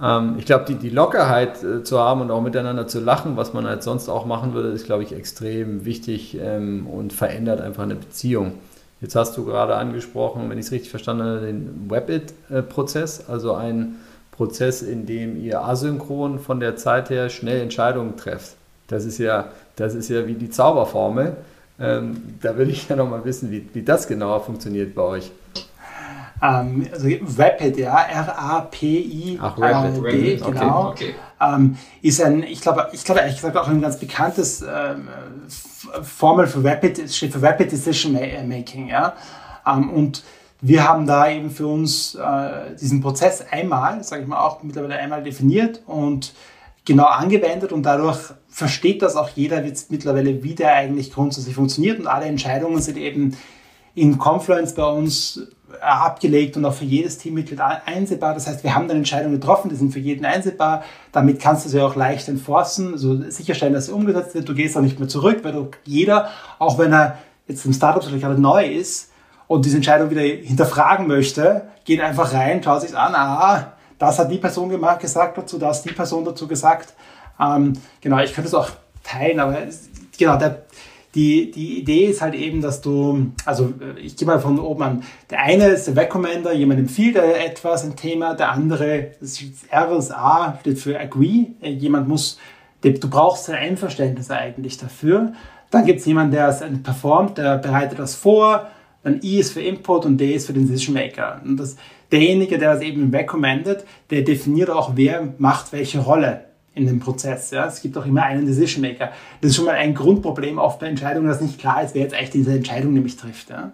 Ähm, 0.00 0.36
ich 0.38 0.44
glaube, 0.44 0.64
die, 0.66 0.74
die 0.74 0.90
Lockerheit 0.90 1.62
äh, 1.62 1.82
zu 1.82 1.98
haben 1.98 2.20
und 2.20 2.30
auch 2.30 2.42
miteinander 2.42 2.86
zu 2.86 3.00
lachen, 3.00 3.36
was 3.36 3.52
man 3.54 3.66
halt 3.66 3.82
sonst 3.82 4.08
auch 4.08 4.26
machen 4.26 4.54
würde, 4.54 4.68
ist, 4.68 4.84
glaube 4.86 5.02
ich, 5.02 5.12
extrem 5.12 5.84
wichtig 5.84 6.38
ähm, 6.40 6.86
und 6.86 7.12
verändert 7.12 7.60
einfach 7.60 7.84
eine 7.84 7.96
Beziehung. 7.96 8.52
Jetzt 9.00 9.16
hast 9.16 9.36
du 9.36 9.46
gerade 9.46 9.76
angesprochen, 9.76 10.50
wenn 10.50 10.58
ich 10.58 10.66
es 10.66 10.72
richtig 10.72 10.90
verstanden 10.90 11.24
habe, 11.24 11.40
den 11.40 11.90
Webit-Prozess, 11.90 13.28
also 13.28 13.54
ein 13.54 13.96
Prozess, 14.30 14.82
in 14.82 15.06
dem 15.06 15.42
ihr 15.42 15.62
asynchron 15.64 16.38
von 16.38 16.60
der 16.60 16.76
Zeit 16.76 17.08
her 17.08 17.30
schnell 17.30 17.62
Entscheidungen 17.62 18.18
trefft. 18.18 18.56
Das 18.88 19.04
ist 19.04 19.18
ja, 19.18 19.50
das 19.80 19.94
ist 19.94 20.10
ja 20.10 20.26
wie 20.26 20.34
die 20.34 20.50
Zauberformel. 20.50 21.36
Ähm, 21.80 22.34
da 22.42 22.56
will 22.58 22.68
ich 22.68 22.88
ja 22.88 22.96
noch 22.96 23.08
mal 23.08 23.24
wissen, 23.24 23.50
wie, 23.50 23.66
wie 23.72 23.82
das 23.82 24.06
genauer 24.06 24.44
funktioniert 24.44 24.94
bei 24.94 25.02
euch. 25.02 25.32
Ähm, 26.42 26.86
also 26.92 27.08
Rapid, 27.38 27.78
ja, 27.78 28.02
R-A-P-I-D, 28.02 29.38
Rapid, 29.40 30.44
genau. 30.44 30.90
Okay. 30.90 31.14
Ähm, 31.40 31.78
ist 32.02 32.22
ein, 32.22 32.42
ich 32.42 32.60
glaube, 32.60 32.88
ich 32.92 33.04
glaube 33.04 33.20
ehrlich 33.20 33.36
gesagt 33.36 33.56
auch 33.56 33.68
ein 33.68 33.80
ganz 33.80 33.98
bekanntes 33.98 34.62
ähm, 34.62 35.08
Formel 36.02 36.46
für 36.46 36.62
Rapid, 36.62 37.10
steht 37.10 37.32
für 37.32 37.42
Rapid 37.42 37.72
Decision 37.72 38.12
Making, 38.46 38.88
ja. 38.88 39.14
Ähm, 39.66 39.88
und 39.90 40.22
wir 40.60 40.86
haben 40.86 41.06
da 41.06 41.30
eben 41.30 41.50
für 41.50 41.66
uns 41.66 42.14
äh, 42.14 42.74
diesen 42.78 43.00
Prozess 43.00 43.42
einmal, 43.50 44.04
sage 44.04 44.22
ich 44.22 44.28
mal 44.28 44.40
auch 44.40 44.62
mittlerweile 44.62 44.96
einmal 44.96 45.22
definiert 45.22 45.80
und 45.86 46.34
genau 46.84 47.04
angewendet 47.04 47.72
und 47.72 47.82
dadurch 47.84 48.18
versteht 48.48 49.02
das 49.02 49.16
auch 49.16 49.28
jeder 49.30 49.64
jetzt 49.64 49.90
mittlerweile, 49.90 50.42
wie 50.42 50.54
der 50.54 50.74
eigentlich 50.74 51.12
grundsätzlich 51.12 51.54
funktioniert 51.54 51.98
und 51.98 52.06
alle 52.06 52.26
Entscheidungen 52.26 52.80
sind 52.80 52.96
eben 52.96 53.36
in 53.94 54.18
Confluence 54.18 54.74
bei 54.74 54.84
uns 54.84 55.48
äh, 55.72 55.82
abgelegt 55.84 56.56
und 56.56 56.64
auch 56.64 56.74
für 56.74 56.84
jedes 56.84 57.18
Teammitglied 57.18 57.60
einsehbar. 57.60 58.34
Das 58.34 58.46
heißt, 58.46 58.64
wir 58.64 58.74
haben 58.74 58.88
dann 58.88 58.98
Entscheidungen 58.98 59.34
getroffen, 59.34 59.68
die 59.68 59.76
sind 59.76 59.92
für 59.92 59.98
jeden 59.98 60.24
einsehbar. 60.24 60.84
Damit 61.12 61.40
kannst 61.40 61.64
du 61.64 61.68
sie 61.68 61.80
auch 61.80 61.96
leicht 61.96 62.28
enforcen, 62.28 62.92
also 62.92 63.30
sicherstellen, 63.30 63.72
dass 63.72 63.86
sie 63.86 63.92
umgesetzt 63.92 64.34
wird. 64.34 64.48
Du 64.48 64.54
gehst 64.54 64.76
auch 64.76 64.82
nicht 64.82 64.98
mehr 64.98 65.08
zurück, 65.08 65.40
weil 65.42 65.52
du 65.52 65.70
jeder, 65.84 66.28
auch 66.58 66.78
wenn 66.78 66.92
er 66.92 67.18
jetzt 67.46 67.64
im 67.66 67.72
Startup 67.72 68.02
vielleicht 68.02 68.22
gerade 68.22 68.40
neu 68.40 68.64
ist 68.64 69.10
und 69.48 69.64
diese 69.64 69.76
Entscheidung 69.76 70.10
wieder 70.10 70.22
hinterfragen 70.22 71.06
möchte, 71.08 71.68
geht 71.84 72.00
einfach 72.00 72.32
rein, 72.32 72.62
schaut 72.62 72.82
sich 72.82 72.96
an, 72.96 73.14
ah, 73.14 73.72
das 74.00 74.18
hat 74.18 74.32
die 74.32 74.38
Person 74.38 74.70
gemacht, 74.70 74.98
gesagt 74.98 75.38
dazu, 75.38 75.58
das 75.58 75.82
die 75.82 75.92
Person 75.92 76.24
dazu 76.24 76.48
gesagt. 76.48 76.94
Ähm, 77.38 77.74
genau, 78.00 78.18
ich 78.18 78.34
könnte 78.34 78.48
es 78.48 78.54
auch 78.54 78.70
teilen, 79.04 79.38
aber 79.38 79.58
genau, 80.18 80.38
der, 80.38 80.62
die, 81.14 81.50
die 81.50 81.80
Idee 81.80 82.06
ist 82.06 82.22
halt 82.22 82.34
eben, 82.34 82.62
dass 82.62 82.80
du, 82.80 83.32
also 83.44 83.74
ich 84.02 84.16
gehe 84.16 84.26
mal 84.26 84.40
von 84.40 84.58
oben 84.58 84.82
an. 84.82 85.02
Der 85.28 85.40
eine 85.40 85.66
ist 85.66 85.86
der 85.86 85.96
Recommender, 85.96 86.54
jemand 86.54 86.80
empfiehlt 86.80 87.16
etwas, 87.16 87.84
ein 87.84 87.94
Thema. 87.94 88.34
Der 88.34 88.52
andere, 88.52 89.12
das 89.20 89.38
R, 89.68 89.88
das 89.88 90.10
A 90.10 90.56
steht 90.60 90.78
für 90.78 90.98
Agree. 90.98 91.48
Jemand 91.60 92.08
muss, 92.08 92.38
du 92.82 93.10
brauchst 93.10 93.44
sein 93.44 93.56
Einverständnis 93.56 94.30
eigentlich 94.30 94.78
dafür. 94.78 95.34
Dann 95.70 95.84
gibt 95.84 96.00
es 96.00 96.06
jemanden, 96.06 96.32
der 96.32 96.48
es 96.48 96.62
performt, 96.82 97.36
der 97.36 97.58
bereitet 97.58 97.98
das 97.98 98.14
vor. 98.14 98.68
Dann 99.02 99.20
I 99.22 99.40
ist 99.40 99.52
für 99.52 99.60
Input 99.60 100.06
und 100.06 100.16
D 100.16 100.32
ist 100.32 100.46
für 100.46 100.52
den 100.54 100.66
Decision 100.68 100.94
Maker. 100.94 101.40
Und 101.44 101.58
das, 101.58 101.76
derjenige, 102.12 102.58
der 102.58 102.74
das 102.74 102.82
eben 102.82 103.14
recommended, 103.14 103.84
der 104.10 104.22
definiert 104.22 104.70
auch, 104.70 104.92
wer 104.94 105.34
macht 105.38 105.72
welche 105.72 106.00
Rolle 106.00 106.44
in 106.74 106.86
dem 106.86 107.00
Prozess. 107.00 107.50
Ja? 107.50 107.66
Es 107.66 107.82
gibt 107.82 107.96
auch 107.98 108.06
immer 108.06 108.22
einen 108.22 108.46
Decision 108.46 108.82
Maker. 108.82 109.10
Das 109.40 109.50
ist 109.50 109.56
schon 109.56 109.66
mal 109.66 109.74
ein 109.74 109.94
Grundproblem 109.94 110.58
oft 110.58 110.80
bei 110.80 110.86
Entscheidungen, 110.86 111.28
dass 111.28 111.40
nicht 111.40 111.58
klar 111.58 111.82
ist, 111.82 111.94
wer 111.94 112.02
jetzt 112.02 112.14
eigentlich 112.14 112.30
diese 112.30 112.52
Entscheidung 112.52 112.92
nämlich 112.92 113.16
trifft. 113.16 113.50
Ja? 113.50 113.72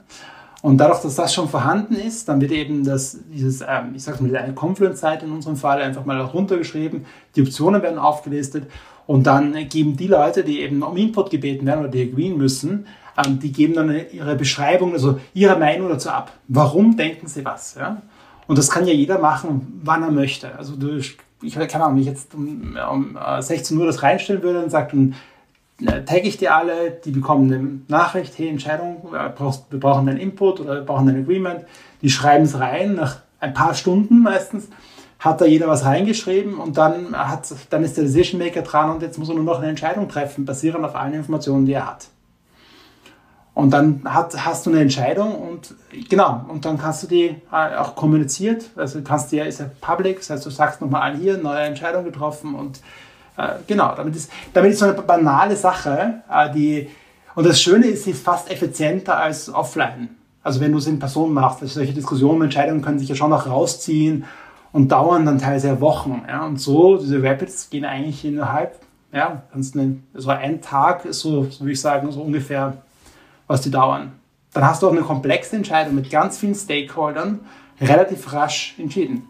Und 0.63 0.79
dadurch, 0.79 1.01
dass 1.01 1.15
das 1.15 1.35
schon 1.35 1.49
vorhanden 1.49 1.95
ist, 1.95 2.29
dann 2.29 2.41
wird 2.41 2.53
eben 2.53 2.85
das, 2.85 3.19
dieses, 3.33 3.61
ähm, 3.61 3.93
ich 3.95 4.03
sage 4.03 4.23
mal, 4.23 4.35
eine 4.37 4.55
Confluence-Seite 4.55 5.27
in 5.27 5.33
unserem 5.33 5.57
Fall 5.57 5.83
einfach 5.83 6.05
mal 6.05 6.21
runtergeschrieben, 6.21 7.05
die 7.35 7.43
Optionen 7.43 7.83
werden 7.83 7.99
aufgelistet 7.99 8.65
und 9.07 9.27
dann 9.27 9.55
geben 9.69 9.97
die 9.97 10.09
Leute, 10.09 10.43
die 10.43 10.61
eben 10.61 10.83
um 10.83 10.97
Input 10.97 11.31
gebeten 11.31 11.67
werden 11.67 11.81
oder 11.81 11.89
die 11.89 12.11
agreeen 12.11 12.37
müssen, 12.37 12.87
ähm, 13.17 13.39
die 13.39 13.53
geben 13.53 13.75
dann 13.75 13.95
ihre 14.11 14.35
Beschreibung, 14.35 14.93
also 14.93 15.21
ihre 15.35 15.59
Meinung 15.59 15.89
dazu 15.89 16.11
ab. 16.11 16.33
Warum 16.49 16.97
denken 16.97 17.29
sie 17.29 17.45
was? 17.45 17.77
Ja? 17.79 18.03
Und 18.47 18.59
das 18.59 18.71
kann 18.71 18.87
ja 18.87 18.93
jeder 18.93 19.19
machen, 19.19 19.81
wann 19.83 20.03
er 20.03 20.11
möchte. 20.11 20.57
Also 20.57 20.77
du 20.77 21.01
ich 21.43 21.57
Ahnung, 21.85 21.97
wenn 21.97 22.03
ich 22.03 22.09
jetzt 22.09 22.35
um, 22.35 22.77
um 22.91 23.19
16 23.41 23.77
äh, 23.77 23.81
Uhr 23.81 23.87
das 23.87 24.03
reinstellen 24.03 24.43
würde 24.43 24.63
und 24.63 24.71
sagt, 24.71 24.93
dann 24.93 25.15
äh, 25.81 26.03
tagge 26.05 26.29
ich 26.29 26.39
die 26.39 26.49
alle, 26.49 26.91
die 26.91 27.11
bekommen 27.11 27.53
eine 27.53 27.81
Nachricht, 27.89 28.39
hey, 28.39 28.49
Entscheidung, 28.49 29.09
wir 29.13 29.81
brauchen 29.81 30.09
einen 30.09 30.19
Input 30.19 30.61
oder 30.61 30.77
wir 30.77 30.83
brauchen 30.83 31.09
ein 31.09 31.23
Agreement. 31.23 31.65
Die 32.03 32.11
schreiben 32.11 32.45
es 32.45 32.59
rein, 32.59 32.95
nach 32.95 33.21
ein 33.41 33.53
paar 33.53 33.75
Stunden 33.75 34.23
meistens 34.23 34.69
hat 35.19 35.41
da 35.41 35.47
jeder 35.47 35.67
was 35.67 35.85
reingeschrieben 35.85 36.55
und 36.55 36.77
dann, 36.77 37.17
hat, 37.17 37.53
dann 37.71 37.83
ist 37.83 37.97
der 37.97 38.05
Decision 38.05 38.39
Maker 38.39 38.63
dran 38.63 38.91
und 38.91 39.03
jetzt 39.03 39.19
muss 39.19 39.29
er 39.29 39.35
nur 39.35 39.45
noch 39.45 39.59
eine 39.59 39.69
Entscheidung 39.69 40.09
treffen, 40.09 40.45
basierend 40.45 40.85
auf 40.85 40.95
allen 40.95 41.15
Informationen, 41.15 41.65
die 41.65 41.73
er 41.73 41.87
hat. 41.87 42.09
Und 43.57 43.71
dann 43.71 44.03
hat, 44.05 44.45
hast 44.45 44.67
du 44.67 44.71
eine 44.71 44.81
Entscheidung 44.81 45.35
und 45.35 45.75
genau, 46.11 46.45
und 46.47 46.67
dann 46.67 46.77
kannst 46.77 47.03
du 47.03 47.07
die 47.07 47.37
äh, 47.51 47.77
auch 47.79 47.97
kommuniziert, 47.97 48.67
also 48.77 49.01
kannst 49.01 49.33
du 49.33 49.37
ja, 49.37 49.45
ist 49.45 49.61
ja 49.61 49.71
public, 49.81 50.19
das 50.19 50.29
heißt, 50.29 50.45
du 50.45 50.51
sagst 50.51 50.83
nochmal 50.83 51.11
an 51.11 51.19
hier, 51.19 51.39
neue 51.39 51.61
Entscheidung 51.61 52.05
getroffen 52.05 52.55
und 52.55 52.81
äh, 53.39 53.53
genau, 53.67 53.95
damit 53.97 54.15
ist, 54.15 54.31
damit 54.53 54.73
ist 54.73 54.81
so 54.81 54.85
eine 54.85 55.01
banale 55.01 55.57
Sache, 55.57 56.17
äh, 56.31 56.53
die, 56.53 56.91
und 57.35 57.47
das 57.47 57.59
Schöne 57.59 57.87
ist, 57.87 58.05
sie 58.05 58.11
ist 58.11 58.23
fast 58.23 58.51
effizienter 58.51 59.17
als 59.17 59.49
offline. 59.49 60.11
Also 60.43 60.61
wenn 60.61 60.73
du 60.73 60.77
es 60.77 60.87
in 60.87 60.99
Person 60.99 61.33
machst, 61.33 61.63
also 61.63 61.77
solche 61.77 61.95
Diskussionen, 61.95 62.43
Entscheidungen 62.43 62.83
können 62.83 62.99
sich 62.99 63.09
ja 63.09 63.15
schon 63.15 63.31
noch 63.31 63.47
rausziehen 63.47 64.27
und 64.73 64.93
dauern 64.93 65.25
dann 65.25 65.39
teilweise 65.39 65.81
Wochen. 65.81 66.25
Ja? 66.29 66.45
Und 66.45 66.61
so, 66.61 66.99
diese 66.99 67.23
Rapids 67.23 67.71
gehen 67.71 67.87
eigentlich 67.87 68.23
innerhalb, 68.23 68.79
ja, 69.13 69.45
kannst 69.51 69.75
eine, 69.79 69.97
so 70.13 70.29
ein 70.29 70.61
Tag 70.61 71.07
so, 71.09 71.45
so 71.45 71.61
würde 71.61 71.73
ich 71.73 71.81
sagen, 71.81 72.13
so 72.13 72.21
ungefähr 72.21 72.83
was 73.47 73.61
die 73.61 73.71
dauern. 73.71 74.13
Dann 74.53 74.65
hast 74.65 74.83
du 74.83 74.89
auch 74.89 74.93
eine 74.93 75.03
komplexe 75.03 75.57
Entscheidung 75.57 75.95
mit 75.95 76.11
ganz 76.11 76.39
vielen 76.39 76.55
Stakeholdern 76.55 77.41
relativ 77.81 78.33
rasch 78.33 78.75
entschieden. 78.79 79.29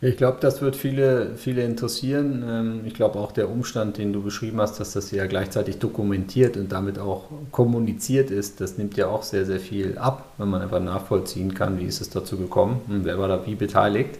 Ich 0.00 0.18
glaube, 0.18 0.36
das 0.40 0.60
wird 0.60 0.76
viele, 0.76 1.36
viele 1.36 1.64
interessieren. 1.64 2.44
Ähm, 2.46 2.80
ich 2.84 2.92
glaube 2.92 3.18
auch 3.18 3.32
der 3.32 3.48
Umstand, 3.48 3.96
den 3.96 4.12
du 4.12 4.22
beschrieben 4.22 4.60
hast, 4.60 4.78
dass 4.78 4.92
das 4.92 5.10
ja 5.12 5.26
gleichzeitig 5.26 5.78
dokumentiert 5.78 6.58
und 6.58 6.72
damit 6.72 6.98
auch 6.98 7.24
kommuniziert 7.52 8.30
ist, 8.30 8.60
das 8.60 8.76
nimmt 8.76 8.98
ja 8.98 9.06
auch 9.06 9.22
sehr, 9.22 9.46
sehr 9.46 9.60
viel 9.60 9.96
ab, 9.96 10.32
wenn 10.36 10.48
man 10.50 10.60
einfach 10.60 10.80
nachvollziehen 10.80 11.54
kann, 11.54 11.80
wie 11.80 11.84
ist 11.84 12.02
es 12.02 12.10
dazu 12.10 12.36
gekommen 12.36 12.82
und 12.88 13.06
wer 13.06 13.18
war 13.18 13.28
da 13.28 13.46
wie 13.46 13.54
beteiligt. 13.54 14.18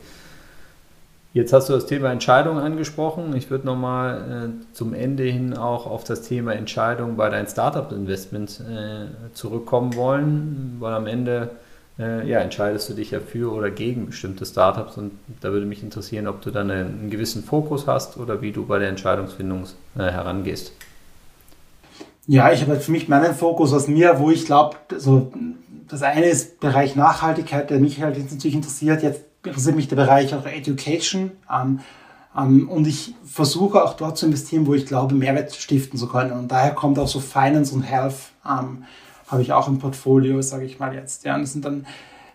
Jetzt 1.35 1.53
hast 1.53 1.69
du 1.69 1.73
das 1.73 1.87
Thema 1.87 2.13
Entscheidung 2.13 2.61
angesprochen. 2.61 3.35
Ich 3.35 3.51
würde 3.51 3.67
nochmal 3.67 4.53
äh, 4.53 4.73
zum 4.73 4.95
Ende 4.95 5.25
hin 5.25 5.57
auch 5.57 5.85
auf 5.85 6.05
das 6.05 6.23
Thema 6.23 6.55
Entscheidung 6.55 7.17
bei 7.17 7.29
deinen 7.29 7.49
Startup-Investments 7.49 8.61
äh, 8.61 9.07
zurückkommen 9.33 9.97
wollen, 9.97 10.77
weil 10.79 10.95
am 10.95 11.09
Ende 11.09 11.51
äh, 11.99 12.25
ja, 12.29 12.39
entscheidest 12.39 12.89
du 12.89 12.95
dich 12.95 13.11
ja 13.11 13.19
für 13.19 13.53
oder 13.53 13.73
gegen 13.73 14.07
bestimmte 14.07 14.47
Startups 14.47 14.97
und 14.97 15.11
da 15.41 15.51
würde 15.51 15.67
mich 15.67 15.83
interessieren, 15.83 16.29
ob 16.29 16.41
du 16.41 16.53
dann 16.53 16.71
einen, 16.71 17.01
einen 17.01 17.11
gewissen 17.11 17.43
Fokus 17.43 17.89
hast 17.89 18.17
oder 18.17 18.41
wie 18.41 18.53
du 18.53 18.65
bei 18.65 18.79
der 18.79 18.89
Entscheidungsfindung 18.89 19.65
äh, 19.99 20.03
herangehst. 20.03 20.71
Ja, 22.29 22.53
ich 22.53 22.61
habe 22.61 22.73
halt 22.73 22.83
für 22.83 22.93
mich 22.93 23.09
meinen 23.09 23.35
Fokus 23.35 23.73
aus 23.73 23.89
mir, 23.89 24.21
wo 24.21 24.31
ich 24.31 24.47
glaube, 24.47 24.77
so, 24.99 25.33
das 25.89 26.03
eine 26.03 26.27
ist 26.27 26.61
Bereich 26.61 26.95
Nachhaltigkeit, 26.95 27.71
der 27.71 27.81
mich 27.81 28.01
halt 28.01 28.17
jetzt 28.17 28.33
natürlich 28.33 28.55
interessiert. 28.55 29.03
Jetzt 29.03 29.23
interessiert 29.45 29.77
mich 29.77 29.89
der 29.89 29.97
Bereich 29.97 30.35
auch 30.35 30.47
Education. 30.47 31.33
Ähm, 31.53 31.81
ähm, 32.37 32.69
und 32.69 32.87
ich 32.87 33.15
versuche 33.25 33.83
auch 33.85 33.95
dort 33.95 34.19
zu 34.19 34.27
investieren, 34.27 34.67
wo 34.67 34.75
ich 34.75 34.87
glaube, 34.87 35.15
Mehrwert 35.15 35.55
stiften 35.55 35.99
zu 35.99 36.09
können. 36.09 36.33
Und 36.33 36.49
daher 36.49 36.73
kommt 36.73 36.99
auch 36.99 37.09
so 37.09 37.21
Finance 37.21 37.75
und 37.75 37.83
Health, 37.83 38.17
ähm, 38.45 38.85
habe 39.29 39.43
ich 39.43 39.53
auch 39.53 39.69
im 39.69 39.79
Portfolio, 39.79 40.43
sage 40.43 40.65
ich 40.65 40.79
mal 40.79 40.95
jetzt. 40.95 41.25
Ja, 41.25 41.35
und 41.35 41.43
das 41.43 41.53
sind 41.53 41.65
dann 41.65 41.87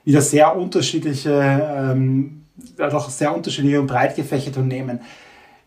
wieder 0.03 0.21
sehr 0.21 0.55
unterschiedliche, 0.55 1.31
ähm, 1.31 2.45
doch 2.77 3.09
sehr 3.09 3.35
unterschiedliche 3.35 3.79
und 3.79 3.87
breit 3.87 4.15
gefächerte 4.15 4.59
Unternehmen. 4.59 5.01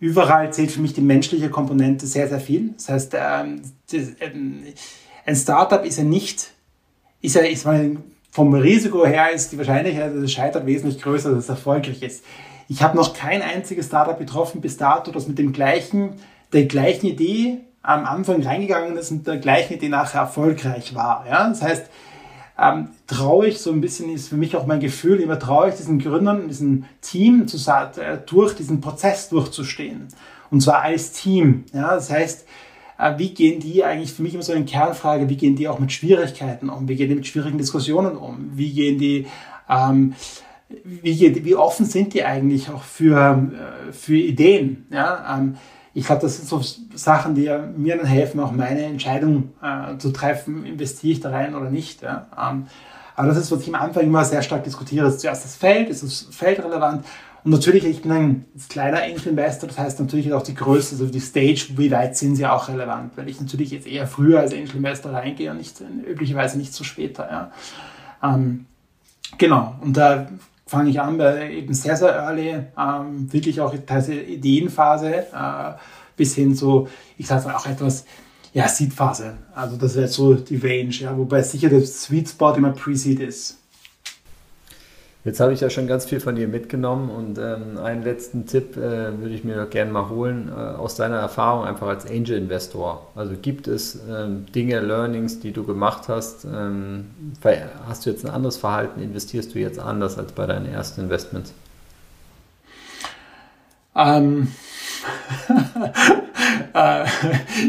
Überall 0.01 0.53
zählt 0.53 0.73
für 0.73 0.81
mich 0.81 0.95
die 0.95 1.01
menschliche 1.01 1.49
Komponente 1.49 2.07
sehr, 2.07 2.29
sehr 2.29 2.41
viel. 2.41 2.71
Das 2.77 2.89
heißt, 2.89 3.15
ähm, 3.17 3.63
das, 3.91 4.09
ähm, 4.21 4.65
ein 5.25 5.37
Startup 5.37 5.85
ist 5.85 5.99
ja 5.99 6.05
nicht, 6.05 6.51
ist 7.21 7.37
ja, 7.37 7.43
ist 7.43 7.65
man, 7.65 8.03
vom 8.33 8.55
Risiko 8.55 9.05
her 9.05 9.31
ist 9.31 9.53
die 9.53 9.59
Wahrscheinlichkeit, 9.59 10.15
dass 10.15 10.23
es 10.23 10.33
scheitert, 10.33 10.65
wesentlich 10.65 11.01
größer, 11.03 11.31
dass 11.31 11.45
es 11.45 11.49
erfolgreich 11.51 12.03
ist. 12.03 12.25
Ich 12.67 12.83
habe 12.83 12.97
noch 12.97 13.13
kein 13.13 13.43
einziges 13.43 13.87
Startup 13.87 14.19
getroffen 14.19 14.63
bis 14.63 14.79
dato, 14.79 15.13
das 15.13 15.29
mit 15.29 15.39
dem 15.39 15.53
gleichen, 15.53 16.15
der 16.55 16.65
gleichen 16.65 17.07
Idee 17.07 17.59
am 17.83 18.07
Anfang 18.07 18.43
reingegangen 18.43 18.97
ist 18.97 19.11
und 19.11 19.27
der 19.27 19.37
gleichen 19.37 19.75
Idee 19.75 19.91
nachher 19.91 20.23
erfolgreich 20.23 20.95
war. 20.95 21.27
Ja? 21.29 21.47
Das 21.47 21.61
heißt, 21.61 21.91
ähm, 22.59 22.89
traue 23.07 23.49
ich, 23.49 23.59
so 23.59 23.71
ein 23.71 23.83
bisschen 23.83 24.11
ist 24.11 24.29
für 24.29 24.37
mich 24.37 24.57
auch 24.57 24.65
mein 24.65 24.81
Gefühl, 24.81 25.21
immer 25.21 25.39
traue 25.39 25.69
ich 25.69 25.75
diesen 25.75 25.99
Gründern, 25.99 26.49
diesem 26.49 26.85
Team 27.03 27.47
zu, 27.47 27.59
äh, 27.71 28.19
durch 28.25 28.55
diesen 28.55 28.81
Prozess 28.81 29.29
durchzustehen. 29.29 30.09
Und 30.51 30.63
zwar 30.63 30.81
als 30.81 31.13
Team. 31.13 31.65
Ja? 31.75 31.95
Das 31.95 32.11
heißt, 32.11 32.47
wie 33.17 33.35
gehen 33.35 33.61
die 33.61 33.85
eigentlich, 33.85 34.13
für 34.13 34.23
mich 34.23 34.35
immer 34.35 34.43
so 34.43 34.53
eine 34.53 34.65
Kernfrage, 34.65 35.29
wie 35.29 35.37
gehen 35.37 35.57
die 35.57 35.69
auch 35.69 35.79
mit 35.79 35.93
Schwierigkeiten 35.93 36.69
um? 36.69 36.89
Wie 36.89 36.97
gehen 36.97 37.09
die 37.09 37.15
mit 37.15 37.27
schwierigen 37.27 37.59
Diskussionen 37.59 38.17
um? 38.17 38.53
Wie 38.55 38.73
gehen 38.73 38.99
die, 38.99 39.27
ähm, 39.69 40.15
wie, 40.85 41.45
wie 41.45 41.55
offen 41.55 41.87
sind 41.87 42.15
die 42.15 42.25
eigentlich 42.25 42.71
auch 42.71 42.83
für, 42.83 43.51
äh, 43.89 43.93
für 43.93 44.17
Ideen? 44.17 44.87
Ja? 44.91 45.39
Ähm, 45.39 45.57
ich 45.95 46.07
glaube, 46.07 46.23
das 46.23 46.37
sind 46.37 46.49
so 46.49 46.63
Sachen, 46.95 47.35
die 47.35 47.51
mir 47.77 47.97
dann 47.97 48.07
helfen, 48.07 48.41
auch 48.41 48.53
meine 48.53 48.85
Entscheidung 48.85 49.53
äh, 49.63 49.99
zu 49.99 50.11
treffen, 50.11 50.65
investiere 50.65 51.13
ich 51.13 51.21
da 51.21 51.31
rein 51.31 51.55
oder 51.55 51.71
nicht. 51.71 52.03
Ja? 52.03 52.27
Ähm, 52.39 52.67
aber 53.15 53.29
das 53.29 53.37
ist, 53.37 53.53
was 53.53 53.61
ich 53.61 53.69
am 53.69 53.75
Anfang 53.75 54.05
immer 54.05 54.25
sehr 54.25 54.43
stark 54.43 54.65
diskutiere. 54.65 55.09
Ist 55.09 55.21
zuerst 55.21 55.45
das 55.45 55.57
Feld, 55.57 55.91
ist 55.91 56.03
das 56.03 56.29
Feld 56.31 56.61
relevant? 56.65 57.05
Und 57.45 57.51
natürlich, 57.51 57.85
ich 57.85 58.03
bin 58.03 58.13
ein 58.13 58.45
kleiner 58.69 59.03
Angel 59.03 59.29
Investor, 59.29 59.69
das 59.69 59.79
heißt 59.79 59.99
natürlich 59.99 60.33
auch 60.33 60.43
die 60.43 60.55
Größe, 60.55 60.95
also 60.95 61.07
die 61.07 61.21
Stage, 61.21 61.71
wie 61.77 61.91
weit 61.91 62.17
sind 62.17 62.37
sie 62.37 62.47
auch 62.47 62.69
relevant, 62.69 63.17
weil 63.17 63.29
ich 63.29 63.41
natürlich 63.41 63.73
jetzt 63.73 63.87
eher 63.87 64.07
früher 64.07 64.41
als 64.41 64.53
Angel 64.53 64.77
Investor 64.77 65.13
reingehe 65.13 65.51
und 65.51 65.59
nicht, 65.59 65.81
üblicherweise 65.81 66.57
nicht 66.57 66.73
so 66.73 66.85
später. 66.85 67.29
Ja. 67.29 67.53
Ähm, 68.23 68.67
genau, 69.39 69.75
und 69.81 69.97
da 69.97 70.29
fange 70.67 70.91
ich 70.91 71.01
an 71.01 71.19
bei 71.19 71.51
eben 71.51 71.75
sehr, 71.75 71.97
sehr 71.97 72.15
early, 72.15 72.61
ähm, 72.79 73.33
wirklich 73.33 73.61
auch 73.61 73.75
teilweise 73.87 74.15
Ideenphase 74.15 75.27
äh, 75.33 75.73
bis 76.17 76.37
hin 76.37 76.55
zu, 76.55 76.89
ich 77.19 77.27
sage 77.27 77.49
mal 77.49 77.57
auch 77.57 77.67
etwas, 77.67 78.05
ja, 78.53 78.69
Seed-Phase. 78.69 79.35
Also 79.55 79.77
das 79.77 79.97
wäre 79.97 80.09
so 80.09 80.35
die 80.35 80.57
Range, 80.57 80.95
ja, 80.95 81.17
wobei 81.17 81.43
sicher 81.43 81.69
der 81.69 81.85
Sweet 81.85 82.29
Spot 82.29 82.55
immer 82.55 82.71
Pre-Seed 82.71 83.21
ist. 83.21 83.59
Jetzt 85.25 85.39
habe 85.39 85.53
ich 85.53 85.61
ja 85.61 85.71
schon 85.71 85.87
ganz 85.87 86.05
viel 86.07 86.19
von 86.19 86.35
dir 86.35 86.49
mitgenommen 86.49 87.09
und 87.09 87.39
ähm, 87.39 87.79
einen 87.79 88.03
letzten 88.03 88.45
Tipp 88.45 88.77
äh, 88.77 89.21
würde 89.21 89.33
ich 89.33 89.45
mir 89.45 89.67
gerne 89.67 89.93
mal 89.93 90.09
holen 90.09 90.51
äh, 90.51 90.61
aus 90.61 90.97
deiner 90.97 91.19
Erfahrung 91.19 91.65
einfach 91.65 91.87
als 91.87 92.11
Angel 92.11 92.37
Investor. 92.37 93.07
Also 93.15 93.37
gibt 93.41 93.69
es 93.69 94.01
ähm, 94.11 94.47
Dinge, 94.53 94.81
Learnings, 94.81 95.39
die 95.39 95.53
du 95.53 95.63
gemacht 95.63 96.09
hast? 96.09 96.45
Ähm, 96.45 97.11
hast 97.87 98.05
du 98.05 98.11
jetzt 98.11 98.25
ein 98.25 98.33
anderes 98.33 98.57
Verhalten? 98.57 99.01
Investierst 99.01 99.55
du 99.55 99.61
jetzt 99.61 99.79
anders 99.79 100.19
als 100.19 100.33
bei 100.33 100.45
deinen 100.45 100.67
ersten 100.67 101.03
Investments? 101.03 101.53
Ähm, 103.95 104.49
äh, 106.75 107.05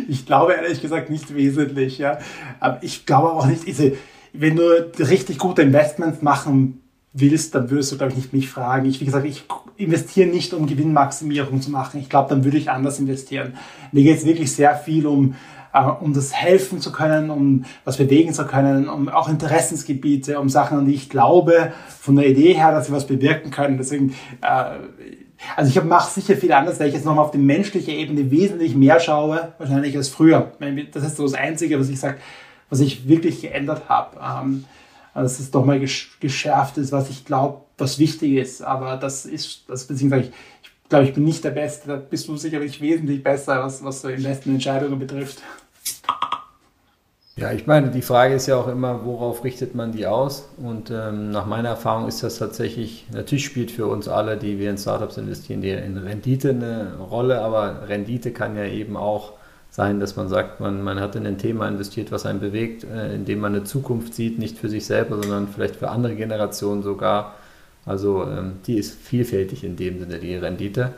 ich 0.08 0.26
glaube 0.26 0.54
ehrlich 0.54 0.82
gesagt 0.82 1.12
nicht 1.12 1.36
wesentlich. 1.36 2.00
Ja. 2.00 2.18
Aber 2.60 2.80
ich 2.82 3.06
glaube 3.06 3.32
auch 3.32 3.46
nicht, 3.46 3.64
wenn 4.34 4.56
du 4.56 4.92
richtig 4.98 5.38
gute 5.38 5.62
Investments 5.62 6.24
machen 6.24 6.80
willst, 7.14 7.54
dann 7.56 7.70
würdest 7.70 7.92
du, 7.92 7.98
glaube 7.98 8.12
ich, 8.12 8.18
nicht 8.18 8.34
mich 8.34 8.50
fragen. 8.50 8.88
Ich, 8.88 9.00
wie 9.00 9.06
gesagt, 9.06 9.26
ich 9.26 9.44
investiere 9.78 10.30
nicht, 10.30 10.54
um 10.54 10.66
Gewinnmaximierung 10.66 11.62
zu 11.62 11.72
machen. 11.72 12.00
Ich 12.00 12.10
glaube, 12.10 12.30
dann 12.30 12.44
würde 12.44 12.58
ich 12.58 12.70
anders 12.70 13.00
investieren. 13.00 13.54
Mir 13.92 14.04
geht 14.04 14.18
es 14.18 14.26
wirklich 14.26 14.52
sehr 14.52 14.76
viel 14.76 15.06
um, 15.06 15.36
äh, 15.74 15.84
um 15.84 16.14
das 16.14 16.34
helfen 16.34 16.82
zu 16.82 16.92
können, 16.92 17.30
um 17.30 17.66
was 17.86 17.98
bewegen 17.98 18.34
zu 18.34 18.46
können, 18.46 18.90
um 18.90 19.10
auch 19.10 19.30
Interessensgebiete, 19.30 20.40
um 20.40 20.50
Sachen, 20.50 20.80
an 20.80 20.86
die 20.88 20.96
ich 20.96 21.10
glaube, 21.10 21.72
von 22.00 22.16
der 22.16 22.28
Idee 22.28 22.54
her, 22.54 22.72
dass 22.72 22.88
sie 22.88 22.92
was 22.92 23.06
bewirken 23.06 23.52
können. 23.52 23.78
Deswegen, 23.78 24.16
äh, 24.42 24.78
also 25.56 25.70
ich 25.70 25.84
mache 25.84 26.12
sicher 26.12 26.36
viel 26.36 26.52
anders, 26.52 26.80
weil 26.80 26.88
ich 26.88 26.96
jetzt 26.96 27.06
nochmal 27.06 27.26
auf 27.26 27.32
die 27.32 27.38
menschliche 27.38 27.92
Ebene 27.92 28.32
wesentlich 28.32 28.76
mehr 28.76 29.00
schaue, 29.00 29.54
wahrscheinlich 29.60 29.96
als 29.96 30.10
früher. 30.10 30.54
Das 30.92 31.04
ist 31.04 31.18
so 31.18 31.24
das 31.24 31.34
Einzige, 31.36 31.80
was 31.80 31.90
ich 31.90 32.00
sage, 32.00 32.18
was 32.70 32.80
ich 32.80 33.08
wirklich 33.08 33.42
geändert 33.42 33.84
habe. 33.88 34.18
Ähm, 34.20 34.66
dass 35.14 35.40
es 35.40 35.52
doch 35.52 35.66
mal 35.66 35.80
geschärft 35.80 36.78
ist, 36.78 36.92
was 36.92 37.10
ich 37.10 37.26
glaube, 37.26 37.62
was 37.78 38.00
wichtig 38.00 38.34
ist. 38.34 38.62
Aber 38.62 38.98
das 38.98 39.26
ist, 39.26 39.64
das 39.68 39.86
beziehungsweise 39.86 40.24
ich, 40.24 40.32
ich 40.64 40.90
glaube, 40.90 41.06
ich 41.06 41.14
bin 41.14 41.24
nicht 41.24 41.44
der 41.44 41.52
Beste. 41.52 41.88
Da 41.88 41.96
bist 41.98 42.28
du 42.28 42.38
sicherlich 42.38 42.82
wesentlich 42.82 43.24
besser, 43.24 43.64
was, 43.64 43.84
was 43.84 44.02
so 44.02 44.10
Investmententscheidungen 44.10 45.00
betrifft. 45.00 45.42
Ja, 47.36 47.52
ich 47.52 47.66
meine, 47.66 47.90
die 47.90 48.04
Frage 48.04 48.36
ist 48.36 48.46
ja 48.46 48.58
auch 48.58 48.68
immer, 48.68 49.06
worauf 49.06 49.44
richtet 49.44 49.74
man 49.74 49.92
die 49.92 50.06
aus? 50.06 50.48
Und 50.58 50.92
ähm, 50.92 51.32
nach 51.32 51.48
meiner 51.48 51.70
Erfahrung 51.70 52.08
ist 52.08 52.22
das 52.22 52.38
tatsächlich, 52.38 53.08
natürlich 53.12 53.44
spielt 53.44 53.72
für 53.72 53.88
uns 53.88 54.08
alle, 54.08 54.38
die 54.38 54.60
wir 54.60 54.70
in 54.70 54.78
Startups 54.78 55.18
investieren, 55.18 55.62
die 55.62 55.72
in 55.72 55.98
Rendite 55.98 56.52
eine 56.52 56.96
Rolle, 56.98 57.42
aber 57.42 57.88
Rendite 57.88 58.32
kann 58.32 58.56
ja 58.56 58.66
eben 58.66 58.96
auch 58.96 59.34
sein, 59.74 60.00
dass 60.00 60.16
man 60.16 60.30
sagt, 60.30 60.60
man, 60.60 60.84
man 60.84 61.00
hat 61.00 61.16
in 61.16 61.26
ein 61.26 61.40
Thema 61.40 61.68
investiert, 61.68 62.12
was 62.12 62.28
einen 62.28 62.40
bewegt, 62.40 62.84
äh, 62.84 63.16
in 63.16 63.26
dem 63.26 63.40
man 63.40 63.56
eine 63.56 63.64
Zukunft 63.64 64.14
sieht, 64.14 64.38
nicht 64.38 64.60
für 64.60 64.70
sich 64.70 64.86
selber, 64.86 65.16
sondern 65.16 65.48
vielleicht 65.48 65.78
für 65.78 65.90
andere 65.90 66.14
Generationen 66.14 66.84
sogar. 66.84 67.34
Also 67.84 68.24
ähm, 68.24 68.54
die 68.68 68.78
ist 68.78 68.94
vielfältig 68.94 69.64
in 69.64 69.76
dem 69.76 70.00
Sinne, 70.00 70.20
die 70.20 70.36
Rendite. 70.36 70.92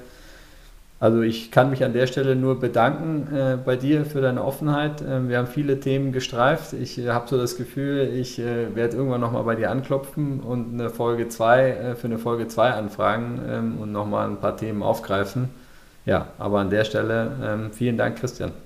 Also 0.99 1.21
ich 1.21 1.51
kann 1.51 1.69
mich 1.69 1.85
an 1.85 1.93
der 1.93 2.05
Stelle 2.05 2.35
nur 2.35 2.59
bedanken 2.59 3.33
äh, 3.33 3.57
bei 3.63 3.77
dir 3.77 4.03
für 4.03 4.19
deine 4.19 4.43
Offenheit. 4.43 5.01
Ähm, 5.07 5.29
wir 5.29 5.37
haben 5.37 5.47
viele 5.47 5.79
Themen 5.79 6.11
gestreift. 6.11 6.73
Ich 6.73 6.97
äh, 6.97 7.11
habe 7.11 7.29
so 7.29 7.37
das 7.37 7.55
Gefühl, 7.55 8.11
ich 8.13 8.39
äh, 8.39 8.75
werde 8.75 8.97
irgendwann 8.97 9.21
nochmal 9.21 9.43
bei 9.43 9.55
dir 9.55 9.71
anklopfen 9.71 10.41
und 10.41 10.73
eine 10.73 10.89
Folge 10.89 11.29
2 11.29 11.69
äh, 11.69 11.95
für 11.95 12.07
eine 12.07 12.17
Folge 12.17 12.49
2 12.49 12.71
anfragen 12.71 13.39
ähm, 13.49 13.77
und 13.79 13.93
nochmal 13.93 14.27
ein 14.27 14.37
paar 14.37 14.57
Themen 14.57 14.83
aufgreifen. 14.83 15.47
Ja, 16.05 16.27
aber 16.37 16.59
an 16.59 16.69
der 16.69 16.83
Stelle 16.83 17.31
ähm, 17.41 17.71
vielen 17.71 17.95
Dank, 17.95 18.17
Christian. 18.17 18.64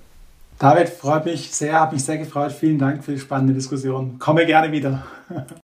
David, 0.59 0.89
freut 0.89 1.23
mich 1.23 1.49
sehr, 1.55 1.79
habe 1.79 1.95
mich 1.95 2.03
sehr 2.03 2.17
gefreut. 2.17 2.51
Vielen 2.51 2.77
Dank 2.77 3.01
für 3.01 3.13
die 3.13 3.19
spannende 3.19 3.53
Diskussion. 3.53 4.19
Komme 4.19 4.45
gerne 4.45 4.69
wieder. 4.73 5.05